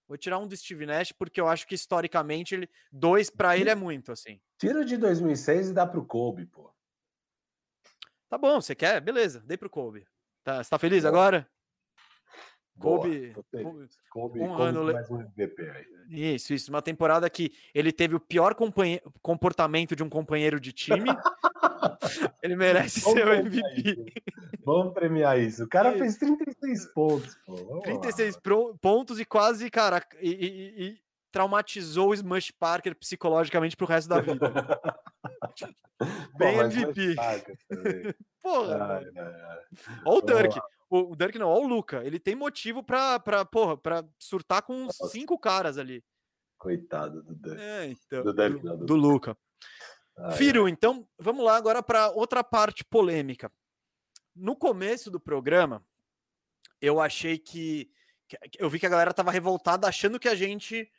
[0.07, 3.69] Vou tirar um do Steve Nash porque eu acho que historicamente ele dois para ele
[3.69, 4.39] é muito assim.
[4.57, 6.68] Tira de 2006 e dá pro Kobe, pô.
[8.29, 9.01] Tá bom, você quer?
[9.01, 10.05] Beleza, dei pro Kobe.
[10.43, 11.09] Tá, você tá feliz Boa.
[11.09, 11.49] agora?
[12.79, 15.85] Kobe, Kobe, Kobe, um Kobe ano mais um MVP aí.
[16.35, 16.71] Isso, isso.
[16.71, 18.55] Uma temporada que ele teve o pior
[19.21, 21.09] comportamento de um companheiro de time.
[22.41, 24.13] ele merece Vamos ser o MVP.
[24.63, 25.65] Vamos premiar isso.
[25.65, 27.35] O cara fez 36 pontos.
[27.45, 27.81] Pô.
[27.81, 28.73] 36 lá.
[28.79, 30.99] pontos e quase, cara, e, e
[31.31, 34.51] traumatizou o Smush Parker psicologicamente pro resto da vida.
[36.37, 37.15] Bem Pô, MVP.
[38.41, 38.97] porra.
[38.97, 39.59] Ai, ai, ai.
[40.05, 40.59] Olha o Dirk.
[40.89, 42.03] O, o Dirk não, olha o Luca.
[42.03, 46.03] Ele tem motivo pra, pra, porra, pra surtar com uns cinco caras ali.
[46.57, 47.61] Coitado do Dirk.
[47.61, 49.37] É, então, do, Dirk, do, do, do Luca.
[50.35, 53.51] Firo, então, vamos lá agora para outra parte polêmica.
[54.35, 55.83] No começo do programa,
[56.81, 57.89] eu achei que,
[58.27, 58.37] que.
[58.57, 60.89] Eu vi que a galera tava revoltada achando que a gente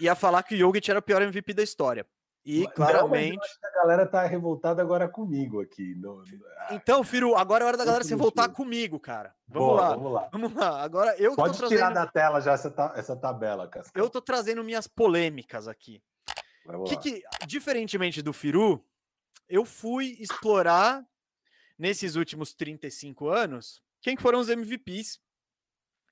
[0.00, 2.06] ia falar que o Jokic era o pior MVP da história.
[2.44, 3.40] E não, claramente.
[3.64, 5.96] a galera tá revoltada agora comigo aqui.
[5.96, 6.22] No...
[6.70, 9.34] Então, Firo, agora é hora da galera se voltar comigo, cara.
[9.48, 9.88] Vamos Boa, lá.
[9.96, 10.28] Vamos lá.
[10.30, 10.82] Vamos lá.
[10.82, 11.76] Agora eu Pode trazendo...
[11.76, 12.92] tirar da tela já essa, ta...
[12.94, 14.00] essa tabela, Cascão.
[14.00, 16.00] Eu tô trazendo minhas polêmicas aqui.
[16.86, 18.84] Que, que, diferentemente do Firu,
[19.48, 21.04] eu fui explorar
[21.76, 25.20] nesses últimos 35 anos quem foram os MVPs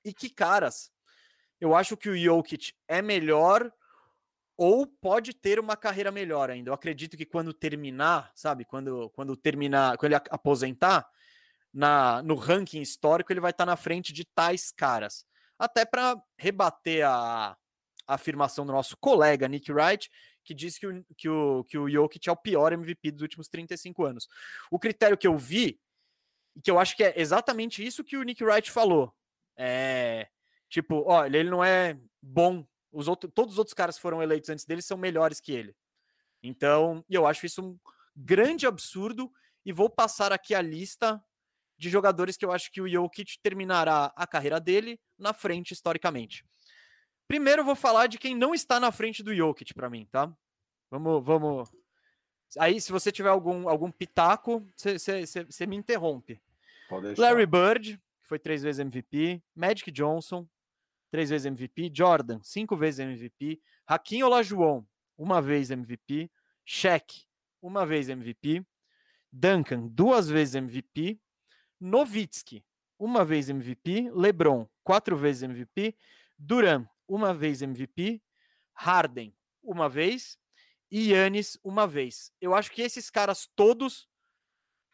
[0.03, 0.91] e que caras.
[1.59, 3.71] Eu acho que o Jokic é melhor
[4.57, 6.69] ou pode ter uma carreira melhor ainda.
[6.69, 11.09] Eu acredito que quando terminar, sabe, quando, quando terminar, quando ele aposentar,
[11.75, 15.25] na, no ranking histórico, ele vai estar na frente de tais caras.
[15.59, 17.49] Até para rebater a,
[18.07, 20.09] a, afirmação do nosso colega Nick Wright,
[20.45, 23.49] que disse que o, que, o, que o Jokic é o pior MVP dos últimos
[23.49, 24.29] 35 anos.
[24.71, 25.77] O critério que eu vi,
[26.55, 29.13] e que eu acho que é exatamente isso que o Nick Wright falou,
[29.57, 30.29] é
[30.75, 34.49] tipo, olha, ele não é bom os outros, todos os outros caras que foram eleitos
[34.49, 35.73] antes dele são melhores que ele.
[36.43, 37.79] Então, eu acho isso um
[38.13, 39.31] grande absurdo
[39.65, 41.23] e vou passar aqui a lista
[41.77, 46.45] de jogadores que eu acho que o Jokic terminará a carreira dele na frente historicamente.
[47.25, 50.29] Primeiro eu vou falar de quem não está na frente do Jokic para mim, tá?
[50.91, 51.71] Vamos, vamos.
[52.59, 56.41] Aí, se você tiver algum, algum pitaco, você me interrompe.
[57.17, 60.45] Larry Bird, que foi três vezes MVP, Magic Johnson,
[61.15, 64.85] três vezes MVP, Jordan, cinco vezes MVP, Hakim Olajuwon,
[65.17, 66.29] uma vez MVP,
[66.65, 67.25] Shaq,
[67.61, 68.65] uma vez MVP,
[69.31, 71.17] Duncan, duas vezes MVP,
[71.79, 72.65] Novitsky,
[72.99, 75.95] uma vez MVP, LeBron, quatro vezes MVP,
[76.37, 78.21] Duran, uma vez MVP,
[78.73, 79.33] Harden,
[79.63, 80.37] uma vez,
[80.91, 82.29] e Yannis, uma vez.
[82.41, 84.09] Eu acho que esses caras todos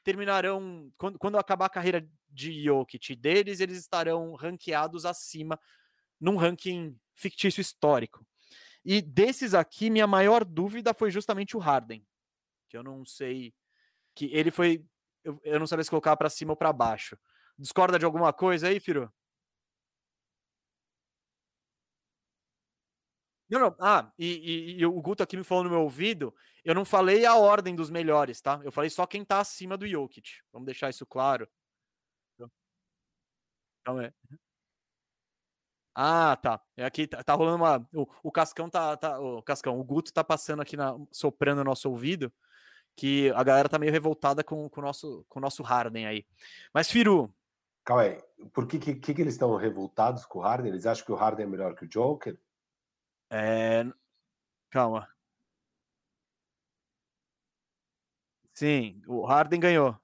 [0.04, 5.60] terminarão, quando, quando acabar a carreira de Jokic deles, eles estarão ranqueados acima,
[6.22, 8.26] num ranking fictício histórico.
[8.86, 12.06] E desses aqui, minha maior dúvida foi justamente o Harden,
[12.70, 13.54] que eu não sei,
[14.16, 14.86] que ele foi,
[15.24, 17.18] eu, eu não sabia se colocar para cima ou para baixo.
[17.58, 19.12] Discorda de alguma coisa aí, Firo?
[23.50, 23.76] Não, não.
[23.80, 26.34] Ah, e, e, e, o Guto aqui me falou no meu ouvido,
[26.64, 28.62] eu não falei a ordem dos melhores, tá?
[28.64, 30.42] Eu falei só quem tá acima do Jokic.
[30.54, 31.48] Vamos deixar isso claro.
[33.82, 34.14] Então é.
[35.94, 36.62] Ah, tá.
[36.78, 37.88] É aqui tá, tá rolando uma.
[37.94, 39.20] O, o, Cascão tá, tá.
[39.20, 42.32] O Cascão, o Guto tá passando aqui na, soprando no nosso ouvido
[42.96, 46.26] que a galera tá meio revoltada com, com, o, nosso, com o nosso Harden aí.
[46.74, 47.34] Mas, Firu.
[47.84, 48.22] Calma aí.
[48.54, 50.72] Por que, que, que eles estão revoltados com o Harden?
[50.72, 52.38] Eles acham que o Harden é melhor que o Joker?
[53.30, 53.86] É...
[54.70, 55.08] Calma.
[58.54, 59.98] Sim, o Harden ganhou.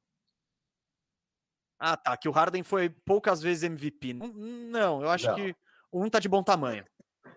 [1.77, 2.18] Ah, tá.
[2.18, 4.14] Que o Harden foi poucas vezes MVP.
[4.14, 5.35] Não, eu acho não.
[5.35, 5.55] que
[6.02, 6.86] um tá de bom tamanho.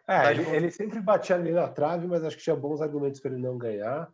[0.07, 0.55] É, tá ele, bom...
[0.55, 3.57] ele, sempre batia ali na trave, mas acho que tinha bons argumentos para ele não
[3.57, 4.11] ganhar.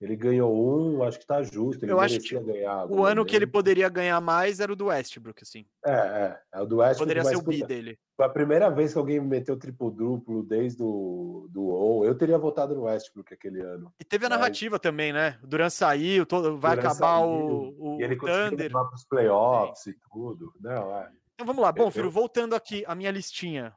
[0.00, 1.84] Ele ganhou um, acho que tá justo.
[1.84, 4.86] Ele eu acho que ganhar o ano que ele poderia ganhar mais era o do
[4.86, 5.64] Westbrook, assim.
[5.84, 6.38] É, é.
[6.54, 7.08] é o do Westbrook.
[7.08, 7.98] Poderia ser o B dele.
[8.16, 12.04] Foi a primeira vez que alguém me meteu triplo-duplo desde o do O.
[12.04, 13.92] Eu teria votado no Westbrook aquele ano.
[13.98, 14.82] E teve a narrativa mas...
[14.82, 15.38] também, né?
[15.42, 16.58] O Duran saiu, todo...
[16.58, 18.70] vai Duran acabar saiu, o, o, e ele Thunder.
[18.70, 19.90] para os playoffs é.
[19.90, 20.52] e tudo.
[20.60, 21.08] Não, é.
[21.34, 21.72] Então vamos lá.
[21.72, 23.72] Bom, filho, voltando aqui a minha listinha.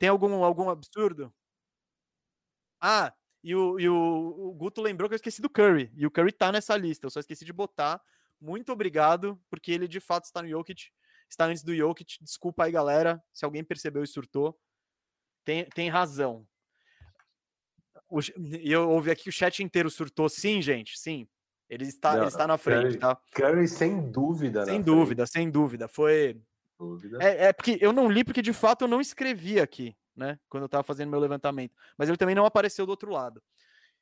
[0.00, 1.30] Tem algum, algum absurdo?
[2.80, 3.12] Ah,
[3.44, 3.94] e o, e o,
[4.48, 5.92] o Guto lembrou que eu esqueci do Curry.
[5.94, 7.04] E o Curry tá nessa lista.
[7.04, 8.02] Eu só esqueci de botar.
[8.40, 10.90] Muito obrigado, porque ele de fato está no Jokic.
[11.28, 12.16] Está antes do Jokic.
[12.22, 14.58] Desculpa aí, galera, se alguém percebeu e surtou.
[15.44, 16.48] Tem, tem razão.
[18.38, 20.30] E eu ouvi aqui que o chat inteiro surtou.
[20.30, 21.28] Sim, gente, sim.
[21.68, 23.20] Ele está, Não, ele está na frente, Curry, tá?
[23.32, 24.64] Curry, sem dúvida.
[24.64, 25.32] Sem dúvida, frente.
[25.32, 25.86] sem dúvida.
[25.86, 26.40] Foi.
[26.80, 27.18] Dúvida.
[27.20, 30.38] É, é porque eu não li, porque de fato eu não escrevi aqui né?
[30.48, 31.74] Quando eu tava fazendo meu levantamento.
[31.96, 33.42] Mas ele também não apareceu do outro lado.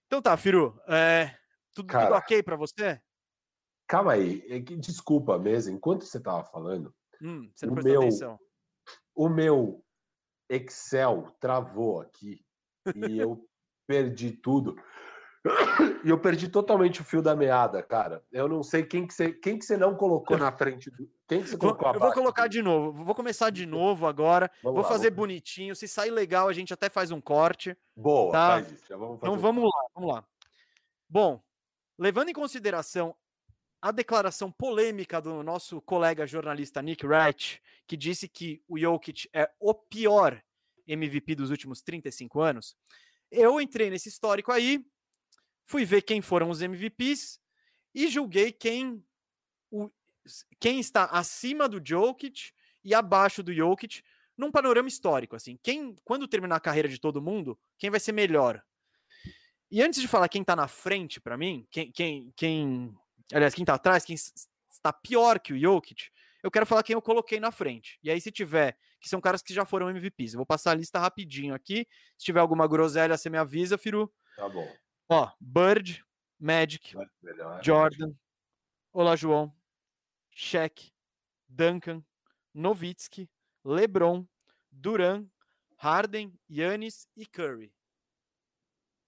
[0.07, 1.35] Então tá, Firu, é,
[1.73, 3.01] tudo, Cara, tudo ok para você?
[3.87, 8.39] Calma aí, é desculpa mesmo, enquanto você tava falando, hum, você não o meu, atenção.
[9.15, 9.85] O meu
[10.49, 12.45] Excel travou aqui
[12.95, 13.49] e eu
[13.87, 14.77] perdi tudo.
[16.05, 18.23] E eu perdi totalmente o fio da meada, cara.
[18.31, 21.11] Eu não sei quem que você, quem que você não colocou na frente do.
[21.27, 23.05] Quem que você colocou Eu vou colocar de novo.
[23.05, 24.51] Vou começar de novo agora.
[24.63, 25.17] Vamos vou lá, fazer vamos.
[25.19, 25.75] bonitinho.
[25.75, 27.77] Se sair legal, a gente até faz um corte.
[27.97, 28.49] Boa, tá?
[28.49, 28.87] faz isso.
[28.97, 30.25] Vamos então vamos lá, vamos lá.
[31.09, 31.43] Bom,
[31.99, 33.15] levando em consideração
[33.81, 39.51] a declaração polêmica do nosso colega jornalista Nick Wright, que disse que o Jokic é
[39.61, 40.41] o pior
[40.87, 42.77] MVP dos últimos 35 anos,
[43.31, 44.85] eu entrei nesse histórico aí
[45.69, 47.39] fui ver quem foram os MVPs
[47.95, 49.05] e julguei quem,
[49.71, 49.91] o,
[50.59, 54.03] quem está acima do Jokic e abaixo do Jokic
[54.37, 55.59] num panorama histórico, assim.
[55.63, 58.63] Quem, quando terminar a carreira de todo mundo, quem vai ser melhor?
[59.71, 62.95] E antes de falar quem tá na frente para mim, quem, quem, quem,
[63.33, 66.09] aliás, quem tá atrás, quem está pior que o Jokic,
[66.43, 67.99] eu quero falar quem eu coloquei na frente.
[68.03, 70.75] E aí, se tiver, que são caras que já foram MVPs, eu vou passar a
[70.75, 71.87] lista rapidinho aqui.
[72.17, 74.11] Se tiver alguma groselha, você me avisa, Firu.
[74.35, 74.67] Tá bom.
[75.09, 76.05] Ó, Bird,
[76.39, 78.13] Magic, melhor, Jordan,
[78.93, 79.51] Olajuwon,
[80.31, 80.93] Shaq,
[81.49, 82.05] Duncan,
[82.55, 83.29] Nowitzki,
[83.65, 84.27] LeBron,
[84.71, 85.27] Duran,
[85.77, 87.73] Harden, Yannis e Curry.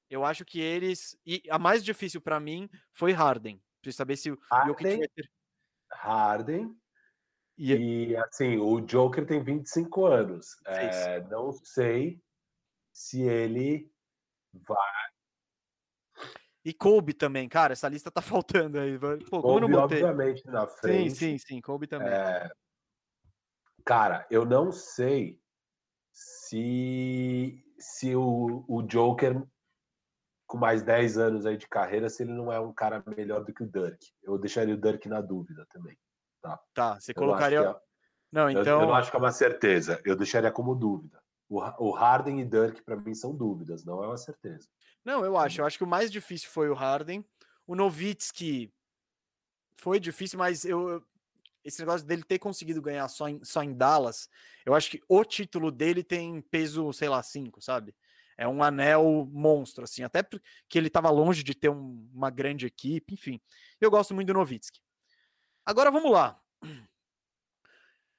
[0.08, 1.16] Eu acho que eles.
[1.24, 3.62] E a mais difícil para mim foi Harden.
[3.80, 5.30] Preciso saber se o Harden, vai ter.
[5.92, 6.76] Harden.
[7.56, 10.56] E, e, assim, o Joker tem 25 anos.
[10.64, 12.22] É, não sei
[12.90, 13.92] se ele
[14.52, 15.09] vai
[16.64, 18.98] e Kobe também, cara, essa lista tá faltando aí.
[18.98, 20.02] Pô, Kobe, não botei?
[20.02, 21.10] obviamente, na frente.
[21.10, 22.08] Sim, sim, sim, Kobe também.
[22.08, 22.50] É...
[23.84, 25.40] Cara, eu não sei
[26.12, 29.42] se, se o, o Joker,
[30.46, 33.54] com mais 10 anos aí de carreira, se ele não é um cara melhor do
[33.54, 33.98] que o Dirk.
[34.22, 35.96] Eu deixaria o Dirk na dúvida também.
[36.42, 37.60] Tá, tá você eu colocaria.
[37.60, 37.76] É...
[38.30, 38.62] Não, então.
[38.62, 40.00] Eu, eu, não acho que é uma certeza.
[40.04, 41.20] Eu deixaria como dúvida.
[41.48, 44.68] o, o Harden e Dirk, para mim, são dúvidas, não é uma certeza.
[45.04, 45.60] Não, eu acho.
[45.60, 47.24] Eu acho que o mais difícil foi o Harden.
[47.66, 48.72] O Novitsky
[49.76, 51.02] foi difícil, mas eu,
[51.64, 54.28] esse negócio dele ter conseguido ganhar só em, só em Dallas,
[54.64, 57.94] eu acho que o título dele tem peso, sei lá, 5, sabe?
[58.36, 60.42] É um anel monstro, assim, até porque
[60.74, 63.40] ele estava longe de ter um, uma grande equipe, enfim.
[63.80, 64.80] Eu gosto muito do Novitsky.
[65.64, 66.40] Agora vamos lá.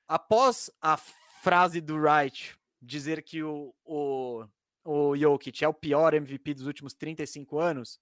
[0.08, 4.46] Após a frase do Wright dizer que o, o,
[4.84, 8.00] o Jokic é o pior MVP dos últimos 35 anos,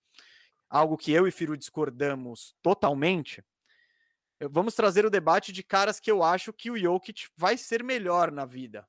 [0.69, 3.43] algo que eu e Firu discordamos totalmente,
[4.49, 8.31] vamos trazer o debate de caras que eu acho que o Jokic vai ser melhor
[8.31, 8.87] na vida.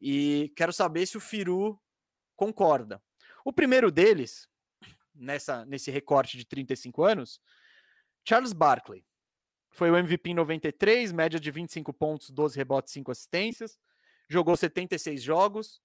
[0.00, 1.80] E quero saber se o Firu
[2.36, 3.02] concorda.
[3.44, 4.48] O primeiro deles,
[5.14, 7.40] nessa, nesse recorte de 35 anos,
[8.28, 9.04] Charles Barkley.
[9.70, 13.78] Foi o MVP em 93, média de 25 pontos, 12 rebotes, 5 assistências.
[14.28, 15.80] Jogou 76 jogos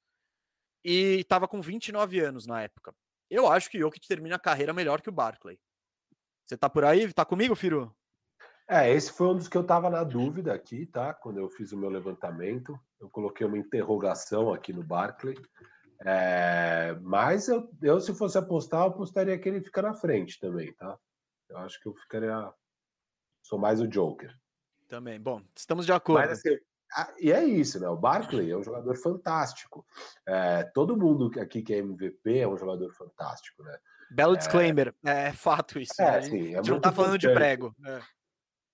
[0.83, 2.93] e estava com 29 anos na época.
[3.29, 5.59] Eu acho que o Jokic termina a carreira melhor que o Barkley.
[6.45, 7.11] Você tá por aí?
[7.13, 7.93] Tá comigo, Firu?
[8.69, 11.13] É, esse foi um dos que eu estava na dúvida aqui, tá?
[11.13, 15.35] Quando eu fiz o meu levantamento, eu coloquei uma interrogação aqui no Barclay.
[16.05, 20.73] É, mas eu, eu, se fosse apostar, eu apostaria que ele fica na frente também,
[20.73, 20.97] tá?
[21.49, 22.53] Eu acho que eu ficaria.
[23.41, 24.33] Sou mais o Joker.
[24.87, 25.19] Também.
[25.19, 26.27] Bom, estamos de acordo.
[26.27, 26.57] Mas, assim,
[27.19, 27.87] e é isso, né?
[27.87, 29.85] O Barkley é um jogador fantástico.
[30.27, 33.77] É, todo mundo aqui que é MVP é um jogador fantástico, né?
[34.09, 36.01] Belo é, disclaimer, é, fato isso.
[36.01, 36.21] É, né?
[36.21, 37.75] sim, é a gente não tá falando de prego.
[37.85, 37.99] É.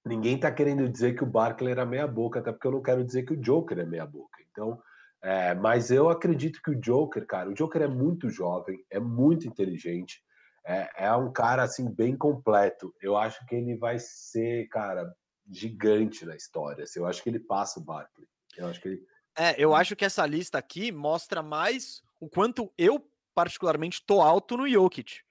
[0.05, 3.03] Ninguém está querendo dizer que o Barkley era meia boca, até porque eu não quero
[3.03, 4.37] dizer que o Joker é meia boca.
[4.51, 4.79] Então,
[5.23, 9.47] é, mas eu acredito que o Joker, cara, o Joker é muito jovem, é muito
[9.47, 10.21] inteligente,
[10.65, 12.93] é, é um cara assim bem completo.
[13.01, 15.13] Eu acho que ele vai ser, cara,
[15.49, 16.83] gigante na história.
[16.83, 18.27] Assim, eu acho que ele passa o Barkley.
[18.57, 19.01] Eu acho que ele...
[19.37, 24.55] É, eu acho que essa lista aqui mostra mais o quanto eu particularmente tô alto
[24.55, 25.21] no Jokic,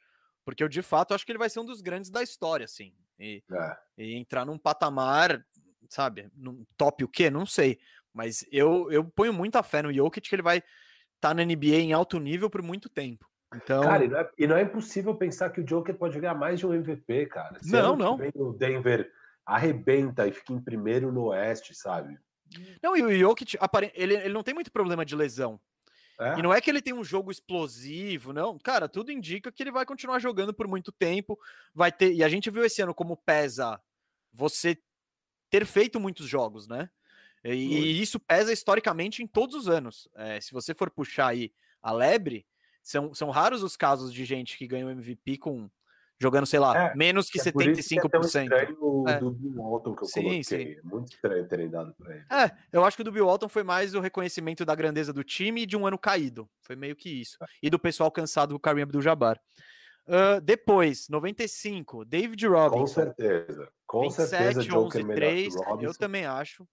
[0.44, 2.92] porque eu de fato acho que ele vai ser um dos grandes da história, assim.
[3.18, 3.76] E, é.
[3.96, 5.44] e entrar num patamar,
[5.88, 7.30] sabe, num top o quê?
[7.30, 7.78] Não sei.
[8.12, 11.76] Mas eu, eu ponho muita fé no Jokic que ele vai estar tá na NBA
[11.76, 13.30] em alto nível por muito tempo.
[13.54, 13.82] Então...
[13.82, 16.58] Cara, e não, é, e não é impossível pensar que o Joker pode ganhar mais
[16.58, 17.62] de um MVP, cara.
[17.62, 18.18] Se não, não.
[18.34, 19.10] O Denver
[19.44, 22.18] arrebenta e fica em primeiro no Oeste, sabe?
[22.82, 23.56] Não, e o Jokic,
[23.94, 25.60] ele, ele não tem muito problema de lesão.
[26.20, 26.38] É?
[26.38, 28.58] E não é que ele tem um jogo explosivo, não.
[28.58, 31.38] Cara, tudo indica que ele vai continuar jogando por muito tempo.
[31.74, 32.12] Vai ter.
[32.12, 33.80] E a gente viu esse ano como pesa
[34.32, 34.78] você
[35.50, 36.88] ter feito muitos jogos, né?
[37.44, 40.08] E, e isso pesa historicamente em todos os anos.
[40.14, 41.52] É, se você for puxar aí
[41.82, 42.46] a lebre,
[42.82, 45.68] são, são raros os casos de gente que ganhou MVP com
[46.22, 47.52] jogando, sei lá, é, menos que é 75%.
[47.52, 49.18] Por isso que é estranho é.
[49.18, 50.44] do Bill Walton que eu sim, coloquei.
[50.44, 50.76] Sim.
[50.84, 52.24] Muito estranho terem dado para ele.
[52.30, 55.24] É, eu acho que o do Bill Walton foi mais o reconhecimento da grandeza do
[55.24, 56.48] time e de um ano caído.
[56.62, 57.36] Foi meio que isso.
[57.42, 57.46] É.
[57.62, 59.40] E do pessoal cansado com o Kareem Abdul-Jabbar.
[60.06, 62.78] Uh, depois, 95, David Robinson.
[62.78, 63.68] Com certeza.
[63.86, 66.66] Com 27, certeza, Joker 11, 3, Eu também acho.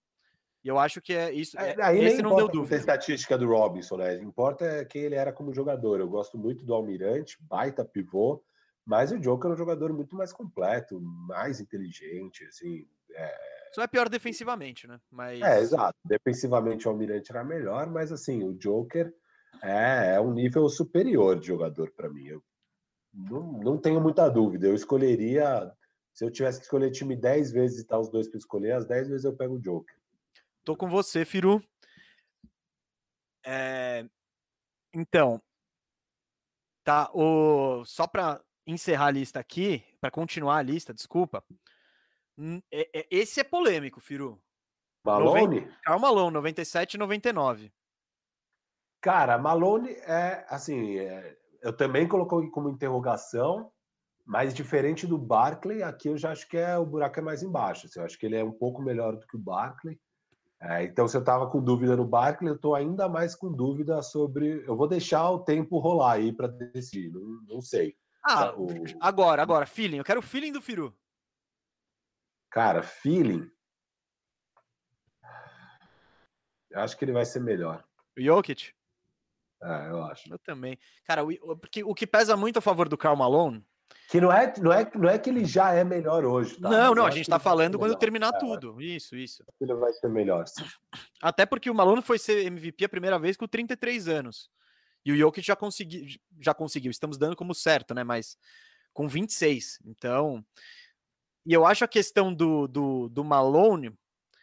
[0.62, 1.58] E eu acho que é isso.
[1.58, 2.76] É, aí esse não deu dúvida.
[2.76, 4.16] A estatística do Robinson, né?
[4.16, 6.00] Importa é quem ele era como jogador.
[6.00, 8.42] Eu gosto muito do Almirante, baita pivô.
[8.90, 12.84] Mas o Joker é um jogador muito mais completo, mais inteligente, assim.
[13.12, 13.70] É...
[13.72, 15.00] Só é pior defensivamente, né?
[15.08, 15.40] Mas...
[15.40, 15.96] É, exato.
[16.04, 19.14] Defensivamente o Almirante era melhor, mas assim, o Joker
[19.62, 22.26] é, é um nível superior de jogador para mim.
[22.26, 22.42] Eu
[23.14, 24.66] não, não tenho muita dúvida.
[24.66, 25.72] Eu escolheria.
[26.12, 28.86] Se eu tivesse que escolher time 10 vezes e tal, os dois para escolher, as
[28.86, 29.96] 10 vezes eu pego o Joker.
[30.64, 31.62] Tô com você, Firu.
[33.46, 34.04] É...
[34.92, 35.40] Então,
[36.82, 37.08] tá.
[37.14, 37.84] O...
[37.84, 41.44] Só para encerrar a lista aqui, para continuar a lista, desculpa.
[42.70, 44.40] É, é, esse é polêmico, Firu.
[45.04, 45.60] Malone?
[45.60, 47.72] 90, Carl Malone, 97 e 99.
[49.00, 53.72] Cara, Malone é assim, é, eu também coloquei como interrogação,
[54.26, 57.86] mas diferente do Barkley, aqui eu já acho que é o buraco é mais embaixo.
[57.86, 59.98] Assim, eu acho que ele é um pouco melhor do que o Barkley.
[60.62, 64.02] É, então, se eu estava com dúvida no Barkley, eu estou ainda mais com dúvida
[64.02, 64.62] sobre.
[64.66, 67.96] Eu vou deixar o tempo rolar aí para decidir, não, não sei.
[68.24, 68.68] Ah, o...
[69.00, 69.98] agora, agora, feeling.
[69.98, 70.94] Eu quero o feeling do Firu.
[72.50, 73.50] Cara, feeling.
[76.70, 77.84] Eu acho que ele vai ser melhor.
[78.16, 78.72] O Jokic?
[79.62, 80.32] É, eu acho.
[80.32, 80.78] Eu também.
[81.04, 83.64] Cara, o, porque o que pesa muito a favor do Karl Malone.
[84.08, 86.68] Que não é, não é, não é que ele já é melhor hoje, tá?
[86.68, 88.80] Não, não, a gente tá falando quando terminar é, tudo.
[88.80, 89.44] Isso, isso.
[89.60, 90.46] Ele vai ser melhor.
[90.46, 90.64] Sim.
[91.22, 94.50] Até porque o Malone foi ser MVP a primeira vez com 33 anos.
[95.04, 96.06] E o Jokic já conseguiu,
[96.40, 98.04] já conseguiu, estamos dando como certo, né?
[98.04, 98.36] Mas
[98.92, 99.80] com 26.
[99.84, 100.44] Então.
[101.46, 103.92] E eu acho a questão do, do, do Malone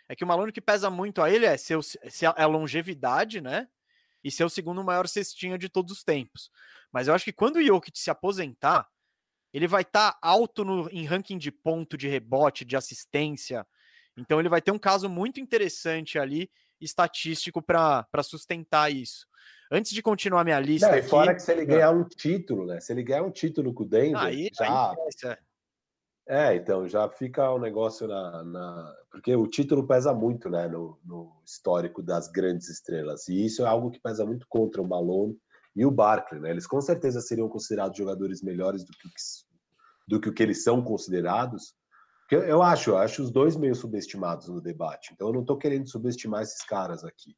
[0.09, 3.67] é que o Malone que pesa muito a ele é, seu, se a longevidade, né?
[4.27, 6.51] e ser o segundo maior cestinha de todos os tempos.
[6.91, 8.87] Mas eu acho que quando o Jokic se aposentar,
[9.53, 13.65] ele vai estar tá alto no, em ranking de ponto, de rebote, de assistência.
[14.17, 19.25] Então ele vai ter um caso muito interessante ali, estatístico, para sustentar isso.
[19.71, 20.87] Antes de continuar minha lista.
[20.87, 22.79] Não, aqui, fora que se ele ganhar um título, né?
[22.79, 24.91] Se ele ganhar um título com o Denver, aí, já.
[24.91, 25.37] Aí
[26.29, 30.67] é, então já fica o um negócio na, na, Porque o título pesa muito, né,
[30.67, 33.29] no, no, histórico das grandes estrelas.
[33.29, 35.37] E isso é algo que pesa muito contra o Malone
[35.73, 36.49] e o Barkley, né?
[36.49, 39.09] Eles com certeza seriam considerados jogadores melhores do que,
[40.05, 41.73] do que o que eles são considerados.
[42.29, 45.11] Eu, eu acho, eu acho os dois meio subestimados no debate.
[45.13, 47.37] Então eu não estou querendo subestimar esses caras aqui.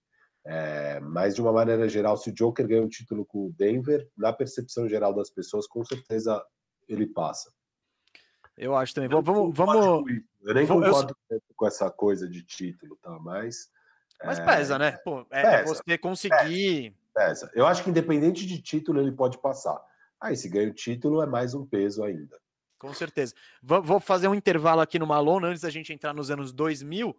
[0.52, 4.10] É, mas de uma maneira geral, se o Joker ganha um título com o Denver,
[4.18, 6.44] na percepção geral das pessoas, com certeza
[6.88, 7.54] ele passa.
[8.58, 9.12] Eu acho também.
[9.12, 10.12] Eu vamos, vamos.
[10.42, 11.40] Eu nem concordo eu...
[11.56, 13.12] com essa coisa de título, tá?
[13.20, 13.70] Mas.
[14.26, 14.46] Mas é...
[14.46, 14.94] pesa, né?
[15.04, 16.96] Pô, é, é pesa, você conseguir.
[17.14, 17.52] Pesa, pesa.
[17.54, 19.80] Eu acho que independente de título, ele pode passar.
[20.20, 22.40] Aí, se ganha o título, é mais um peso ainda.
[22.80, 23.36] Com certeza.
[23.62, 27.16] Vou fazer um intervalo aqui no Malone antes da gente entrar nos anos 2000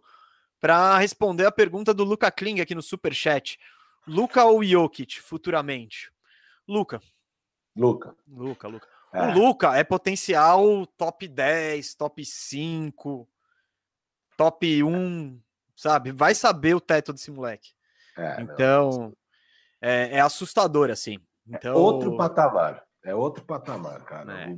[0.61, 3.59] para responder a pergunta do Luca Kling aqui no Super Chat.
[4.07, 6.11] Luca ou Jokic futuramente?
[6.67, 7.01] Luca.
[7.75, 8.15] Luca.
[8.27, 8.87] Luca, Luca.
[9.11, 9.27] É.
[9.27, 13.27] O Luca é potencial top 10, top 5,
[14.37, 15.41] top 1,
[15.75, 16.11] sabe?
[16.11, 17.71] Vai saber o teto desse moleque.
[18.17, 19.13] É, então,
[19.81, 21.15] é, é, assustador, assim.
[21.51, 21.73] É então...
[21.73, 22.83] É outro patamar.
[23.03, 24.31] É outro patamar, cara.
[24.39, 24.57] É,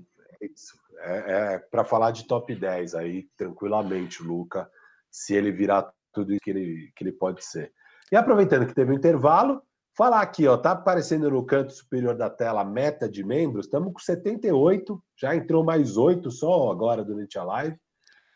[0.99, 4.69] é, é para falar de top 10 aí, tranquilamente, Luca,
[5.14, 7.72] se ele virar tudo que ele, que ele pode ser.
[8.11, 9.61] E aproveitando que teve um intervalo,
[9.95, 13.68] Falar aqui, ó, tá aparecendo no canto superior da tela a meta de membros.
[13.68, 17.77] Estamos com 78, já entrou mais 8 só agora durante a live.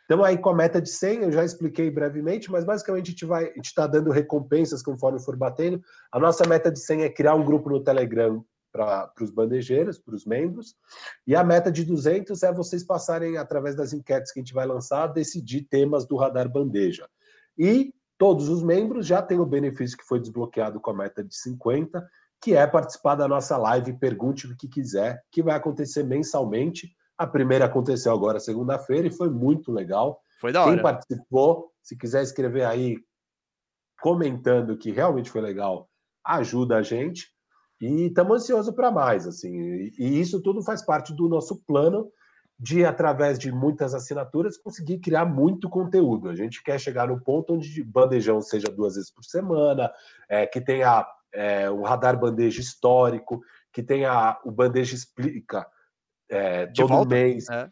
[0.02, 3.26] Estamos aí com a meta de 100, eu já expliquei brevemente, mas basicamente a gente
[3.26, 5.82] vai, está dando recompensas conforme for batendo.
[6.12, 10.16] A nossa meta de 100 é criar um grupo no Telegram para os bandejeiros, para
[10.16, 10.76] os membros.
[11.26, 14.66] E a meta de 200 é vocês passarem, através das enquetes que a gente vai
[14.66, 17.08] lançar, decidir temas do Radar Bandeja.
[17.58, 21.36] E Todos os membros já têm o benefício que foi desbloqueado com a meta de
[21.36, 22.06] 50,
[22.42, 26.92] que é participar da nossa live Pergunte o que quiser, que vai acontecer mensalmente.
[27.16, 30.20] A primeira aconteceu agora segunda-feira e foi muito legal.
[30.42, 30.74] Foi da hora.
[30.74, 32.98] Quem participou, se quiser escrever aí
[34.02, 35.88] comentando que realmente foi legal,
[36.26, 37.32] ajuda a gente.
[37.80, 39.92] E estamos ansiosos para mais, assim.
[39.98, 42.12] E isso tudo faz parte do nosso plano
[42.60, 46.30] de, através de muitas assinaturas, conseguir criar muito conteúdo.
[46.30, 49.92] A gente quer chegar no ponto onde bandejão seja duas vezes por semana,
[50.28, 53.42] é, que tenha é, o radar bandeja histórico,
[53.72, 55.68] que tenha o bandeja explica
[56.30, 57.50] é, todo volta, mês.
[57.50, 57.70] É.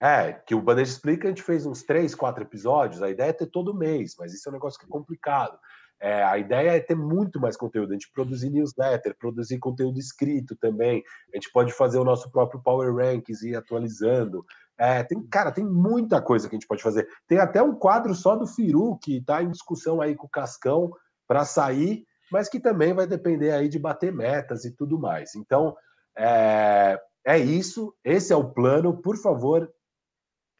[0.00, 0.32] é.
[0.32, 3.02] que o Bandeja Explica a gente fez uns três, quatro episódios.
[3.02, 5.58] A ideia é ter todo mês, mas isso é um negócio que é complicado.
[6.00, 10.54] É, a ideia é ter muito mais conteúdo, a gente produzir newsletter, produzir conteúdo escrito
[10.56, 11.02] também.
[11.32, 14.44] A gente pode fazer o nosso próprio Power Rankings e ir atualizando.
[14.78, 17.08] É, tem, cara, tem muita coisa que a gente pode fazer.
[17.26, 20.90] Tem até um quadro só do Firu que está em discussão aí com o Cascão
[21.26, 25.34] para sair, mas que também vai depender aí de bater metas e tudo mais.
[25.34, 25.74] Então,
[26.16, 27.94] é, é isso.
[28.04, 29.00] Esse é o plano.
[29.00, 29.72] Por favor,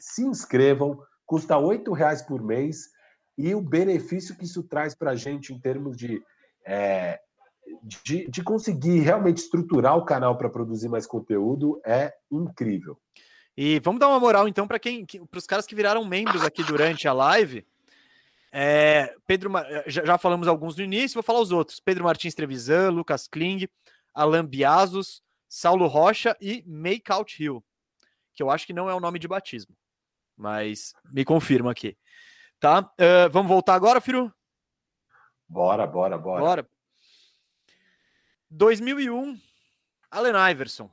[0.00, 0.98] se inscrevam.
[1.26, 2.95] Custa R$ reais por mês
[3.36, 6.22] e o benefício que isso traz para a gente em termos de,
[6.64, 7.20] é,
[8.04, 12.98] de, de, conseguir realmente estruturar o canal para produzir mais conteúdo é incrível.
[13.56, 16.62] E vamos dar uma moral então para quem, para os caras que viraram membros aqui
[16.62, 17.66] durante a live.
[18.52, 19.50] É, Pedro,
[19.86, 23.68] já, já, falamos alguns no início, vou falar os outros: Pedro Martins Trevisan, Lucas Kling,
[24.14, 27.62] Alan Biazos, Saulo Rocha e Makeout Hill,
[28.34, 29.76] que eu acho que não é o nome de batismo,
[30.36, 31.96] mas me confirma aqui.
[32.58, 32.80] Tá?
[32.80, 34.32] Uh, vamos voltar agora, Firu?
[35.48, 36.40] Bora, bora, bora.
[36.40, 36.68] Bora.
[38.50, 39.38] 2001,
[40.10, 40.90] Allen Iverson.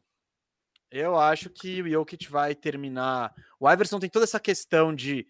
[0.92, 3.34] Eu acho que o Jokic vai terminar.
[3.60, 5.28] O Iverson tem toda essa questão de,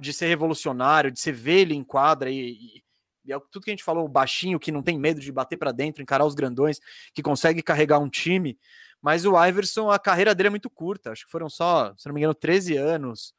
[0.00, 2.84] de ser revolucionário, de ser velho em quadra e, e,
[3.26, 5.70] e é tudo que a gente falou, baixinho, que não tem medo de bater para
[5.70, 6.80] dentro, encarar os grandões,
[7.14, 8.58] que consegue carregar um time.
[9.00, 11.12] Mas o Iverson, a carreira dele é muito curta.
[11.12, 13.34] Acho que foram só, se não me engano, 13 anos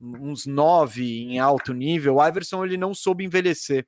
[0.00, 3.86] uns nove em alto nível, o Iverson ele não soube envelhecer,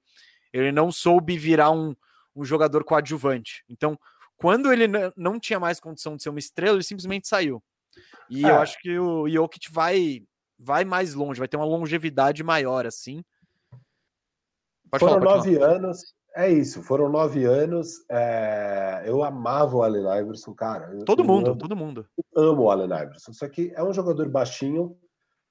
[0.52, 1.94] ele não soube virar um,
[2.36, 3.64] um jogador coadjuvante.
[3.68, 3.98] Então,
[4.36, 4.86] quando ele
[5.16, 7.62] não tinha mais condição de ser uma estrela, ele simplesmente saiu.
[8.28, 8.50] E é.
[8.50, 10.22] eu acho que o Jokic vai,
[10.58, 13.22] vai mais longe, vai ter uma longevidade maior, assim.
[14.90, 15.76] Pode foram falar, nove falar.
[15.76, 18.04] anos, é isso, foram nove anos.
[18.10, 19.02] É...
[19.06, 20.90] Eu amava o Allen Iverson, cara.
[21.04, 22.06] Todo mundo, amo, todo mundo.
[22.34, 24.98] Amo o Allen Iverson, só que é um jogador baixinho,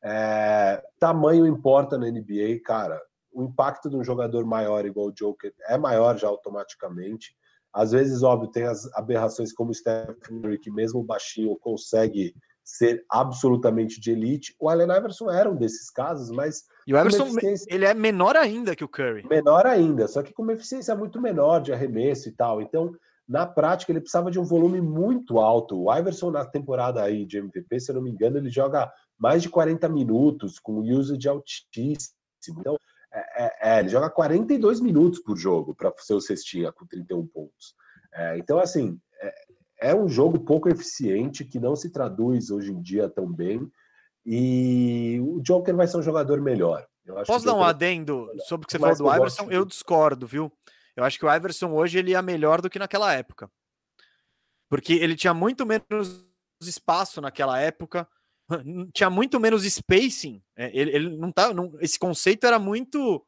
[0.03, 2.99] é, tamanho importa na NBA, cara.
[3.31, 7.35] O impacto de um jogador maior igual o Joker é maior já automaticamente.
[7.73, 13.03] Às vezes, óbvio, tem as aberrações como o Stephen Curry, que mesmo baixinho consegue ser
[13.09, 14.55] absolutamente de elite.
[14.59, 16.65] O Allen Iverson era um desses casos, mas.
[16.85, 17.73] E o Iverson, eficiência...
[17.73, 19.25] ele é menor ainda que o Curry.
[19.27, 22.61] Menor ainda, só que com uma eficiência muito menor de arremesso e tal.
[22.61, 22.93] Então,
[23.27, 25.81] na prática, ele precisava de um volume muito alto.
[25.83, 28.91] O Iverson, na temporada aí de MVP, se eu não me engano, ele joga
[29.21, 32.59] mais de 40 minutos, com usage altíssimo.
[32.59, 32.75] Então,
[33.13, 37.27] é, é, é, ele joga 42 minutos por jogo para ser o cestinha com 31
[37.27, 37.75] pontos.
[38.11, 39.35] É, então, assim, é,
[39.91, 43.71] é, um jogo pouco eficiente que não se traduz hoje em dia tão bem.
[44.25, 46.87] E o Joker vai ser um jogador melhor.
[47.27, 49.51] Posso dar um adendo sobre o que você falou do Iverson?
[49.51, 50.51] Eu discordo, viu?
[50.95, 53.51] Eu acho que o Iverson hoje ele é melhor do que naquela época.
[54.67, 56.25] Porque ele tinha muito menos
[56.61, 58.07] espaço naquela época
[58.93, 60.41] tinha muito menos spacing.
[60.55, 61.53] É, ele, ele não tá.
[61.53, 63.25] Não, esse conceito era muito.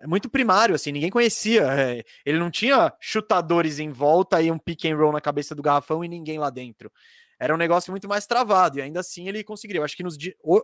[0.00, 1.62] É muito primário, assim, ninguém conhecia.
[1.62, 5.62] É, ele não tinha chutadores em volta e um pick and roll na cabeça do
[5.62, 6.92] garrafão e ninguém lá dentro.
[7.38, 9.80] Era um negócio muito mais travado, e ainda assim ele conseguiria.
[9.80, 10.16] Eu acho que nos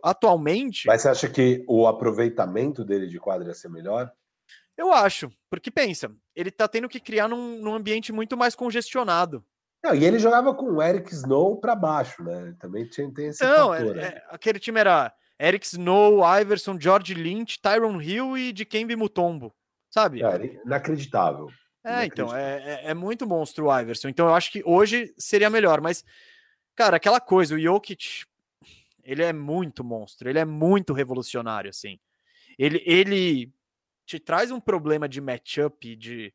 [0.03, 0.87] atualmente.
[0.87, 4.11] Mas você acha que o aproveitamento dele de quadra ia ser melhor?
[4.75, 9.45] Eu acho, porque pensa, ele tá tendo que criar num, num ambiente muito mais congestionado.
[9.83, 12.55] Não, e ele jogava com o Eric Snow para baixo, né?
[12.57, 17.13] Também tinha, tem esse Não, fator, é, é, aquele time era Eric Snow, Iverson, George
[17.13, 19.53] Lynch, Tyron Hill e Dikembe Mutombo,
[19.89, 20.23] sabe?
[20.23, 21.49] É, inacreditável.
[21.83, 24.07] É, então, é, é, é, muito monstro o Iverson.
[24.07, 26.05] Então eu acho que hoje seria melhor, mas,
[26.75, 28.23] cara, aquela coisa, o Jokic,
[29.03, 31.99] ele é muito monstro, ele é muito revolucionário, assim.
[32.57, 33.53] Ele, ele
[34.05, 36.33] te traz um problema de matchup, de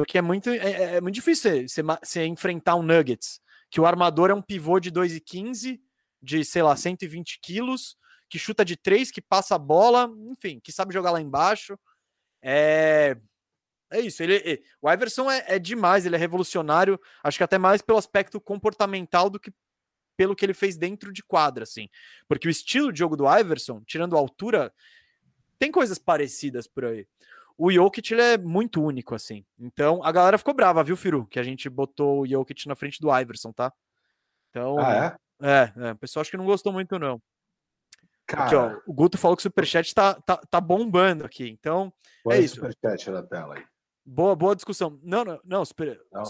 [0.00, 3.38] porque é muito, é, é muito difícil você, você, enfrentar um Nuggets,
[3.70, 5.78] que o armador é um pivô de 2,15,
[6.22, 10.72] de, sei lá, 120 quilos, que chuta de três, que passa a bola, enfim, que
[10.72, 11.78] sabe jogar lá embaixo.
[12.40, 13.14] É,
[13.90, 14.22] é isso.
[14.22, 17.98] Ele, ele o Iverson é, é, demais, ele é revolucionário, acho que até mais pelo
[17.98, 19.52] aspecto comportamental do que
[20.16, 21.88] pelo que ele fez dentro de quadra, assim.
[22.26, 24.72] Porque o estilo de jogo do Iverson, tirando a altura,
[25.58, 27.06] tem coisas parecidas por aí
[27.60, 29.44] o Jokic ele é muito único, assim.
[29.58, 31.26] Então, a galera ficou brava, viu, Firu?
[31.26, 33.70] Que a gente botou o Jokic na frente do Iverson, tá?
[34.48, 35.46] Então, ah, é?
[35.46, 37.20] É, é, o pessoal acho que não gostou muito, não.
[38.26, 38.44] Cara...
[38.44, 41.50] Aqui, ó, o Guto falou que o Superchat tá, tá, tá bombando aqui.
[41.50, 41.92] Então,
[42.24, 42.54] Põe é isso.
[42.54, 43.64] Superchat na tela aí.
[44.06, 44.98] Boa, boa discussão.
[45.02, 46.00] Não, não, não, super...
[46.10, 46.22] não.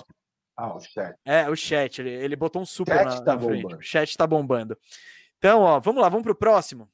[0.57, 1.17] Ah, o chat.
[1.25, 2.01] É, o chat.
[2.01, 3.75] Ele, ele botou um super chat na, tá na frente.
[3.77, 4.77] O chat tá bombando.
[5.39, 6.91] Então, ó, vamos lá, vamos pro próximo.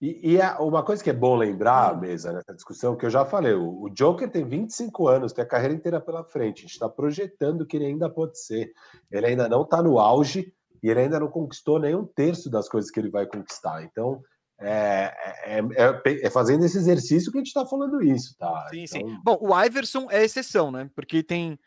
[0.00, 2.00] E, e é uma coisa que é bom lembrar, hum.
[2.00, 5.48] mesa, nessa discussão, que eu já falei, o, o Joker tem 25 anos, tem a
[5.48, 6.58] carreira inteira pela frente.
[6.58, 8.72] A gente está projetando que ele ainda pode ser.
[9.10, 10.52] Ele ainda não está no auge
[10.82, 13.82] e ele ainda não conquistou nem um terço das coisas que ele vai conquistar.
[13.82, 14.20] Então,
[14.60, 15.12] é,
[15.46, 18.68] é, é, é fazendo esse exercício que a gente está falando isso, tá?
[18.70, 19.08] Sim, então...
[19.08, 19.18] sim.
[19.24, 20.90] Bom, o Iverson é exceção, né?
[20.94, 21.58] Porque tem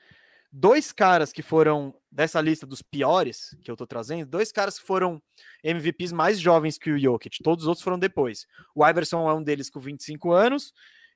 [0.57, 4.85] dois caras que foram dessa lista dos piores que eu tô trazendo, dois caras que
[4.85, 5.21] foram
[5.63, 8.47] MVPs mais jovens que o Jokic, todos os outros foram depois.
[8.73, 10.73] O Iverson é um deles com 25 anos,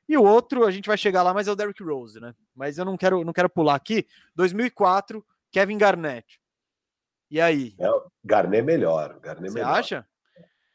[0.07, 2.35] e o outro, a gente vai chegar lá, mas é o Derrick Rose, né?
[2.53, 4.05] Mas eu não quero, não quero pular aqui.
[4.35, 6.39] 2004, Kevin Garnett.
[7.29, 7.75] E aí?
[7.79, 7.87] É,
[8.23, 9.19] Garnett é melhor.
[9.19, 9.79] Garnett você melhor.
[9.79, 10.07] acha?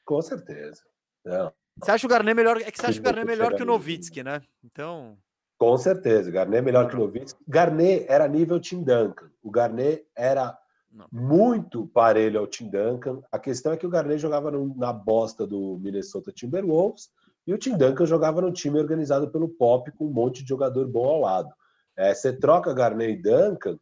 [0.05, 0.83] Com certeza.
[1.25, 1.53] Não.
[1.79, 2.61] Você acha o Garnett melhor?
[2.63, 4.43] É que você acha o Garnett melhor que o Novitsky, né?
[4.65, 5.19] Então.
[5.59, 7.43] Com certeza, Garnet é melhor que o Novitsky.
[7.49, 9.31] Garnet era nível Tim Duncan.
[9.43, 10.57] O Garnet era
[10.93, 11.07] não.
[11.11, 13.23] muito parelho ao Tim Duncan.
[13.33, 17.09] A questão é que o Garnet jogava no, na bosta do Minnesota Timberwolves
[17.47, 20.87] e o Tim Duncan jogava no time organizado pelo Pop com um monte de jogador
[20.89, 21.55] bom ao lado.
[21.97, 23.79] É, você troca Garnet e Duncan,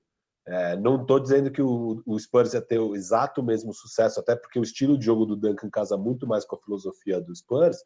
[0.46, 4.36] é, não estou dizendo que o, o, Spurs ia ter o exato mesmo sucesso, até
[4.36, 7.78] porque o estilo de jogo do Duncan casa muito mais com a filosofia do Spurs,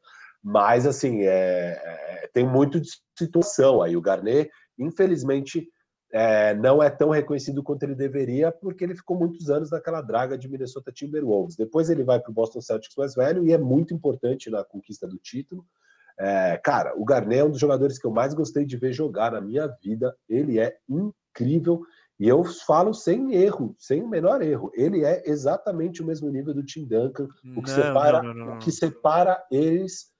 [0.42, 3.96] mas, assim, é, é, tem muito de situação aí.
[3.96, 5.68] O Garnet, infelizmente,
[6.12, 10.38] é, não é tão reconhecido quanto ele deveria, porque ele ficou muitos anos naquela draga
[10.38, 11.56] de Minnesota Timberwolves.
[11.56, 15.06] Depois ele vai para o Boston Celtics mais velho e é muito importante na conquista
[15.06, 15.64] do título.
[16.18, 19.32] É, cara, o Garnet é um dos jogadores que eu mais gostei de ver jogar
[19.32, 20.16] na minha vida.
[20.28, 21.82] Ele é incrível
[22.18, 24.72] e eu falo sem erro, sem o menor erro.
[24.74, 27.28] Ele é exatamente o mesmo nível do Tim Duncan.
[27.56, 30.10] O que, não, separa, não, não, o que separa eles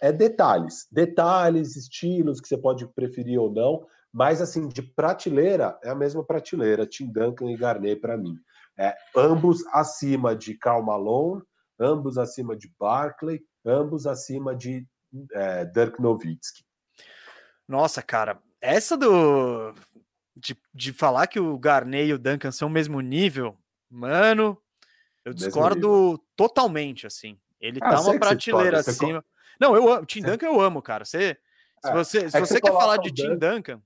[0.00, 5.90] é detalhes, detalhes, estilos que você pode preferir ou não, mas assim, de prateleira, é
[5.90, 8.36] a mesma prateleira, Tim Duncan e Garnet para mim.
[8.78, 11.42] É, ambos acima de Karl Malone,
[11.78, 14.86] ambos acima de Barkley, ambos acima de
[15.32, 16.64] é, Dirk Nowitzki.
[17.66, 19.74] Nossa, cara, essa do
[20.36, 23.56] de, de falar que o Garnet e o Duncan são o mesmo nível,
[23.90, 24.60] mano,
[25.24, 27.38] eu discordo totalmente, assim.
[27.60, 29.24] Ele ah, tá uma prateleira acima.
[29.60, 30.06] Não, eu amo.
[30.06, 31.04] Tim Duncan eu amo, cara.
[31.04, 31.36] Você,
[31.82, 33.80] se é, você, se é você, você quer falar de Tim Duncan.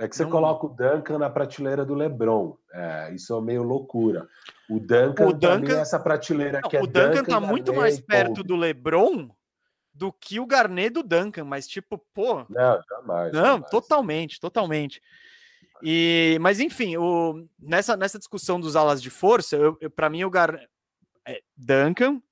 [0.00, 0.30] É que você não...
[0.30, 2.56] coloca o Duncan na prateleira do LeBron.
[2.72, 4.28] É, isso é meio loucura.
[4.70, 5.76] O Duncan, o Duncan...
[5.76, 9.28] É essa prateleira não, que é O Duncan, Duncan tá muito mais perto do LeBron
[9.92, 12.46] do que o Garnet do Duncan, mas tipo, pô.
[12.48, 13.32] Não, jamais.
[13.32, 13.70] Não, jamais.
[13.70, 15.02] totalmente, totalmente.
[15.82, 20.22] E, mas enfim, o, nessa, nessa discussão dos alas de força, eu, eu para mim
[20.22, 20.56] o Gar,
[21.26, 22.22] é Duncan,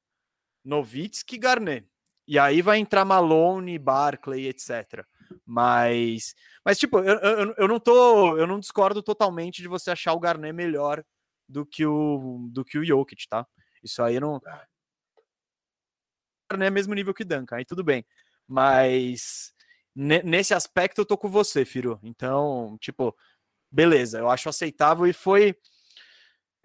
[0.66, 1.86] Novitsky, Garnet.
[2.26, 5.06] E aí vai entrar Malone, Barclay, etc.
[5.44, 6.34] Mas,
[6.64, 10.20] mas tipo, eu, eu, eu não tô, eu não discordo totalmente de você achar o
[10.20, 11.04] Garnet melhor
[11.48, 13.46] do que o do que o Jokic, tá?
[13.82, 14.40] Isso aí não
[16.50, 18.04] Garnet é mesmo nível que Duncan, aí tudo bem.
[18.46, 19.52] Mas
[19.94, 21.98] nesse aspecto eu tô com você, Firo.
[22.02, 23.16] Então, tipo,
[23.70, 25.56] beleza, eu acho aceitável e foi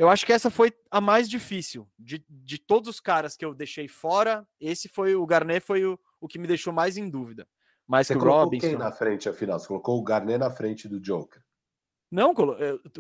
[0.02, 1.88] eu acho que essa foi a mais difícil.
[1.98, 6.00] De, de todos os caras que eu deixei fora, esse foi o Garnet foi o,
[6.20, 7.48] o que me deixou mais em dúvida.
[7.88, 8.68] Mais Você que o colocou Robinson.
[8.68, 9.60] quem na frente, afinal?
[9.60, 11.40] Você colocou o Garnet na frente do Joker?
[12.10, 12.34] Não,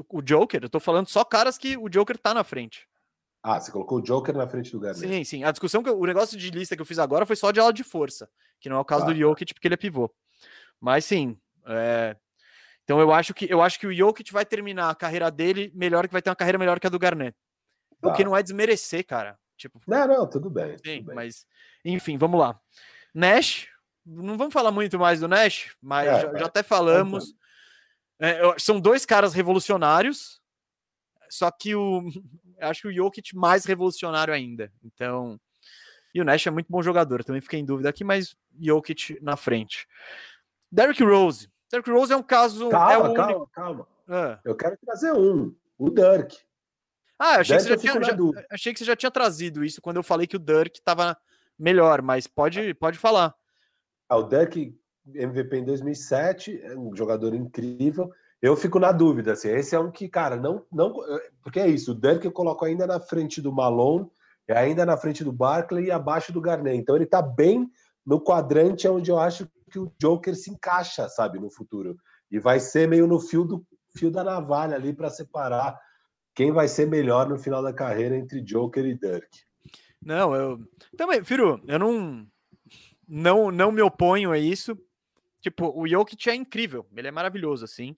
[0.10, 2.88] o Joker, eu tô falando só caras que o Joker tá na frente.
[3.42, 5.00] Ah, você colocou o Joker na frente do Garnet.
[5.08, 5.44] Sim, sim.
[5.44, 7.60] A discussão, que eu, o negócio de lista que eu fiz agora foi só de
[7.60, 8.30] aula de força,
[8.60, 10.14] que não é o caso do Jokic, porque ele é pivô.
[10.80, 12.16] Mas sim, é,
[12.84, 16.08] então eu acho que eu acho que o Jokic vai terminar a carreira dele melhor
[16.08, 17.38] que vai ter uma carreira melhor que a do Garnett.
[18.02, 18.10] Tá.
[18.10, 19.38] O que não é desmerecer, cara.
[19.56, 20.78] Tipo, não, não, tudo bem.
[20.78, 21.16] Sim, tudo bem.
[21.16, 21.46] mas
[21.86, 22.60] enfim, vamos lá.
[23.14, 23.68] Nash,
[24.06, 27.36] não vamos falar muito mais do Nash, mas é, já, já, até falamos.
[28.20, 30.42] É, são dois caras revolucionários,
[31.30, 32.04] só que o
[32.60, 34.72] acho que o Jokic mais revolucionário ainda.
[34.84, 35.40] Então,
[36.14, 39.38] e o Nash é muito bom jogador, também fiquei em dúvida aqui, mas Jokic na
[39.38, 39.88] frente.
[40.72, 42.70] Derrick Rose, Derrick Rose é um caso.
[42.70, 43.52] Calma, é um calma, único...
[43.52, 43.88] calma.
[44.08, 44.40] Ah.
[44.44, 46.38] Eu quero trazer um, o Dirk.
[47.18, 48.16] Ah, achei, que você já tinha, já,
[48.52, 51.16] achei que você já tinha trazido isso quando eu falei que o Dirk estava
[51.58, 53.34] melhor, mas pode, pode falar.
[54.10, 54.76] Ah, o Dirk,
[55.14, 58.12] MVP em 2007, é um jogador incrível.
[58.42, 60.96] Eu fico na dúvida, assim, esse é um que, cara, não, não,
[61.44, 64.10] porque é isso, o Dirk eu coloco ainda na frente do Malone,
[64.48, 66.78] é ainda na frente do Barkley e abaixo do Garnett.
[66.78, 67.70] Então ele tá bem
[68.04, 71.98] no quadrante onde eu acho que o Joker se encaixa, sabe, no futuro.
[72.30, 73.66] E vai ser meio no fio do
[73.96, 75.78] fio da navalha ali para separar
[76.34, 79.28] quem vai ser melhor no final da carreira entre Joker e Dirk.
[80.04, 80.60] Não, eu
[80.98, 82.28] também, Firu, eu não
[83.08, 84.78] não não me oponho a isso.
[85.42, 87.96] Tipo, o Jokic é incrível, ele é maravilhoso assim.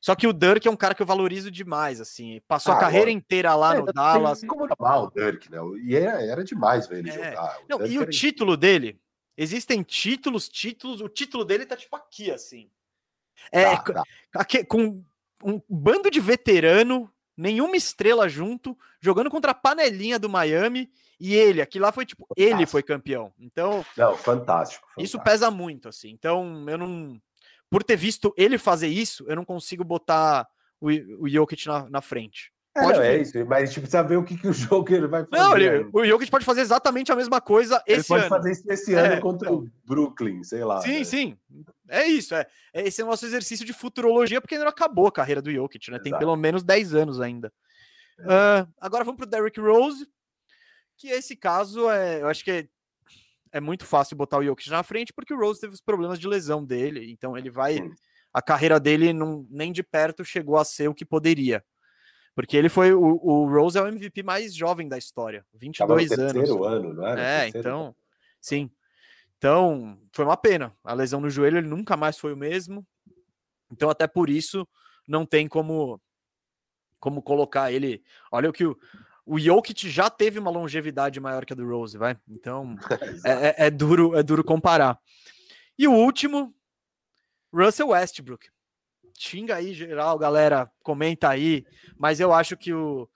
[0.00, 2.40] Só que o Dirk é um cara que eu valorizo demais, assim.
[2.48, 4.40] Passou ah, a carreira agora, inteira lá é, no Dallas.
[4.44, 5.58] Como mal o Dirk, né?
[5.84, 7.12] E era, era demais ver ele é.
[7.12, 7.58] jogar.
[7.60, 9.00] O não, e o título dele,
[9.36, 11.00] Existem títulos, títulos.
[11.00, 12.70] O título dele tá tipo aqui, assim.
[13.50, 14.04] É, tá, tá.
[14.34, 15.02] Aqui, com
[15.42, 20.90] um bando de veterano, nenhuma estrela junto, jogando contra a panelinha do Miami.
[21.18, 22.56] E ele, aqui lá foi tipo, fantástico.
[22.56, 23.32] ele foi campeão.
[23.38, 23.84] Então.
[23.96, 24.88] Não, fantástico, fantástico.
[24.98, 26.10] Isso pesa muito, assim.
[26.10, 27.20] Então, eu não.
[27.70, 30.46] Por ter visto ele fazer isso, eu não consigo botar
[30.80, 30.88] o,
[31.20, 32.52] o Jokic na, na frente.
[32.74, 35.06] É, pode não, é isso, mas a gente precisa ver o que, que o Joker
[35.06, 35.42] vai fazer.
[35.42, 38.22] Não, ele, o Jokic pode fazer exatamente a mesma coisa ele esse ano.
[38.22, 40.80] Ele pode fazer isso esse ano é, contra o Brooklyn, sei lá.
[40.80, 41.04] Sim, né?
[41.04, 41.38] sim.
[41.88, 42.34] É isso.
[42.34, 45.52] É, esse é o nosso exercício de futurologia, porque ainda não acabou a carreira do
[45.52, 45.96] Jokic, né?
[45.96, 46.02] Exato.
[46.04, 47.52] Tem pelo menos 10 anos ainda.
[48.18, 48.62] É.
[48.62, 50.06] Uh, agora vamos para o Derrick Rose,
[50.96, 52.68] que esse caso é, eu acho que é,
[53.52, 56.26] é, muito fácil botar o Jokic na frente, porque o Rose teve os problemas de
[56.26, 57.78] lesão dele, então ele vai.
[58.32, 61.62] A carreira dele não, nem de perto chegou a ser o que poderia.
[62.34, 62.92] Porque ele foi.
[62.92, 65.44] O, o Rose é o MVP mais jovem da história.
[65.54, 66.32] 22 Tava no anos.
[66.32, 67.20] terceiro ano, não era?
[67.20, 67.94] É, então.
[68.40, 68.70] Sim.
[69.36, 70.74] Então, foi uma pena.
[70.84, 72.86] A lesão no joelho, ele nunca mais foi o mesmo.
[73.70, 74.66] Então, até por isso,
[75.06, 76.00] não tem como
[77.02, 78.00] como colocar ele.
[78.30, 78.78] Olha o que o,
[79.26, 82.16] o Jokic já teve uma longevidade maior que a do Rose, vai.
[82.28, 82.76] Então,
[83.26, 84.96] é, é, é, duro, é duro comparar.
[85.76, 86.54] E o último,
[87.52, 88.48] Russell Westbrook
[89.18, 91.64] xinga aí, geral, galera, comenta aí,
[91.98, 93.08] mas eu acho que o.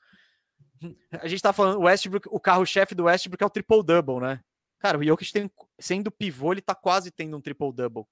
[1.11, 4.41] A gente tá falando, o Westbrook, o carro-chefe do Westbrook é o triple-double, né?
[4.79, 8.05] Cara, o Jokic tem, sendo pivô, ele tá quase tendo um triple-double,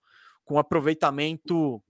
[0.44, 1.82] com aproveitamento,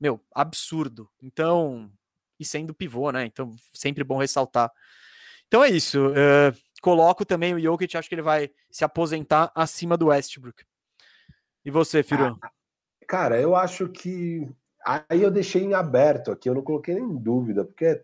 [0.00, 1.08] meu, absurdo.
[1.22, 1.90] Então,
[2.38, 3.24] e sendo pivô, né?
[3.24, 4.70] Então, sempre bom ressaltar.
[5.46, 6.08] Então é isso.
[6.08, 10.64] Uh, coloco também o Jokic, acho que ele vai se aposentar acima do Westbrook.
[11.64, 12.38] E você, Firu?
[12.42, 12.50] Ah,
[13.06, 14.48] cara, eu acho que
[14.84, 18.02] Aí eu deixei em aberto aqui, eu não coloquei nem em dúvida, porque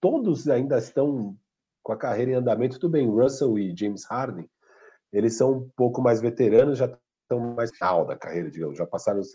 [0.00, 1.36] todos ainda estão
[1.82, 2.78] com a carreira em andamento.
[2.78, 4.48] Tudo bem, Russell e James Harden,
[5.12, 6.86] eles são um pouco mais veteranos, já
[7.22, 9.30] estão mais final da carreira, digamos, já passaram os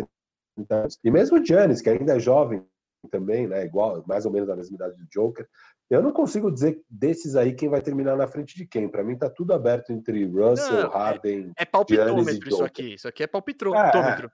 [0.55, 0.99] 30 anos.
[1.03, 2.65] E mesmo o Giannis, que ainda é jovem
[3.09, 5.47] também, né, igual, mais ou menos da mesma idade do Joker,
[5.89, 8.89] eu não consigo dizer desses aí quem vai terminar na frente de quem.
[8.89, 12.93] Para mim tá tudo aberto entre Russell, não, é, Harden, é, é palpitômetro isso aqui.
[12.93, 14.27] Isso aqui é palpitômetro.
[14.27, 14.31] É,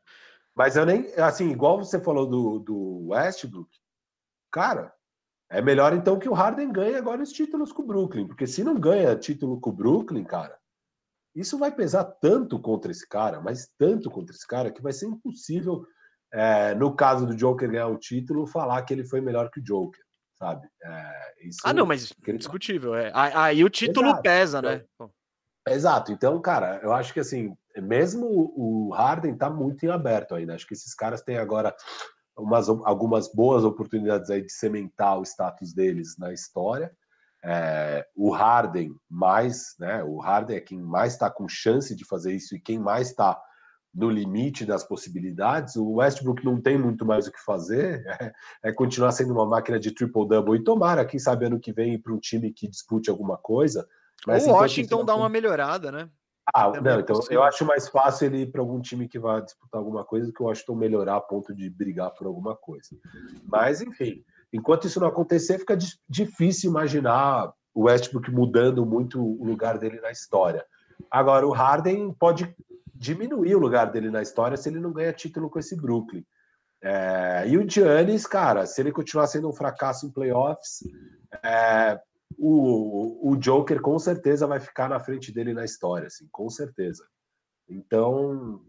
[0.56, 3.70] Mas eu nem, assim, igual você falou do, do Westbrook,
[4.50, 4.94] cara,
[5.50, 8.64] é melhor então que o Harden ganhe agora os títulos com o Brooklyn, porque se
[8.64, 10.58] não ganha título com o Brooklyn, cara,
[11.36, 15.08] isso vai pesar tanto contra esse cara, mas tanto contra esse cara, que vai ser
[15.08, 15.86] impossível,
[16.32, 19.64] é, no caso do Joker ganhar o título, falar que ele foi melhor que o
[19.64, 20.02] Joker,
[20.40, 20.68] sabe?
[20.82, 22.96] É, isso, ah, não, mas indiscutível.
[22.96, 23.12] É.
[23.14, 24.24] Aí o título Exato.
[24.24, 24.86] pesa, né?
[24.94, 25.12] Então,
[25.68, 26.12] exato.
[26.12, 30.56] Então, cara, eu acho que assim, mesmo o Harden tá muito em aberto ainda.
[30.56, 31.76] Acho que esses caras têm agora
[32.38, 36.92] umas, algumas boas oportunidades aí de cementar o status deles na história.
[37.44, 40.04] É, o Harden mais, né?
[40.04, 43.40] O Harden é quem mais está com chance de fazer isso e quem mais está
[43.94, 45.76] no limite das possibilidades.
[45.76, 48.34] O Westbrook não tem muito mais o que fazer, é,
[48.64, 52.14] é continuar sendo uma máquina de triple-double e tomara, quem sabe ano que vem para
[52.14, 53.88] um time que dispute alguma coisa.
[54.26, 56.10] Mas o Washington dá uma melhorada, né?
[56.54, 57.40] Ah, não, é então possível.
[57.40, 60.34] eu acho mais fácil ele ir para algum time que vai disputar alguma coisa do
[60.34, 62.90] que o Washington melhorar a ponto de brigar por alguma coisa.
[63.44, 64.24] Mas, enfim,
[64.54, 65.76] enquanto isso não acontecer, fica
[66.08, 70.64] difícil imaginar o Westbrook mudando muito o lugar dele na história.
[71.10, 72.56] Agora, o Harden pode
[72.94, 76.24] diminuir o lugar dele na história se ele não ganha título com esse Brooklyn.
[76.82, 80.84] É, e o Giannis, cara, se ele continuar sendo um fracasso em playoffs,
[81.44, 82.00] é,
[82.38, 87.06] o, o Joker com certeza vai ficar na frente dele na história, assim, com certeza.
[87.70, 88.62] Então,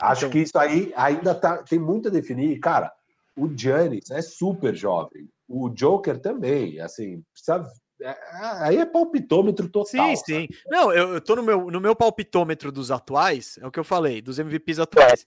[0.00, 0.30] acho então...
[0.30, 2.58] que isso aí ainda tá, tem muito a definir.
[2.60, 2.92] Cara,
[3.36, 7.68] o Giannis é super jovem, o Joker também, assim, precisa
[8.00, 8.14] é,
[8.60, 9.86] aí é palpitômetro total.
[9.86, 10.40] Sim, sim.
[10.42, 10.58] Sabe?
[10.68, 13.84] Não, eu, eu tô no meu, no meu palpitômetro dos atuais, é o que eu
[13.84, 15.26] falei, dos MVPs atuais.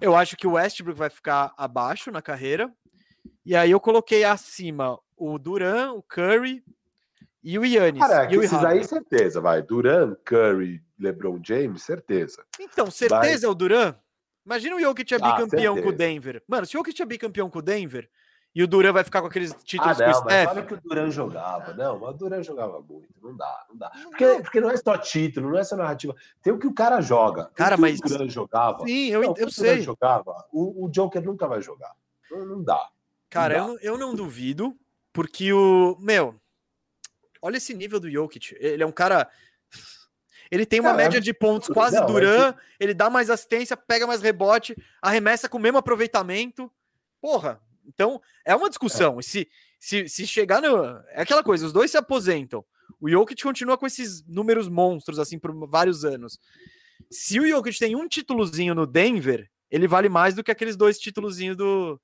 [0.00, 2.70] Eu acho que o Westbrook vai ficar abaixo na carreira.
[3.44, 6.62] E aí eu coloquei acima o Duran, o Curry
[7.42, 8.00] e o Yannis.
[8.00, 9.62] Cara, e o esses aí certeza, vai.
[9.62, 12.44] Duran, Curry, LeBron James, certeza.
[12.58, 13.48] Então, certeza vai.
[13.48, 13.94] é o Duran?
[14.44, 16.42] Imagina o Jokic é bicampeão ah, com o Denver.
[16.48, 18.08] Mano, se o Jokic é bicampeão com o Denver
[18.54, 20.48] e o Duran vai ficar com aqueles títulos ah, não, com o Steph...
[20.48, 21.74] olha que o Duran jogava.
[21.74, 23.08] Não, mas o Duran jogava muito.
[23.22, 23.90] Não dá, não dá.
[23.90, 26.16] Porque, porque não é só título, não é só narrativa.
[26.42, 27.50] Tem o que o cara joga.
[27.54, 27.98] Cara, o mas...
[28.00, 28.86] o Duran jogava.
[28.86, 29.82] Sim, eu, não, eu sei.
[29.82, 31.92] jogava, o, o Joker nunca vai jogar.
[32.30, 32.88] Não, não dá.
[33.28, 33.82] Cara, não dá.
[33.82, 34.74] Eu, eu não duvido
[35.18, 35.96] porque o.
[35.98, 36.40] Meu,
[37.42, 38.56] olha esse nível do Jokic.
[38.60, 39.28] Ele é um cara.
[40.48, 42.60] Ele tem uma média de pontos quase não, Duran, que...
[42.78, 46.70] ele dá mais assistência, pega mais rebote, arremessa com o mesmo aproveitamento.
[47.20, 49.18] Porra, então é uma discussão.
[49.18, 49.22] É.
[49.22, 49.48] Se,
[49.80, 50.86] se, se chegar no.
[51.08, 52.64] É aquela coisa, os dois se aposentam.
[53.00, 56.38] O Jokic continua com esses números monstros, assim, por vários anos.
[57.10, 60.96] Se o Jokic tem um títulozinho no Denver, ele vale mais do que aqueles dois
[60.96, 62.00] títulozinhos do,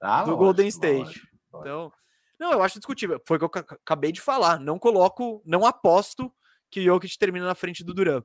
[0.00, 0.96] ah, do lógico, Golden State.
[0.96, 1.60] Lógico, lógico.
[1.60, 1.98] Então,
[2.38, 3.20] não, eu acho discutível.
[3.26, 4.60] Foi o que eu acabei de falar.
[4.60, 6.32] Não coloco, não aposto
[6.70, 8.22] que o Jokic termina na frente do Duran.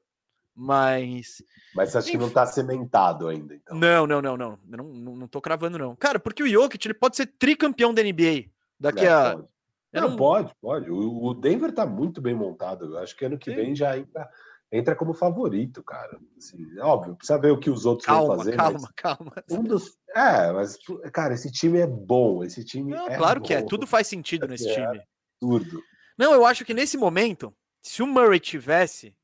[0.55, 1.43] Mas.
[1.75, 3.75] Mas você acha que não tá cimentado ainda, então?
[3.75, 4.59] Não, não, não, não.
[4.63, 5.95] Não, não, não tô cravando, não.
[5.95, 8.45] Cara, porque o Jokic ele pode ser tricampeão da NBA
[8.79, 9.31] daqui é, a.
[9.33, 9.47] Pode.
[9.93, 10.89] Não, não, pode, pode.
[10.89, 12.85] O Denver tá muito bem montado.
[12.85, 13.55] Eu acho que ano que Sim.
[13.55, 14.27] vem já entra
[14.73, 16.19] entra como favorito, cara.
[16.35, 18.57] Assim, é óbvio, precisa ver o que os outros calma, vão fazer.
[18.57, 19.43] Calma, calma.
[19.49, 19.95] Um dos.
[20.09, 20.77] É, mas,
[21.13, 22.43] cara, esse time é bom.
[22.43, 22.91] Esse time.
[22.91, 23.45] Não, é claro bom.
[23.45, 23.61] que é.
[23.61, 25.03] Tudo faz sentido nesse é time.
[25.41, 25.81] Absurdo.
[26.17, 29.15] Não, eu acho que nesse momento, se o Murray tivesse.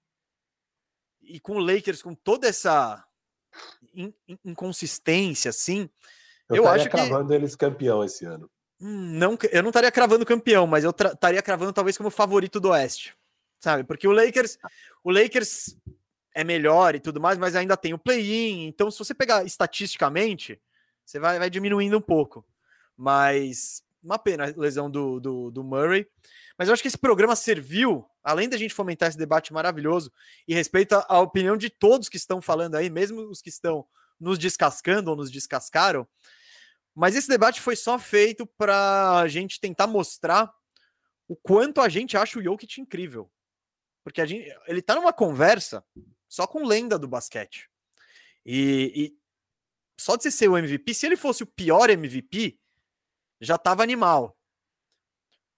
[1.22, 3.04] E com o Lakers, com toda essa
[4.44, 5.90] inconsistência, assim.
[6.48, 8.50] Eu, eu acho cravando eles campeão esse ano.
[8.82, 12.70] Hum, não, eu não estaria cravando campeão, mas eu estaria cravando talvez como favorito do
[12.70, 13.16] Oeste
[13.60, 13.84] sabe?
[13.84, 14.58] Porque o Lakers,
[15.04, 15.76] o Lakers
[16.34, 18.68] é melhor e tudo mais, mas ainda tem o play-in.
[18.68, 20.62] Então, se você pegar estatisticamente,
[21.06, 22.46] você vai, vai diminuindo um pouco.
[22.96, 26.08] Mas uma pena a lesão do, do, do, Murray.
[26.58, 30.12] Mas eu acho que esse programa serviu, além da gente fomentar esse debate maravilhoso
[30.48, 33.86] e respeita a opinião de todos que estão falando aí, mesmo os que estão
[34.20, 36.08] nos descascando ou nos descascaram.
[36.96, 40.54] Mas esse debate foi só feito para a gente tentar mostrar
[41.28, 43.30] o quanto a gente acha o Jokic incrível.
[44.04, 45.84] Porque a gente, ele tá numa conversa
[46.28, 47.70] só com lenda do basquete.
[48.46, 49.20] E, e
[50.00, 52.58] só de ser o MVP, se ele fosse o pior MVP,
[53.42, 54.38] já tava animal.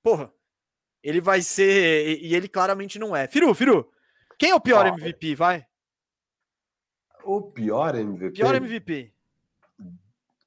[0.01, 0.33] Porra,
[1.03, 2.19] ele vai ser.
[2.21, 3.27] E ele claramente não é.
[3.27, 3.91] Firu, Firu,
[4.37, 5.65] quem é o pior ah, MVP, vai?
[7.23, 8.33] O pior MVP?
[8.33, 9.13] Pior MVP.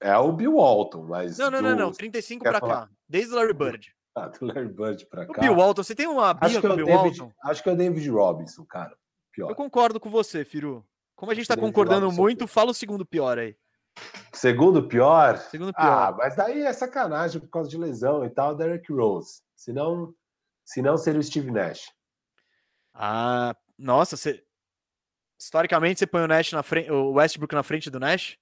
[0.00, 1.38] É o Bill Walton, mas.
[1.38, 1.68] Não, não, do...
[1.68, 1.92] não, não.
[1.92, 2.90] 35 para cá.
[3.08, 3.96] Desde o Larry Bird.
[4.14, 5.32] Ah, do Larry Bird pra cá.
[5.38, 7.32] O Bill Walton, você tem uma birra com o Bill David, Walton?
[7.44, 8.96] Acho que é o David Robinson, cara.
[9.32, 9.50] Pior.
[9.50, 10.86] Eu concordo com você, Firu.
[11.16, 13.56] Como a gente tá David concordando Robinson muito, fala o segundo pior aí.
[14.32, 15.38] Segundo pior?
[15.38, 15.86] Segundo pior.
[15.86, 19.42] Ah, mas daí é sacanagem por causa de lesão e tal, Derek Rose.
[19.54, 20.12] Se não,
[20.64, 21.92] se não seria o Steve Nash.
[22.92, 24.44] Ah, nossa, você
[25.38, 28.38] historicamente, você põe o Nash na frente, o Westbrook na frente do Nash?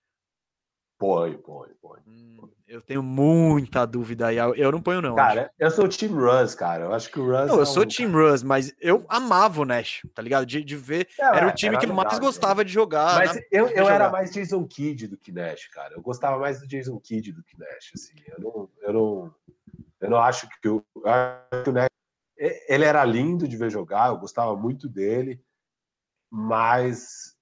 [1.02, 1.98] Põe, põe, põe.
[2.06, 4.36] Hum, eu tenho muita dúvida aí.
[4.36, 5.16] Eu não ponho, não.
[5.16, 5.50] Cara, acho.
[5.58, 6.84] eu sou o Team Russ, cara.
[6.84, 7.48] Eu acho que o Russ.
[7.48, 10.46] Não, é eu sou o Team Russ, mas eu amava o Nash, tá ligado?
[10.46, 11.08] De, de ver.
[11.18, 13.16] É, era o time era que eu mais gostava de jogar.
[13.16, 13.42] Mas né?
[13.50, 15.94] eu, eu era mais Jason Kidd do que Nash, cara.
[15.94, 17.90] Eu gostava mais do Jason Kidd do que Nash.
[17.96, 18.14] Assim.
[18.24, 19.34] Eu, não, eu, não,
[20.02, 20.84] eu não acho que o,
[21.64, 21.90] que o Nash.
[22.38, 25.42] Ele era lindo de ver jogar, eu gostava muito dele,
[26.30, 27.36] mas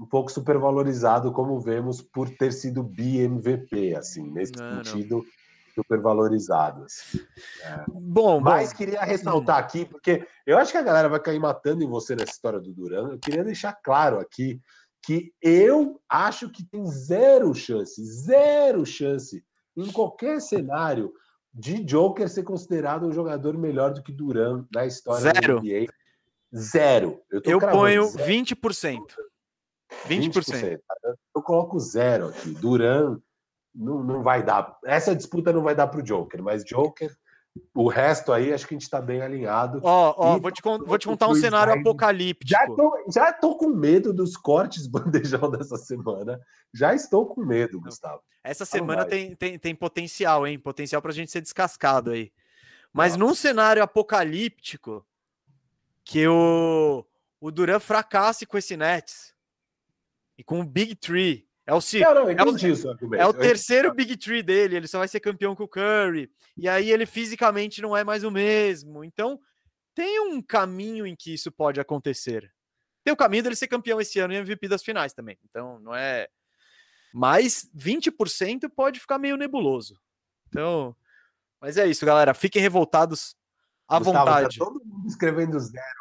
[0.00, 5.24] um pouco supervalorizado, como vemos, por ter sido BMVP, assim, nesse não, sentido, não.
[5.74, 6.84] supervalorizado.
[6.84, 7.20] Assim.
[7.62, 7.84] É.
[7.86, 8.78] Bom, mas bom.
[8.78, 12.32] queria ressaltar aqui, porque eu acho que a galera vai cair matando em você nessa
[12.32, 13.10] história do Duran.
[13.10, 14.58] Eu queria deixar claro aqui
[15.02, 19.44] que eu acho que tem zero chance, zero chance,
[19.76, 21.12] em qualquer cenário,
[21.52, 25.56] de Joker ser considerado um jogador melhor do que Duran na história zero.
[25.56, 25.92] da NBA.
[26.54, 27.20] Zero.
[27.30, 28.24] Eu, eu ponho zero.
[28.24, 29.00] 20%.
[30.06, 30.32] 20%.
[30.32, 30.80] 20%.
[31.34, 32.50] Eu coloco zero aqui.
[32.50, 33.18] Duran
[33.74, 34.78] não, não vai dar.
[34.84, 37.14] Essa disputa não vai dar para o Joker, mas Joker,
[37.74, 39.80] o resto aí acho que a gente está bem alinhado.
[39.82, 42.48] Ó, ó, vou te, vou te contar um cenário apocalíptico.
[42.48, 46.40] Já tô, já tô com medo dos cortes bandejão dessa semana.
[46.72, 48.22] Já estou com medo, Gustavo.
[48.42, 50.58] Essa semana tem, tem, tem potencial, hein?
[50.58, 52.32] Potencial para a gente ser descascado aí.
[52.92, 55.06] Mas num cenário apocalíptico,
[56.04, 57.04] que o,
[57.40, 59.29] o Duran fracasse com esse Nets
[60.40, 61.46] e com o Big Tree.
[61.66, 64.98] É o, não, não, é o, disso, é o terceiro Big Tree dele, ele só
[64.98, 66.28] vai ser campeão com o Curry.
[66.56, 69.04] E aí ele fisicamente não é mais o mesmo.
[69.04, 69.38] Então,
[69.94, 72.50] tem um caminho em que isso pode acontecer.
[73.04, 75.38] Tem o caminho dele ser campeão esse ano e MVP das finais também.
[75.48, 76.26] Então, não é.
[77.12, 80.00] Mas 20% pode ficar meio nebuloso.
[80.48, 80.96] Então,
[81.60, 82.34] mas é isso, galera.
[82.34, 83.36] Fiquem revoltados
[83.86, 84.58] à Gustavo, tá vontade.
[84.58, 86.00] Tá todo mundo escrevendo zero.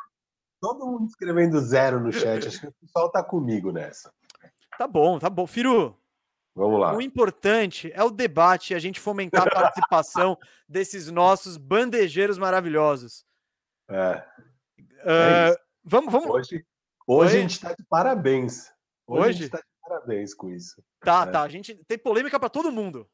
[0.60, 2.48] Todo mundo escrevendo zero no chat.
[2.48, 4.12] Acho que o pessoal tá comigo nessa.
[4.80, 5.46] Tá bom, tá bom.
[5.46, 5.94] Firu,
[6.56, 6.96] Vamos lá.
[6.96, 10.38] O importante é o debate, a gente fomentar a participação
[10.70, 13.26] desses nossos bandejeiros maravilhosos.
[13.90, 14.24] É.
[14.80, 16.30] Uh, é vamos, vamos.
[16.30, 16.66] Hoje,
[17.06, 18.72] hoje a gente está de parabéns.
[19.06, 19.30] Hoje, hoje?
[19.30, 20.82] a gente está de parabéns com isso.
[21.02, 21.32] Tá, é.
[21.32, 21.42] tá.
[21.42, 23.06] A gente tem polêmica para todo mundo.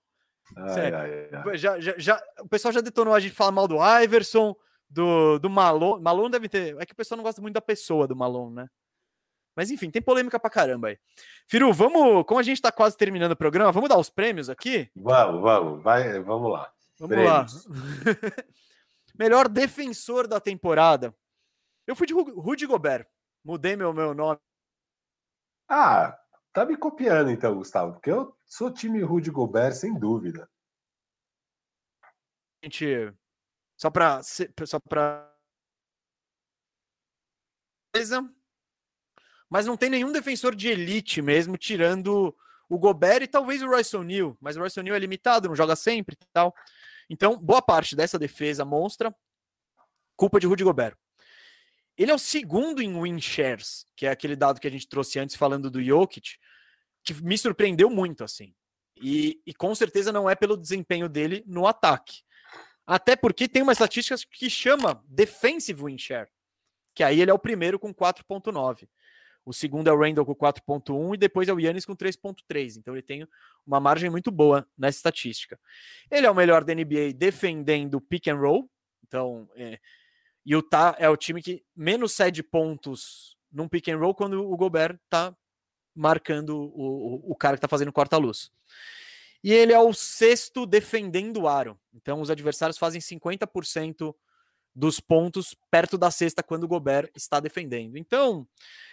[0.55, 0.97] Ai, Sério.
[0.99, 1.57] Ai, ai.
[1.57, 4.55] Já, já, já, o pessoal já detonou a gente falar mal do Iverson,
[4.87, 6.03] do, do Malone.
[6.03, 6.77] Malone deve ter.
[6.79, 8.69] É que o pessoal não gosta muito da pessoa do Malone, né?
[9.55, 10.99] Mas enfim, tem polêmica pra caramba aí.
[11.47, 14.91] Firu, vamos, como a gente tá quase terminando o programa, vamos dar os prêmios aqui?
[14.95, 16.71] Vamos, vamos, vai, vamos lá.
[16.99, 17.65] Vamos prêmios.
[17.65, 17.71] lá.
[19.17, 21.15] Melhor defensor da temporada.
[21.87, 23.07] Eu fui de Rudy Gobert.
[23.43, 24.39] Mudei meu, meu nome.
[25.69, 26.19] Ah,
[26.51, 30.49] tá me copiando então, Gustavo, porque eu sou time Rudy Gobert, sem dúvida.
[32.63, 33.13] Gente,
[33.77, 34.21] só pra.
[34.23, 35.31] Só pra
[39.49, 42.35] mas não tem nenhum defensor de elite mesmo, tirando
[42.67, 45.75] o Gobert e talvez o Royce O'Neal, mas o Royce O'Neal é limitado, não joga
[45.75, 46.53] sempre e tal.
[47.09, 49.15] Então, boa parte dessa defesa monstra
[50.15, 50.95] culpa de Rudy Gobert.
[51.97, 55.19] Ele é o segundo em win shares, que é aquele dado que a gente trouxe
[55.19, 56.37] antes falando do Jokic,
[57.03, 58.53] que me surpreendeu muito assim.
[58.97, 62.23] E, e com certeza não é pelo desempenho dele no ataque.
[62.87, 66.29] Até porque tem uma estatística que chama defensive win share,
[66.93, 68.87] que aí ele é o primeiro com 4.9.
[69.45, 72.77] O segundo é o Randall com 4.1 e depois é o Yannis com 3.3.
[72.77, 73.27] Então ele tem
[73.65, 75.59] uma margem muito boa nessa estatística.
[76.09, 78.69] Ele é o melhor da NBA defendendo pick and roll.
[79.03, 79.79] Então, é,
[80.43, 84.97] Utah é o time que menos cede pontos num pick and roll quando o Gobert
[85.09, 85.35] tá
[85.95, 88.51] marcando o, o, cara que tá fazendo corta-luz.
[89.43, 91.79] E ele é o sexto defendendo o aro.
[91.93, 94.13] Então os adversários fazem 50%
[94.75, 97.97] dos pontos perto da cesta quando o Gobert está defendendo.
[97.97, 98.45] Então,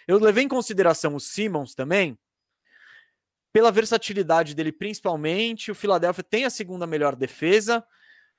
[0.07, 2.17] eu levei em consideração o Simmons também,
[3.51, 5.71] pela versatilidade dele principalmente.
[5.71, 7.85] O Philadelphia tem a segunda melhor defesa,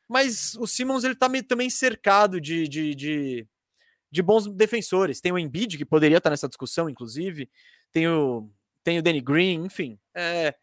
[0.08, 3.46] mas o Simmons ele tá também cercado de, de, de,
[4.10, 5.20] de, bons defensores.
[5.20, 7.48] Tem o Embiid, que poderia estar nessa discussão, inclusive.
[7.92, 8.50] Tem o,
[8.82, 9.98] tem o Danny Green, enfim.
[10.14, 10.54] É,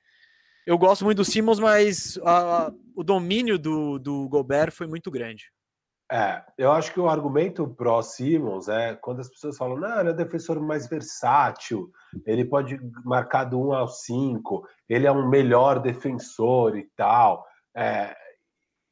[0.65, 5.11] eu gosto muito do Simmons, mas a, a, o domínio do, do Gobert foi muito
[5.11, 5.51] grande.
[6.11, 10.09] É, eu acho que o argumento pró Simmons é quando as pessoas falam, não, ele
[10.09, 11.89] é defensor mais versátil,
[12.25, 17.45] ele pode marcar do 1 ao 5, ele é um melhor defensor e tal.
[17.73, 18.13] É,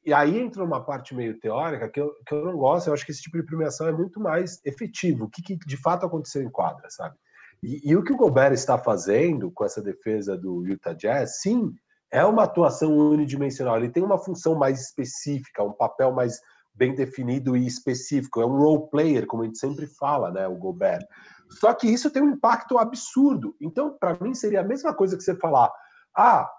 [0.06, 3.06] e aí entra uma parte meio teórica que eu, que eu não gosto, eu acho
[3.06, 6.41] que esse tipo de premiação é muito mais efetivo, o que, que de fato aconteceu
[6.41, 7.18] em quadra, sabe?
[7.62, 11.76] E, e, o que o Gobert está fazendo com essa defesa do Utah Jazz, sim,
[12.10, 16.40] é uma atuação unidimensional, ele tem uma função mais específica, um papel mais
[16.80, 18.41] bem definido e específico.
[18.41, 20.47] É um role player, como a gente sempre fala, né?
[20.47, 21.06] O Gobert.
[21.49, 23.56] Só que isso tem um impacto absurdo.
[23.60, 25.69] Então, para mim, seria a mesma coisa que você falar:
[26.15, 26.49] ah,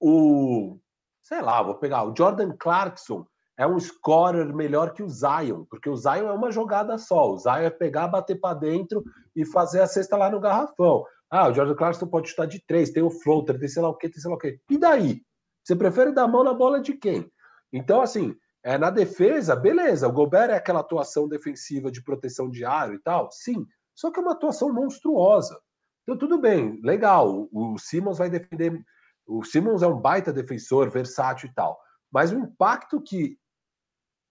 [0.00, 0.78] o.
[1.22, 3.24] Sei lá, vou pegar o Jordan Clarkson
[3.56, 7.30] é um scorer melhor que o Zion, porque o Zion é uma jogada só.
[7.30, 9.02] O Zion é pegar, bater para dentro
[9.34, 11.04] e fazer a cesta lá no garrafão.
[11.30, 13.94] Ah, o Jordan Clarkson pode chutar de três, tem o floater, tem sei lá o
[13.94, 14.58] que, tem sei lá o que.
[14.68, 15.22] E daí?
[15.62, 17.30] Você prefere dar mão na bola de quem?
[17.72, 22.64] Então, assim, é, na defesa, beleza, o Gobert é aquela atuação defensiva de proteção de
[22.64, 25.60] aro e tal, sim, só que é uma atuação monstruosa.
[26.02, 28.82] Então, tudo bem, legal, o, Simmons vai defender.
[29.26, 31.78] O Simmons é um baita defensor, versátil e tal.
[32.10, 33.38] Mas o impacto que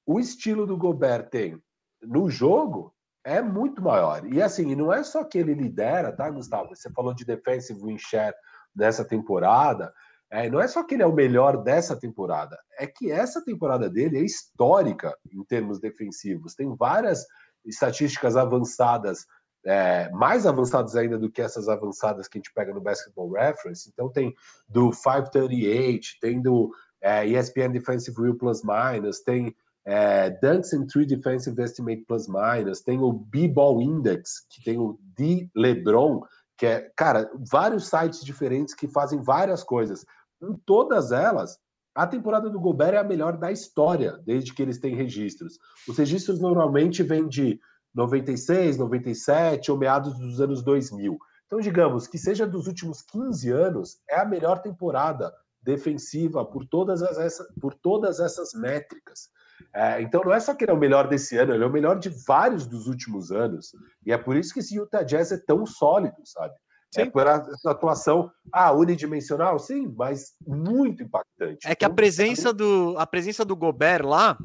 [0.05, 1.61] o estilo do Gobert tem
[2.01, 2.93] no jogo
[3.23, 4.25] é muito maior.
[4.25, 6.75] E assim, não é só que ele lidera, tá, Gustavo?
[6.75, 8.35] Você falou de defensive win share
[8.75, 9.93] nessa temporada.
[10.33, 13.87] É, não é só que ele é o melhor dessa temporada, é que essa temporada
[13.87, 16.55] dele é histórica em termos defensivos.
[16.55, 17.23] Tem várias
[17.63, 19.27] estatísticas avançadas,
[19.63, 23.87] é, mais avançadas ainda do que essas avançadas que a gente pega no Basketball Reference.
[23.93, 24.33] Então tem
[24.67, 29.55] do 538, tem do é, ESPN Defensive Real Plus Minus, tem
[29.85, 34.97] é, Dunks and Three Defensive Estimate Plus Minus, tem o B-Ball Index, que tem o
[35.15, 36.23] D LeBron,
[36.57, 40.05] que é, cara, vários sites diferentes que fazem várias coisas.
[40.43, 41.57] Em todas elas,
[41.95, 45.57] a temporada do Gobert é a melhor da história, desde que eles têm registros.
[45.87, 47.59] Os registros normalmente vêm de
[47.93, 51.17] 96, 97 ou meados dos anos 2000.
[51.45, 57.01] Então, digamos que seja dos últimos 15 anos, é a melhor temporada defensiva por todas,
[57.01, 59.29] as, por todas essas métricas.
[59.73, 61.71] É, então não é só que ele é o melhor desse ano, ele é o
[61.71, 63.71] melhor de vários dos últimos anos.
[64.05, 66.53] E é por isso que esse Utah Jazz é tão sólido, sabe?
[66.95, 67.07] É sim.
[67.07, 71.67] É por essa atuação, ah, unidimensional, sim, mas muito impactante.
[71.67, 74.37] É que a então, presença do a presença do Gobert lá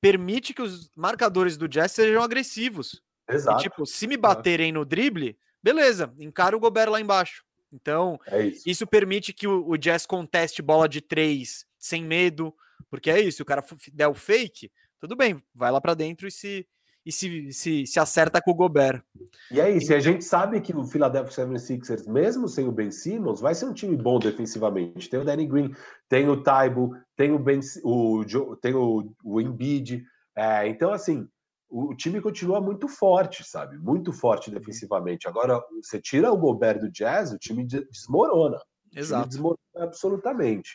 [0.00, 3.02] permite que os marcadores do Jazz sejam agressivos.
[3.28, 3.60] Exato.
[3.60, 7.44] E, tipo, se me baterem no drible, beleza, encara o Gobert lá embaixo.
[7.72, 8.68] Então, é isso.
[8.68, 8.86] isso.
[8.86, 12.54] permite que o, o Jazz conteste bola de três sem medo,
[12.90, 16.30] porque é isso, o cara der o fake, tudo bem, vai lá para dentro e
[16.30, 16.66] se
[17.04, 19.02] e se, se, se acerta com o Gobert.
[19.50, 22.90] E é isso, e a gente sabe que o Philadelphia 76ers, mesmo sem o Ben
[22.90, 25.10] Simmons, vai ser um time bom defensivamente.
[25.10, 25.74] Tem o Danny Green,
[26.08, 28.24] tem o Taibo, tem o Ben, o,
[28.60, 30.04] tem o, o Embiid.
[30.36, 31.28] É, então, assim,
[31.68, 33.78] o, time continua muito forte, sabe?
[33.78, 34.54] Muito forte uhum.
[34.54, 35.26] defensivamente.
[35.26, 38.60] Agora, você tira o Gobert do Jazz, o time desmorona.
[38.94, 39.22] Exato.
[39.22, 40.72] Time desmorona absolutamente.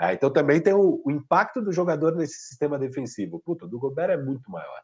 [0.00, 3.42] É, então também tem o, o, impacto do jogador nesse sistema defensivo.
[3.44, 4.80] Puta, o do Gobert é muito maior.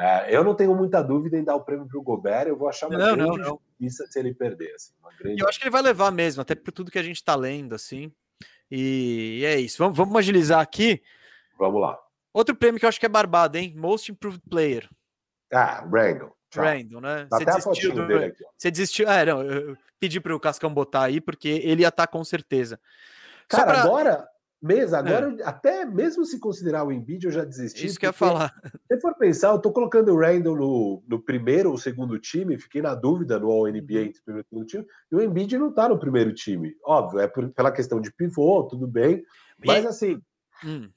[0.00, 2.70] É, eu não tenho muita dúvida em dar o prêmio para o Gobert, eu vou
[2.70, 3.90] achar uma não, grande não, não.
[3.90, 4.74] se ele perder.
[4.74, 5.42] Assim, grande...
[5.42, 7.74] Eu acho que ele vai levar mesmo, até por tudo que a gente está lendo,
[7.74, 8.10] assim.
[8.70, 9.76] E, é isso.
[9.76, 11.02] Vamos, vamos agilizar aqui.
[11.58, 11.98] Vamos lá.
[12.32, 13.74] Outro prêmio que eu acho que é barbado, hein?
[13.76, 14.88] Most Improved Player.
[15.52, 16.34] Ah, Randall.
[16.48, 16.64] Tchau.
[16.64, 17.26] Randall, né?
[17.30, 18.06] Você desistiu, do...
[18.56, 19.10] Você desistiu.
[19.10, 22.24] É, não, eu pedi para o Cascão botar aí, porque ele ia estar tá com
[22.24, 22.80] certeza.
[23.48, 23.82] Cara, pra...
[23.82, 24.28] agora
[24.62, 25.42] Mesa, agora, é.
[25.42, 27.86] até mesmo se considerar o Embiid, eu já desisti.
[27.86, 28.54] Isso que eu ia falar.
[28.86, 32.82] Se for pensar, eu tô colocando o Randall no, no primeiro ou segundo time, fiquei
[32.82, 34.00] na dúvida no All-NBA uhum.
[34.00, 36.76] entre o primeiro e segundo time, e o Embiid não tá no primeiro time.
[36.84, 39.24] Óbvio, é por, pela questão de pivô, tudo bem,
[39.64, 40.20] mas assim,
[40.62, 40.90] hum.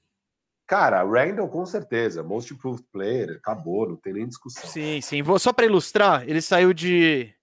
[0.67, 4.69] cara, Randall com certeza, most improved player, acabou, não tem nem discussão.
[4.69, 5.21] Sim, sim.
[5.21, 7.33] Vou, só para ilustrar, ele saiu de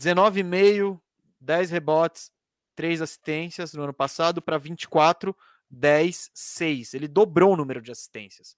[0.00, 0.98] 19,5,
[1.40, 2.32] 10 rebotes,
[2.74, 5.36] 3 assistências no ano passado para 24
[5.72, 6.94] 10, 6.
[6.94, 8.56] Ele dobrou o número de assistências.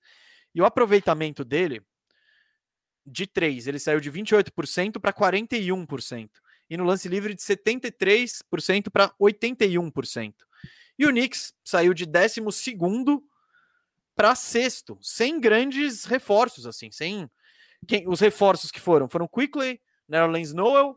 [0.55, 1.82] E o aproveitamento dele,
[3.07, 6.31] de 3, ele saiu de 28% para 41%.
[6.69, 10.35] E no lance livre de 73% para 81%.
[10.99, 12.41] E o Knicks saiu de 12
[14.15, 17.28] para sexto, sem grandes reforços, assim, sem.
[17.86, 20.97] Quem, os reforços que foram foram Quickly, Nerlens Noel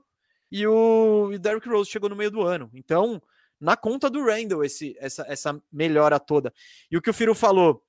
[0.49, 2.69] e o e Derrick Rose chegou no meio do ano.
[2.73, 3.22] Então,
[3.59, 6.53] na conta do Randall esse, essa, essa melhora toda.
[6.91, 7.84] E o que o Firo falou,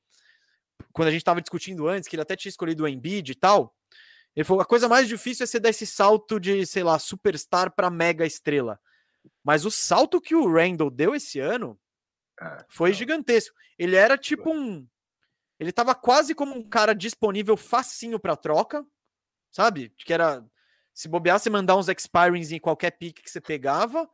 [0.93, 3.75] quando a gente estava discutindo antes, que ele até tinha escolhido o Embiid e tal,
[4.35, 7.75] ele falou: a coisa mais difícil é você dar esse salto de, sei lá, superstar
[7.75, 8.81] para mega estrela.
[9.45, 11.79] Mas o salto que o Randall deu esse ano
[12.41, 13.55] é, foi gigantesco.
[13.79, 14.87] Ele era tipo um.
[15.59, 18.87] Ele tava quase como um cara disponível facinho para troca,
[19.51, 19.93] sabe?
[19.99, 20.45] Que era.
[20.95, 24.09] Se bobear, você mandar uns expirings em qualquer pique que você pegava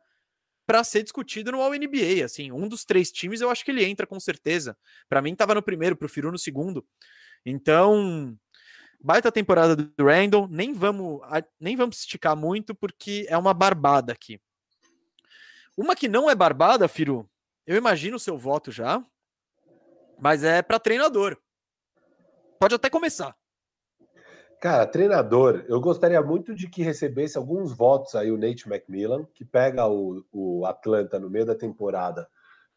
[0.65, 2.23] para ser discutido no All-NBA.
[2.23, 4.77] Assim, um dos três times eu acho que ele entra com certeza.
[5.07, 6.85] Para mim, estava no primeiro, pro Firu no segundo.
[7.45, 8.37] Então,
[8.99, 10.47] baita temporada do Randall.
[10.47, 11.21] Nem vamos,
[11.59, 14.39] nem vamos esticar muito, porque é uma barbada aqui.
[15.77, 17.29] Uma que não é barbada, Firu,
[17.67, 19.03] eu imagino o seu voto já,
[20.17, 21.37] mas é para treinador.
[22.59, 23.35] Pode até começar.
[24.65, 29.45] Cara, treinador, eu gostaria muito de que recebesse alguns votos aí o Nate McMillan, que
[29.45, 32.27] pega o, o Atlanta no meio da temporada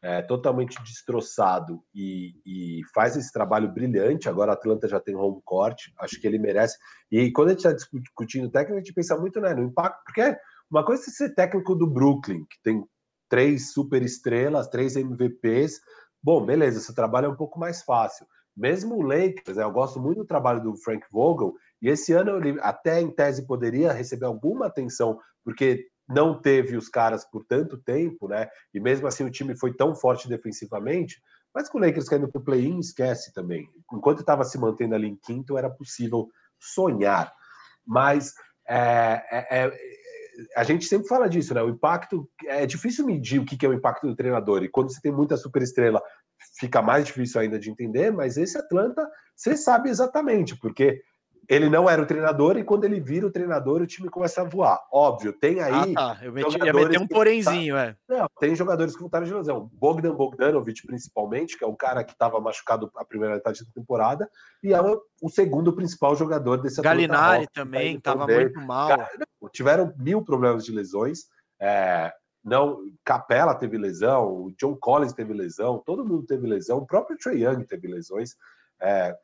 [0.02, 4.28] é, totalmente destroçado e, e, faz esse trabalho brilhante.
[4.28, 6.76] Agora a Atlanta já tem home court, acho que ele merece.
[7.10, 10.36] E quando a gente está discutindo técnico, a gente pensa muito né, no impacto, porque
[10.70, 12.84] uma coisa é ser técnico do Brooklyn, que tem
[13.30, 15.80] três super estrelas, três MVPs.
[16.22, 18.26] Bom, beleza, esse trabalho é um pouco mais fácil.
[18.54, 22.36] Mesmo o Lakers, né, eu gosto muito do trabalho do Frank Vogel, e esse ano
[22.36, 27.76] ele até em tese poderia receber alguma atenção, porque não teve os caras por tanto
[27.76, 28.48] tempo, né?
[28.72, 31.20] E mesmo assim o time foi tão forte defensivamente,
[31.54, 33.68] mas com o Lakers caindo para o play-in, esquece também.
[33.92, 36.28] Enquanto estava se mantendo ali em quinto, era possível
[36.58, 37.32] sonhar.
[37.86, 38.34] Mas
[38.66, 39.78] é, é, é,
[40.56, 41.62] a gente sempre fala disso, né?
[41.62, 44.62] O impacto é difícil medir o que é o impacto do treinador.
[44.62, 46.02] E quando você tem muita superestrela,
[46.58, 48.10] fica mais difícil ainda de entender.
[48.12, 51.02] Mas esse Atlanta, você sabe exatamente, porque
[51.48, 54.44] ele não era o treinador e quando ele vira o treinador, o time começa a
[54.44, 54.78] voar.
[54.92, 55.94] Óbvio, tem aí.
[55.96, 56.24] Ah, tá.
[56.24, 57.96] Eu meti, ia meter um porenzinho, é.
[58.06, 59.70] Não, tem jogadores que voltaram de lesão.
[59.72, 64.28] Bogdan Bogdanovic, principalmente, que é um cara que estava machucado a primeira metade da temporada,
[64.62, 64.80] e é
[65.22, 68.90] o segundo principal jogador desse Galinari Rock, também, estava muito mal.
[69.50, 71.20] Tiveram mil problemas de lesões.
[71.58, 72.12] É,
[72.44, 77.16] não, Capela teve lesão, o John Collins teve lesão, todo mundo teve lesão, o próprio
[77.16, 78.36] Trey Young teve lesões.
[78.80, 79.16] É,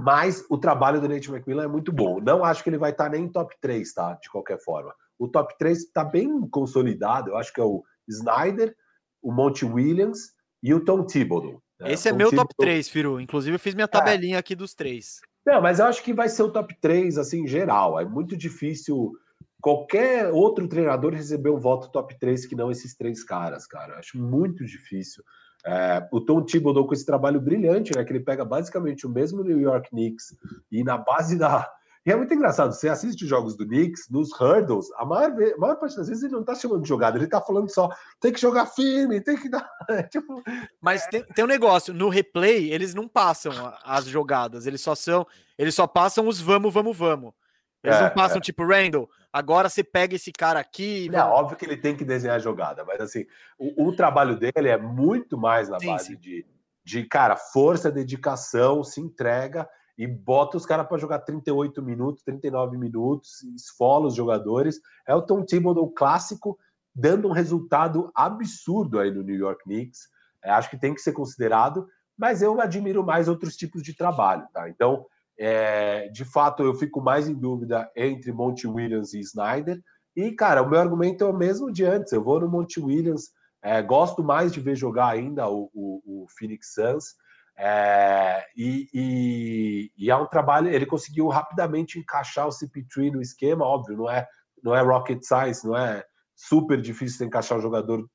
[0.00, 2.20] mas o trabalho do Nate McMillan é muito bom.
[2.20, 4.14] Não acho que ele vai estar nem em top 3, tá?
[4.14, 4.94] De qualquer forma.
[5.18, 7.30] O top 3 está bem consolidado.
[7.30, 8.74] Eu acho que é o Snyder,
[9.22, 10.32] o Monty Williams
[10.62, 11.62] e o Tom Thibodeau.
[11.78, 11.92] Né?
[11.92, 12.46] Esse é meu Thibodeau...
[12.46, 13.20] top 3, Firu.
[13.20, 13.88] Inclusive, eu fiz minha é.
[13.88, 14.38] tabelinha é.
[14.38, 15.20] aqui dos três.
[15.44, 17.98] Não, mas eu acho que vai ser o top 3, assim, geral.
[17.98, 19.12] É muito difícil
[19.60, 23.94] qualquer outro treinador receber um voto top 3 que não esses três caras, cara.
[23.94, 25.22] Eu acho muito difícil.
[25.66, 28.04] É, o Tom Thibodeau com esse trabalho brilhante, né?
[28.04, 30.34] Que ele pega basicamente o mesmo New York Knicks
[30.70, 31.70] e na base da.
[32.04, 35.76] E é muito engraçado, você assiste jogos do Knicks, nos hurdles, a maior, a maior
[35.76, 38.40] parte das vezes ele não tá chamando de jogada, ele tá falando só, tem que
[38.40, 39.68] jogar firme, tem que dar.
[39.86, 40.42] É, tipo,
[40.80, 43.52] Mas tem, tem um negócio, no replay, eles não passam
[43.84, 45.26] as jogadas, eles só são.
[45.58, 47.34] Eles só passam os vamos, vamos, vamos.
[47.82, 48.40] Eles é, não passam, é.
[48.40, 51.08] tipo, Randall, agora você pega esse cara aqui.
[51.12, 53.24] É óbvio que ele tem que desenhar a jogada, mas assim,
[53.58, 56.16] o, o trabalho dele é muito mais na sim, base sim.
[56.16, 56.46] De,
[56.84, 62.76] de, cara, força, dedicação, se entrega e bota os caras para jogar 38 minutos, 39
[62.76, 64.80] minutos, esfola os jogadores.
[65.06, 66.58] É o Tom Thibodeau clássico,
[66.94, 70.08] dando um resultado absurdo aí no New York Knicks.
[70.42, 71.86] É, acho que tem que ser considerado,
[72.16, 74.68] mas eu admiro mais outros tipos de trabalho, tá?
[74.68, 75.06] Então,
[75.42, 79.80] é, de fato, eu fico mais em dúvida entre Monte Williams e Snyder.
[80.14, 82.12] E, cara, o meu argumento é o mesmo de antes.
[82.12, 83.30] Eu vou no Monte Williams,
[83.62, 87.14] é, gosto mais de ver jogar ainda o, o, o Phoenix Suns.
[87.56, 90.68] É, e, e, e, é um trabalho.
[90.68, 94.28] Ele conseguiu rapidamente encaixar o CP3 no esquema, óbvio, não é,
[94.62, 96.04] não é rocket science, não é
[96.36, 98.06] super difícil encaixar o jogador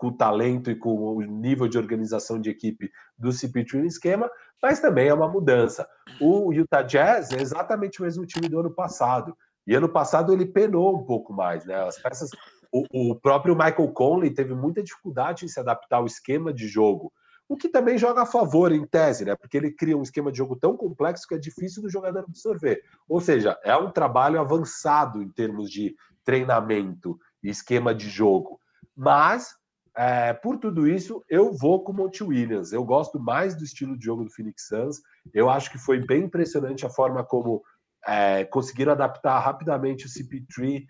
[0.00, 4.30] com o talento e com o nível de organização de equipe do CP3 no esquema,
[4.62, 5.86] mas também é uma mudança.
[6.18, 9.36] O Utah Jazz é exatamente o mesmo time do ano passado.
[9.66, 11.74] E ano passado ele penou um pouco mais, né?
[11.86, 12.30] As peças.
[12.72, 17.12] O, o próprio Michael Conley teve muita dificuldade em se adaptar ao esquema de jogo,
[17.46, 19.36] o que também joga a favor em tese, né?
[19.36, 22.80] Porque ele cria um esquema de jogo tão complexo que é difícil do jogador absorver.
[23.06, 25.94] Ou seja, é um trabalho avançado em termos de
[26.24, 28.58] treinamento e esquema de jogo.
[28.96, 29.59] Mas
[30.02, 32.72] é, por tudo isso, eu vou com o Monte Williams.
[32.72, 34.96] Eu gosto mais do estilo de jogo do Phoenix Suns.
[35.34, 37.62] Eu acho que foi bem impressionante a forma como
[38.06, 40.86] é, conseguiram adaptar rapidamente o CP3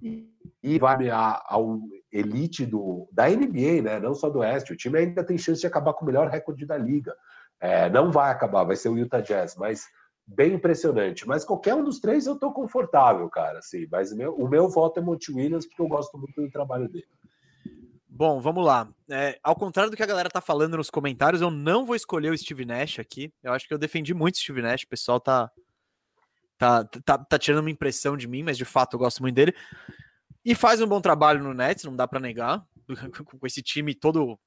[0.00, 0.30] e,
[0.62, 1.80] e vai ao
[2.12, 3.98] elite do, da NBA, né?
[3.98, 4.72] não só do Oeste.
[4.72, 7.12] O time ainda tem chance de acabar com o melhor recorde da liga.
[7.60, 9.84] É, não vai acabar, vai ser o Utah Jazz, mas
[10.24, 11.26] bem impressionante.
[11.26, 13.58] Mas qualquer um dos três eu tô confortável, cara.
[13.58, 16.88] Assim, mas meu, o meu voto é Monte Williams, porque eu gosto muito do trabalho
[16.88, 17.08] dele.
[18.16, 18.88] Bom, vamos lá.
[19.10, 22.30] É, ao contrário do que a galera tá falando nos comentários, eu não vou escolher
[22.30, 23.34] o Steve Nash aqui.
[23.42, 24.84] Eu acho que eu defendi muito o Steve Nash.
[24.84, 25.50] O pessoal tá,
[26.56, 29.52] tá, tá, tá tirando uma impressão de mim, mas de fato eu gosto muito dele.
[30.44, 32.64] E faz um bom trabalho no Nets, não dá para negar.
[33.40, 34.38] Com esse time todo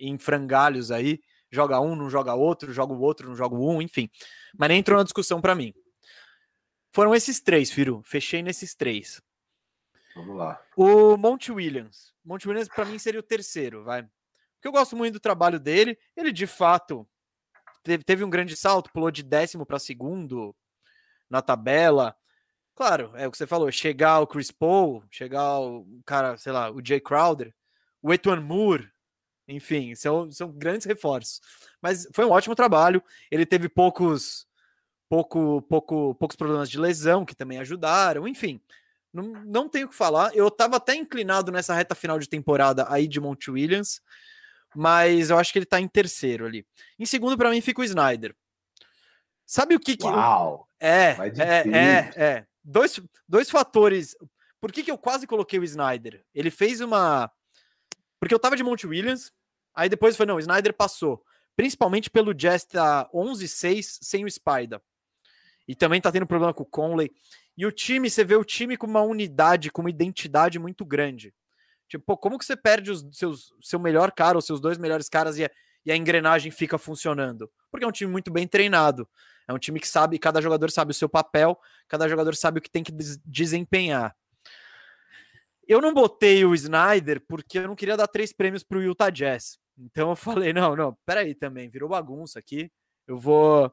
[0.00, 1.20] em frangalhos aí.
[1.48, 4.10] Joga um, não joga outro, joga o outro, não joga um, enfim.
[4.58, 5.72] Mas nem entrou na discussão para mim.
[6.92, 8.02] Foram esses três, Firo.
[8.04, 9.22] Fechei nesses três.
[10.14, 10.60] Vamos lá.
[10.76, 12.12] O Monte Williams.
[12.24, 14.02] Monte Williams, para mim, seria o terceiro, vai.
[14.02, 15.98] Porque eu gosto muito do trabalho dele.
[16.16, 17.08] Ele, de fato,
[17.82, 20.54] teve, um grande salto, pulou de décimo para segundo
[21.28, 22.16] na tabela.
[22.74, 26.70] Claro, é o que você falou, chegar o Chris Paul, chegar o cara, sei lá,
[26.70, 27.54] o Jay Crowder,
[28.00, 28.90] o Etuan Moore,
[29.46, 31.40] enfim, são, são grandes reforços.
[31.80, 33.02] Mas foi um ótimo trabalho.
[33.30, 34.46] Ele teve poucos
[35.08, 38.58] pouco, pouco, poucos problemas de lesão que também ajudaram, enfim.
[39.12, 40.34] Não, não tenho o que falar.
[40.34, 44.00] Eu estava até inclinado nessa reta final de temporada aí de Monte Williams,
[44.74, 46.66] mas eu acho que ele está em terceiro ali.
[46.98, 48.34] Em segundo, para mim, fica o Snyder.
[49.44, 50.06] Sabe o que que.
[50.06, 50.66] Uau!
[50.80, 52.46] É, é, é, é.
[52.64, 54.16] Dois, dois fatores.
[54.60, 56.24] Por que, que eu quase coloquei o Snyder?
[56.34, 57.30] Ele fez uma.
[58.18, 59.32] Porque eu tava de Monte Williams,
[59.74, 61.22] aí depois foi, não, o Snyder passou.
[61.54, 64.80] Principalmente pelo Jazz tá 11-6 sem o Spider.
[65.66, 67.12] E também tá tendo problema com o Conley.
[67.56, 71.34] E o time, você vê o time com uma unidade, com uma identidade muito grande.
[71.88, 75.08] Tipo, pô, como que você perde os seus seu melhor cara, os seus dois melhores
[75.08, 75.50] caras e a,
[75.84, 77.50] e a engrenagem fica funcionando?
[77.70, 79.06] Porque é um time muito bem treinado.
[79.46, 81.58] É um time que sabe, cada jogador sabe o seu papel,
[81.88, 84.16] cada jogador sabe o que tem que des desempenhar.
[85.68, 89.10] Eu não botei o Snyder porque eu não queria dar três prêmios para o Utah
[89.10, 89.58] Jazz.
[89.76, 92.70] Então eu falei, não, não, peraí também, virou bagunça aqui.
[93.06, 93.72] Eu vou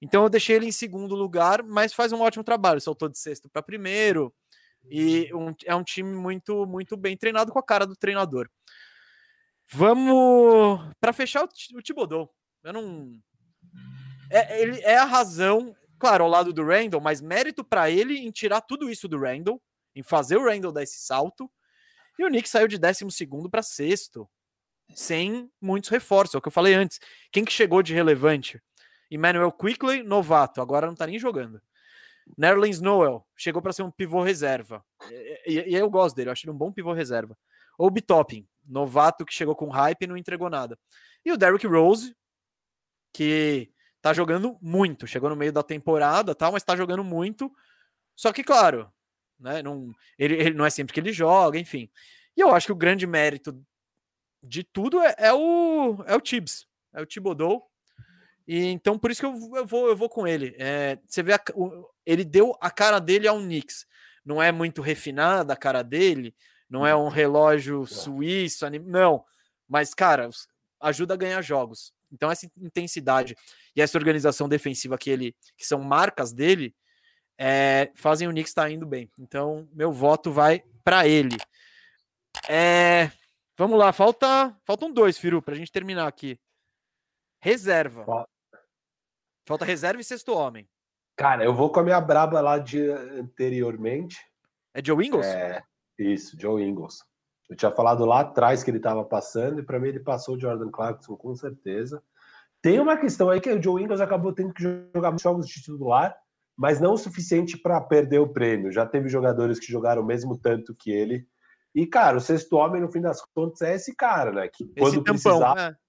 [0.00, 2.80] então eu deixei ele em segundo lugar, mas faz um ótimo trabalho.
[2.80, 4.34] Saltou de sexto para primeiro.
[4.88, 8.48] E um, é um time muito, muito bem treinado com a cara do treinador.
[9.68, 12.32] Vamos para fechar o, o Thibodeau.
[12.62, 13.12] Eu não.
[14.30, 18.30] É, ele é a razão, claro, ao lado do Randall, mas mérito para ele em
[18.30, 19.60] tirar tudo isso do Randall,
[19.94, 21.50] em fazer o Randall dar esse salto.
[22.18, 23.04] E o Nick saiu de 12
[23.50, 24.28] para sexto,
[24.94, 26.34] sem muitos reforços.
[26.34, 26.98] É o que eu falei antes.
[27.32, 28.60] Quem que chegou de relevante?
[29.10, 31.60] Emmanuel Quickley, novato, agora não tá nem jogando.
[32.36, 34.84] Nerlens Noel, chegou para ser um pivô reserva.
[35.10, 37.38] E, e, e, eu gosto dele, eu acho ele um bom pivô reserva.
[37.78, 40.78] Ou Bitopin, novato que chegou com hype e não entregou nada.
[41.24, 42.16] E o Derrick Rose,
[43.12, 43.70] que
[44.02, 47.52] tá jogando muito, chegou no meio da temporada, tal, mas tá jogando muito.
[48.14, 48.90] Só que, claro,
[49.38, 51.90] né, não, ele, ele não é sempre que ele joga, enfim.
[52.36, 53.58] E eu acho que o grande mérito
[54.42, 57.68] de tudo é, é o é o Tibbs, é o Thibodeau,
[58.46, 60.54] e então por isso que eu, eu vou eu vou com ele.
[60.58, 63.86] É, você vê a, o, ele deu a cara dele ao Knicks.
[64.24, 66.34] Não é muito refinada a cara dele,
[66.68, 69.24] não é um relógio suíço, não.
[69.68, 70.28] Mas cara,
[70.80, 71.92] ajuda a ganhar jogos.
[72.12, 73.36] Então essa intensidade
[73.74, 76.74] e essa organização defensiva que ele que são marcas dele
[77.38, 79.10] é, fazem o Knicks estar tá indo bem.
[79.18, 81.36] Então meu voto vai para ele.
[82.48, 83.10] É,
[83.56, 86.38] vamos lá, falta faltam dois, Firu, para a gente terminar aqui.
[87.40, 88.26] Reserva.
[89.46, 90.68] Falta reserva e sexto homem.
[91.16, 94.18] Cara, eu vou com a minha braba lá de anteriormente.
[94.74, 95.24] É Joe Ingles?
[95.24, 95.62] É,
[95.96, 96.96] isso, Joe Ingles.
[97.48, 100.40] Eu tinha falado lá atrás que ele estava passando, e para mim ele passou o
[100.40, 102.02] Jordan Clarkson com certeza.
[102.60, 105.54] Tem uma questão aí que o Joe Ingles acabou tendo que jogar muitos jogos de
[105.54, 106.14] titular,
[106.56, 108.72] mas não o suficiente para perder o prêmio.
[108.72, 111.24] Já teve jogadores que jogaram o mesmo tanto que ele.
[111.72, 114.48] E, cara, o sexto homem, no fim das contas, é esse cara, né?
[114.48, 115.56] Que quando tampão, precisar.
[115.56, 115.85] É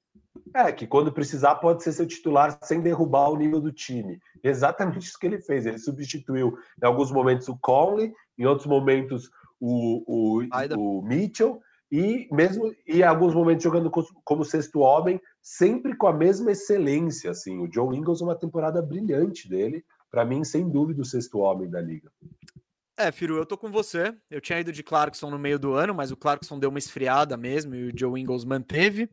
[0.53, 4.19] é, que quando precisar pode ser seu titular sem derrubar o nível do time.
[4.43, 5.65] Exatamente isso que ele fez.
[5.65, 9.29] Ele substituiu em alguns momentos o Conley, em outros momentos
[9.59, 10.47] o, o,
[10.77, 11.59] o Mitchell,
[11.91, 13.89] e mesmo e em alguns momentos jogando
[14.23, 17.31] como sexto homem, sempre com a mesma excelência.
[17.31, 21.69] Assim, o Joe Ingles uma temporada brilhante dele, para mim sem dúvida o sexto homem
[21.69, 22.11] da liga.
[22.99, 24.13] É, Firu, eu tô com você.
[24.29, 27.37] Eu tinha ido de Clarkson no meio do ano, mas o Clarkson deu uma esfriada
[27.37, 29.07] mesmo e o Joe Ingles manteve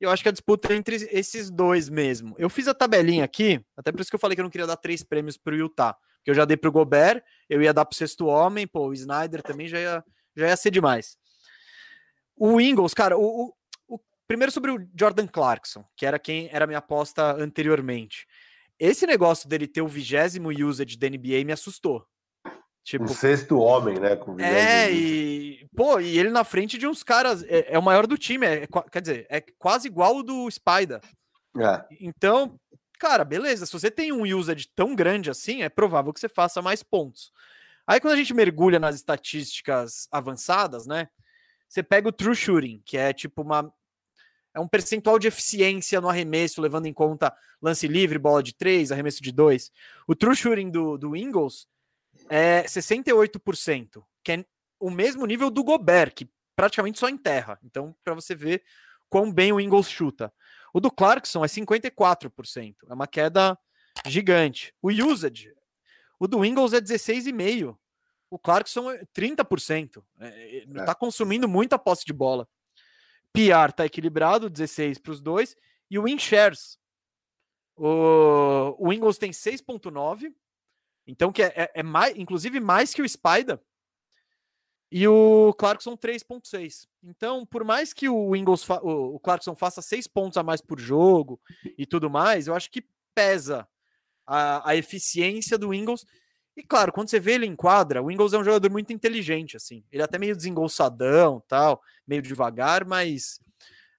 [0.00, 2.34] eu acho que a disputa é entre esses dois mesmo.
[2.38, 4.66] Eu fiz a tabelinha aqui, até por isso que eu falei que eu não queria
[4.66, 5.94] dar três prêmios para o Utah.
[6.16, 8.88] Porque eu já dei para o Gobert, eu ia dar para o sexto homem, pô,
[8.88, 10.04] o Snyder também já ia,
[10.36, 11.16] já ia ser demais.
[12.36, 13.54] O Ingles, cara, o, o,
[13.88, 18.26] o, primeiro sobre o Jordan Clarkson, que era quem era minha aposta anteriormente.
[18.78, 22.06] Esse negócio dele ter o vigésimo usage da NBA me assustou.
[22.82, 24.18] Tipo, o sexto homem, né?
[24.40, 25.66] é, e.
[25.76, 27.42] Pô, e ele na frente de uns caras.
[27.44, 28.46] É, é o maior do time.
[28.46, 31.00] É, quer dizer, é quase igual o do Spider.
[31.58, 31.84] É.
[32.00, 32.58] Então,
[32.98, 33.66] cara, beleza.
[33.66, 37.32] Se você tem um usage tão grande assim, é provável que você faça mais pontos.
[37.86, 41.08] Aí quando a gente mergulha nas estatísticas avançadas, né?
[41.68, 43.72] Você pega o true shooting, que é tipo uma.
[44.52, 47.32] É um percentual de eficiência no arremesso, levando em conta
[47.62, 49.70] lance livre, bola de três, arremesso de dois.
[50.08, 51.68] O true shooting do, do Ingles
[52.28, 54.44] é 68%, que é
[54.78, 57.58] o mesmo nível do Gobert, que praticamente só enterra.
[57.62, 58.62] Então, para você ver
[59.08, 60.32] quão bem o Ingles chuta.
[60.72, 63.58] O do Clarkson é 54%, é uma queda
[64.06, 64.72] gigante.
[64.80, 65.52] O usage,
[66.18, 67.76] o do Ingles é 16,5%.
[68.30, 69.86] O Clarkson é 30%.
[69.88, 72.48] Está é, é, consumindo muita posse de bola.
[73.32, 75.56] PR está equilibrado, 16 para os dois.
[75.90, 76.78] E o win shares.
[77.76, 80.32] O, o Ingles tem 6,9
[81.10, 83.58] então, que é, é, é, mais, inclusive mais que o Spider.
[84.92, 86.86] E o Clarkson 3.6.
[87.02, 90.78] Então, por mais que o Ingles o, o Clarkson faça 6 pontos a mais por
[90.80, 91.40] jogo
[91.78, 92.84] e tudo mais, eu acho que
[93.14, 93.68] pesa
[94.26, 96.06] a, a eficiência do Ingles.
[96.56, 99.56] E claro, quando você vê ele em quadra, o Ingles é um jogador muito inteligente,
[99.56, 99.84] assim.
[99.90, 103.40] Ele é até meio desengolçadão, tal, meio devagar, mas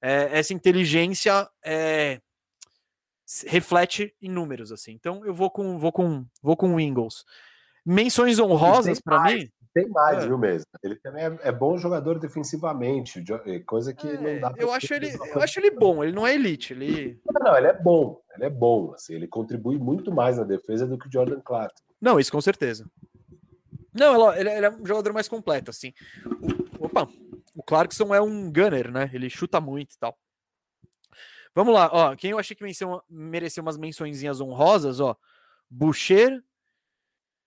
[0.01, 2.21] é, essa inteligência é,
[3.47, 4.91] reflete em números, assim.
[4.91, 7.23] Então eu vou com vou com vou com o Ingles.
[7.85, 9.49] Menções honrosas para mim.
[9.73, 10.27] Tem mais, é.
[10.27, 10.65] viu mesmo?
[10.83, 14.53] Ele também é, é, bom jogador defensivamente, é, coisa que não dá.
[14.57, 16.03] Eu acho ele, eu acho ele bom.
[16.03, 17.17] Ele não é elite, ele.
[17.25, 18.21] Não, não, ele é bom.
[18.35, 18.93] Ele é bom.
[18.93, 21.73] Assim, ele contribui muito mais na defesa do que o Jordan Clark.
[22.01, 22.85] Não, isso com certeza.
[23.93, 25.93] Não, ele, ele é um jogador mais completo, assim.
[26.77, 27.07] O, opa,
[27.55, 29.09] o Clarkson é um gunner, né?
[29.13, 30.17] Ele chuta muito e tal.
[31.53, 32.15] Vamos lá, ó.
[32.15, 32.63] Quem eu achei que
[33.09, 35.15] mereceu umas mençõezinhas honrosas, ó.
[35.69, 36.43] Boucher,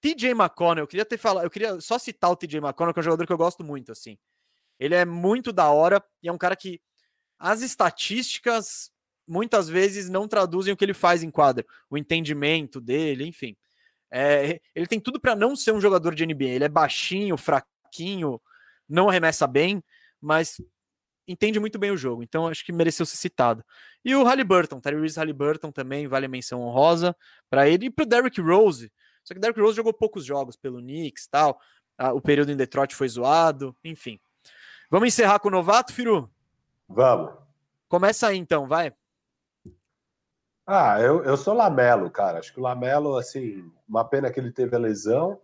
[0.01, 3.02] TJ McConnell, eu queria ter falado, eu queria só citar o TJ McConnell, que é
[3.02, 4.18] um jogador que eu gosto muito, assim.
[4.78, 6.81] Ele é muito da hora e é um cara que
[7.39, 8.90] as estatísticas
[9.26, 13.56] muitas vezes não traduzem o que ele faz em quadra, o entendimento dele, enfim.
[14.10, 16.44] É, ele tem tudo para não ser um jogador de NBA.
[16.44, 18.40] Ele é baixinho, fraquinho,
[18.89, 19.82] não arremessa bem,
[20.20, 20.60] mas
[21.26, 22.22] entende muito bem o jogo.
[22.22, 23.64] Então acho que mereceu ser citado.
[24.05, 27.16] E o Halliburton, Tyrese Halliburton também vale a menção honrosa
[27.48, 28.92] para ele e para o Derrick Rose.
[29.22, 31.59] Só que Derrick Rose jogou poucos jogos pelo Knicks tal.
[31.96, 34.20] Ah, o período em Detroit foi zoado, enfim.
[34.90, 36.30] Vamos encerrar com o novato, Firu?
[36.88, 37.32] Vamos.
[37.88, 38.92] Começa aí então, vai.
[40.66, 42.38] Ah, eu, eu sou Lamelo, cara.
[42.38, 45.40] Acho que o Lamelo, assim, uma pena que ele teve a lesão,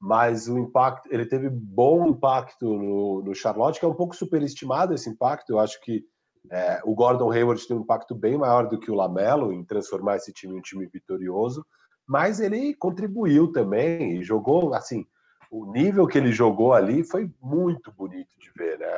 [0.00, 4.94] mas o impacto, ele teve bom impacto no, no Charlotte, que é um pouco superestimado
[4.94, 5.50] esse impacto.
[5.50, 6.04] Eu acho que
[6.50, 10.16] é, o Gordon Hayward tem um impacto bem maior do que o Lamelo em transformar
[10.16, 11.64] esse time em um time vitorioso
[12.10, 15.06] mas ele contribuiu também e jogou assim.
[15.48, 18.88] O nível que ele jogou ali foi muito bonito de ver, né?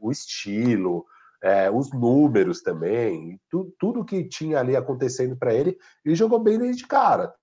[0.00, 1.04] O estilo,
[1.42, 6.60] é, os números também, tu, tudo que tinha ali acontecendo para ele, ele jogou bem
[6.60, 7.34] desde cara.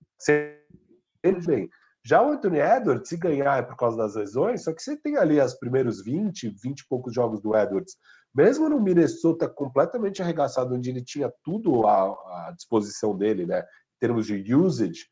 [1.22, 1.68] Ele bem.
[2.08, 5.18] Já o Anthony Edwards, se ganhar é por causa das lesões, só que você tem
[5.18, 7.98] ali os primeiros 20, 20 e poucos jogos do Edwards,
[8.34, 12.04] mesmo no Minnesota completamente arregaçado, onde ele tinha tudo à,
[12.46, 13.60] à disposição dele, né?
[13.60, 15.04] Em termos de usage,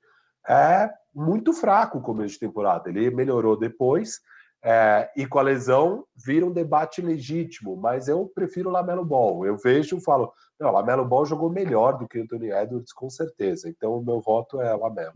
[0.48, 2.88] é muito fraco o começo de temporada.
[2.88, 4.18] Ele melhorou depois
[4.64, 9.44] é, e com a lesão vira um debate legítimo, mas eu prefiro o Lamelo Ball.
[9.44, 13.10] Eu vejo e falo, não, Lamelo Ball jogou melhor do que o Anthony Edwards, com
[13.10, 13.68] certeza.
[13.68, 15.12] Então o meu voto é Lamelo.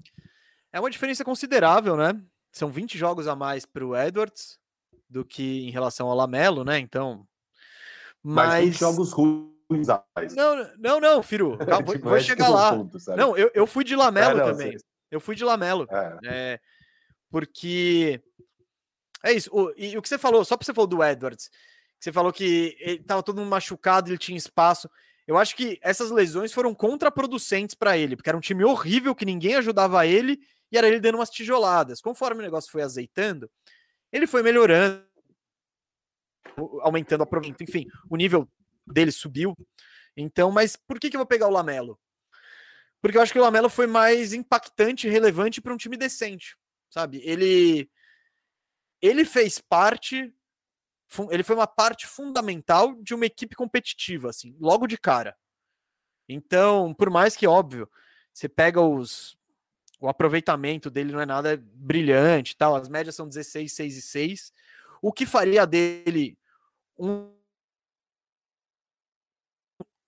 [0.72, 2.20] É uma diferença considerável, né?
[2.52, 4.58] São 20 jogos a mais para o Edwards
[5.08, 6.78] do que em relação ao Lamelo, né?
[6.78, 7.26] Então.
[8.22, 10.34] Mas, mas 20 jogos ruins a mais.
[10.34, 11.58] Não, não, não, Firu.
[11.66, 12.76] Calma, tipo, vou, chegar lá.
[12.76, 14.76] Ponto, não, eu, eu fui de Lamelo é, não, também.
[15.10, 15.86] Eu fui de Lamelo.
[15.90, 16.18] É.
[16.24, 16.60] É,
[17.30, 18.22] porque.
[19.24, 19.50] É isso.
[19.52, 21.50] O, e o que você falou, só para você falou do Edwards,
[21.98, 24.88] você falou que ele tava todo mundo machucado, ele tinha espaço.
[25.26, 29.24] Eu acho que essas lesões foram contraproducentes para ele, porque era um time horrível que
[29.24, 30.40] ninguém ajudava ele
[30.70, 32.00] e era ele dando umas tijoladas.
[32.00, 33.50] Conforme o negócio foi azeitando,
[34.12, 35.04] ele foi melhorando,
[36.80, 37.62] aumentando a provento.
[37.62, 38.48] Enfim, o nível
[38.86, 39.56] dele subiu.
[40.16, 41.98] Então, mas por que, que eu vou pegar o Lamelo?
[43.00, 46.56] Porque eu acho que o Lamelo foi mais impactante e relevante para um time decente,
[46.90, 47.20] sabe?
[47.24, 47.90] Ele
[49.00, 50.34] ele fez parte
[51.30, 55.36] ele foi uma parte fundamental de uma equipe competitiva assim, logo de cara.
[56.28, 57.90] Então, por mais que óbvio,
[58.32, 59.36] você pega os
[60.00, 64.52] o aproveitamento dele não é nada brilhante, tal, as médias são 16, 6 e 6.
[65.02, 66.38] O que faria dele
[66.98, 67.32] um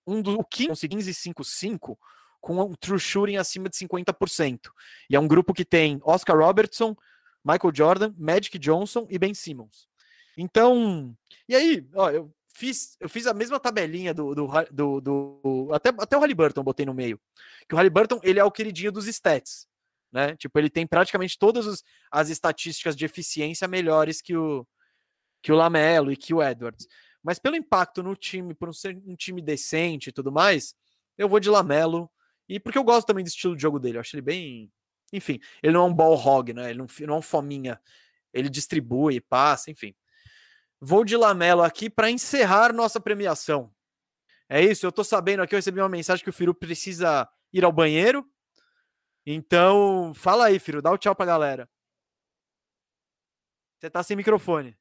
[0.05, 1.99] um do 15, 15 5 5
[2.41, 4.69] com um true shooting acima de 50%.
[5.09, 6.93] E é um grupo que tem Oscar Robertson,
[7.43, 9.87] Michael Jordan, Magic Johnson e Ben Simmons.
[10.37, 11.15] Então,
[11.47, 15.89] e aí, ó, eu fiz, eu fiz a mesma tabelinha do, do, do, do até,
[15.89, 17.17] até o Halliburton botei no meio.
[17.67, 19.65] Que o Halliburton, ele é o queridinho dos stats,
[20.13, 20.35] né?
[20.37, 24.65] Tipo, ele tem praticamente todas os, as estatísticas de eficiência melhores que o
[25.41, 26.87] que o Lamelo e que o Edwards.
[27.21, 30.73] Mas pelo impacto no time, por ser um time decente e tudo mais,
[31.17, 32.09] eu vou de Lamelo
[32.47, 34.71] e porque eu gosto também do estilo de jogo dele, eu acho ele bem.
[35.11, 36.69] Enfim, ele não é um ball hog, né?
[36.69, 37.79] Ele não, não é um fominha.
[38.33, 39.93] Ele distribui, passa, enfim.
[40.79, 43.73] Vou de Lamelo aqui para encerrar nossa premiação.
[44.49, 47.65] É isso, eu tô sabendo aqui, eu recebi uma mensagem que o Firu precisa ir
[47.65, 48.25] ao banheiro.
[49.25, 51.69] Então, fala aí, Firu, dá o um tchau pra galera.
[53.79, 54.77] Você tá sem microfone.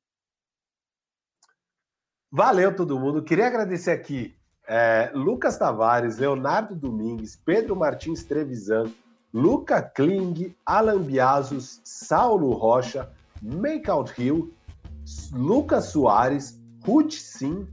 [2.31, 3.23] Valeu todo mundo.
[3.23, 4.35] Queria agradecer aqui
[4.67, 8.93] é, Lucas Tavares, Leonardo Domingues, Pedro Martins Trevisan,
[9.33, 13.11] Luca Kling, Alan Biazos, Saulo Rocha,
[13.43, 14.53] Makeout Hill,
[15.33, 17.67] Lucas Soares, Ruth Sim,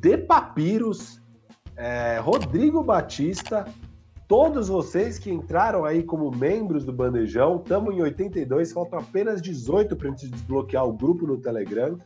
[0.00, 1.20] De Papiros,
[1.76, 3.66] é, Rodrigo Batista,
[4.30, 7.56] todos vocês que entraram aí como membros do Bandejão.
[7.56, 11.98] Estamos em 82, faltam apenas 18 para a gente desbloquear o grupo no Telegram.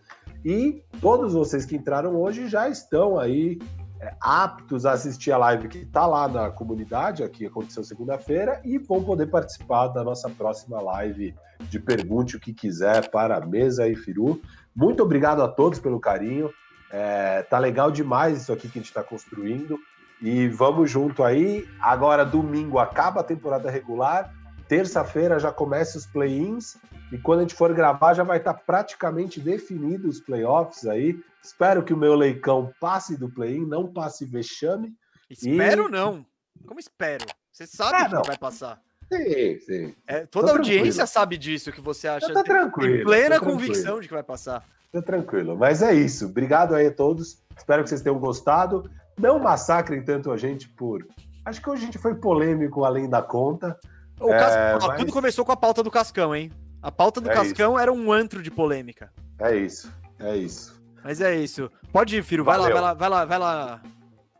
[0.42, 3.58] E todos vocês que entraram hoje já estão aí
[4.00, 8.78] é, aptos a assistir a live que está lá na comunidade, aqui aconteceu segunda-feira, e
[8.78, 11.34] vão poder participar da nossa próxima live
[11.68, 14.40] de Pergunte o que quiser para Mesa e Firu.
[14.74, 16.50] Muito obrigado a todos pelo carinho.
[16.90, 19.78] É, tá legal demais isso aqui que a gente está construindo.
[20.20, 21.68] E vamos junto aí.
[21.80, 24.32] Agora, domingo, acaba a temporada regular.
[24.68, 26.76] Terça-feira já começa os play-ins.
[27.12, 31.18] E quando a gente for gravar, já vai estar praticamente definido os playoffs aí.
[31.42, 34.94] Espero que o meu leicão passe do play-in, não passe vexame.
[35.28, 35.90] Espero e...
[35.90, 36.24] não.
[36.66, 37.26] Como espero?
[37.52, 38.80] Você sabe ah, que vai passar.
[39.12, 39.94] Sim, sim.
[40.06, 41.06] É, toda a audiência tranquilo.
[41.06, 42.32] sabe disso que você acha.
[42.32, 42.96] Tá tranquilo.
[42.96, 44.64] Tem plena convicção de que vai passar.
[44.90, 45.56] Tá tranquilo.
[45.56, 46.26] Mas é isso.
[46.26, 47.38] Obrigado aí a todos.
[47.56, 48.90] Espero que vocês tenham gostado.
[49.18, 51.06] Não massacrem tanto a gente por.
[51.44, 53.78] Acho que hoje a gente foi polêmico além da conta.
[54.20, 54.98] O é, mas...
[54.98, 56.50] Tudo começou com a pauta do Cascão, hein?
[56.82, 57.80] A pauta do é Cascão isso.
[57.80, 59.12] era um antro de polêmica.
[59.38, 60.80] É isso, é isso.
[61.02, 61.70] Mas é isso.
[61.92, 62.44] Pode ir, filho.
[62.44, 62.74] Vai Valeu.
[62.80, 63.82] lá, vai lá, vai lá, vai lá.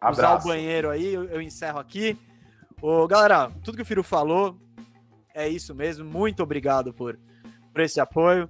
[0.00, 0.20] Abraço.
[0.20, 2.18] Usar o banheiro aí, eu, eu encerro aqui.
[2.80, 4.56] Ô, galera, tudo que o Firo falou
[5.34, 6.04] é isso mesmo.
[6.04, 7.18] Muito obrigado por,
[7.72, 8.48] por esse apoio.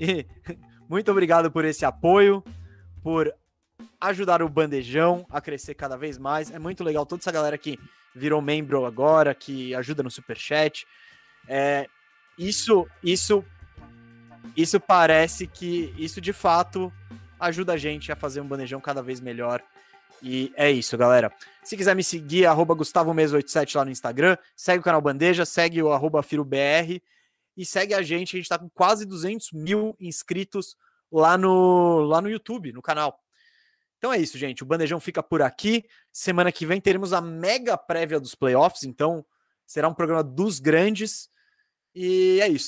[0.00, 0.26] E
[0.88, 2.42] muito obrigado por esse apoio,
[3.02, 3.32] por
[4.08, 6.50] ajudar o Bandejão a crescer cada vez mais.
[6.50, 7.78] É muito legal toda essa galera que
[8.14, 10.86] virou membro agora, que ajuda no Superchat.
[11.48, 11.86] É,
[12.38, 13.44] isso, isso,
[14.56, 16.92] isso parece que isso de fato
[17.38, 19.62] ajuda a gente a fazer um Bandejão cada vez melhor.
[20.22, 21.30] E é isso, galera.
[21.62, 25.92] Se quiser me seguir, arroba GustavoMes87 lá no Instagram, segue o canal Bandeja, segue o
[25.92, 27.02] arroba FiroBR
[27.56, 28.36] e segue a gente.
[28.36, 30.76] A gente tá com quase 200 mil inscritos
[31.12, 33.20] lá no, lá no YouTube, no canal.
[33.98, 34.62] Então é isso, gente.
[34.62, 35.84] O Bandejão fica por aqui.
[36.12, 39.24] Semana que vem teremos a mega prévia dos playoffs, então
[39.66, 41.28] será um programa dos grandes.
[41.94, 42.64] E é isso.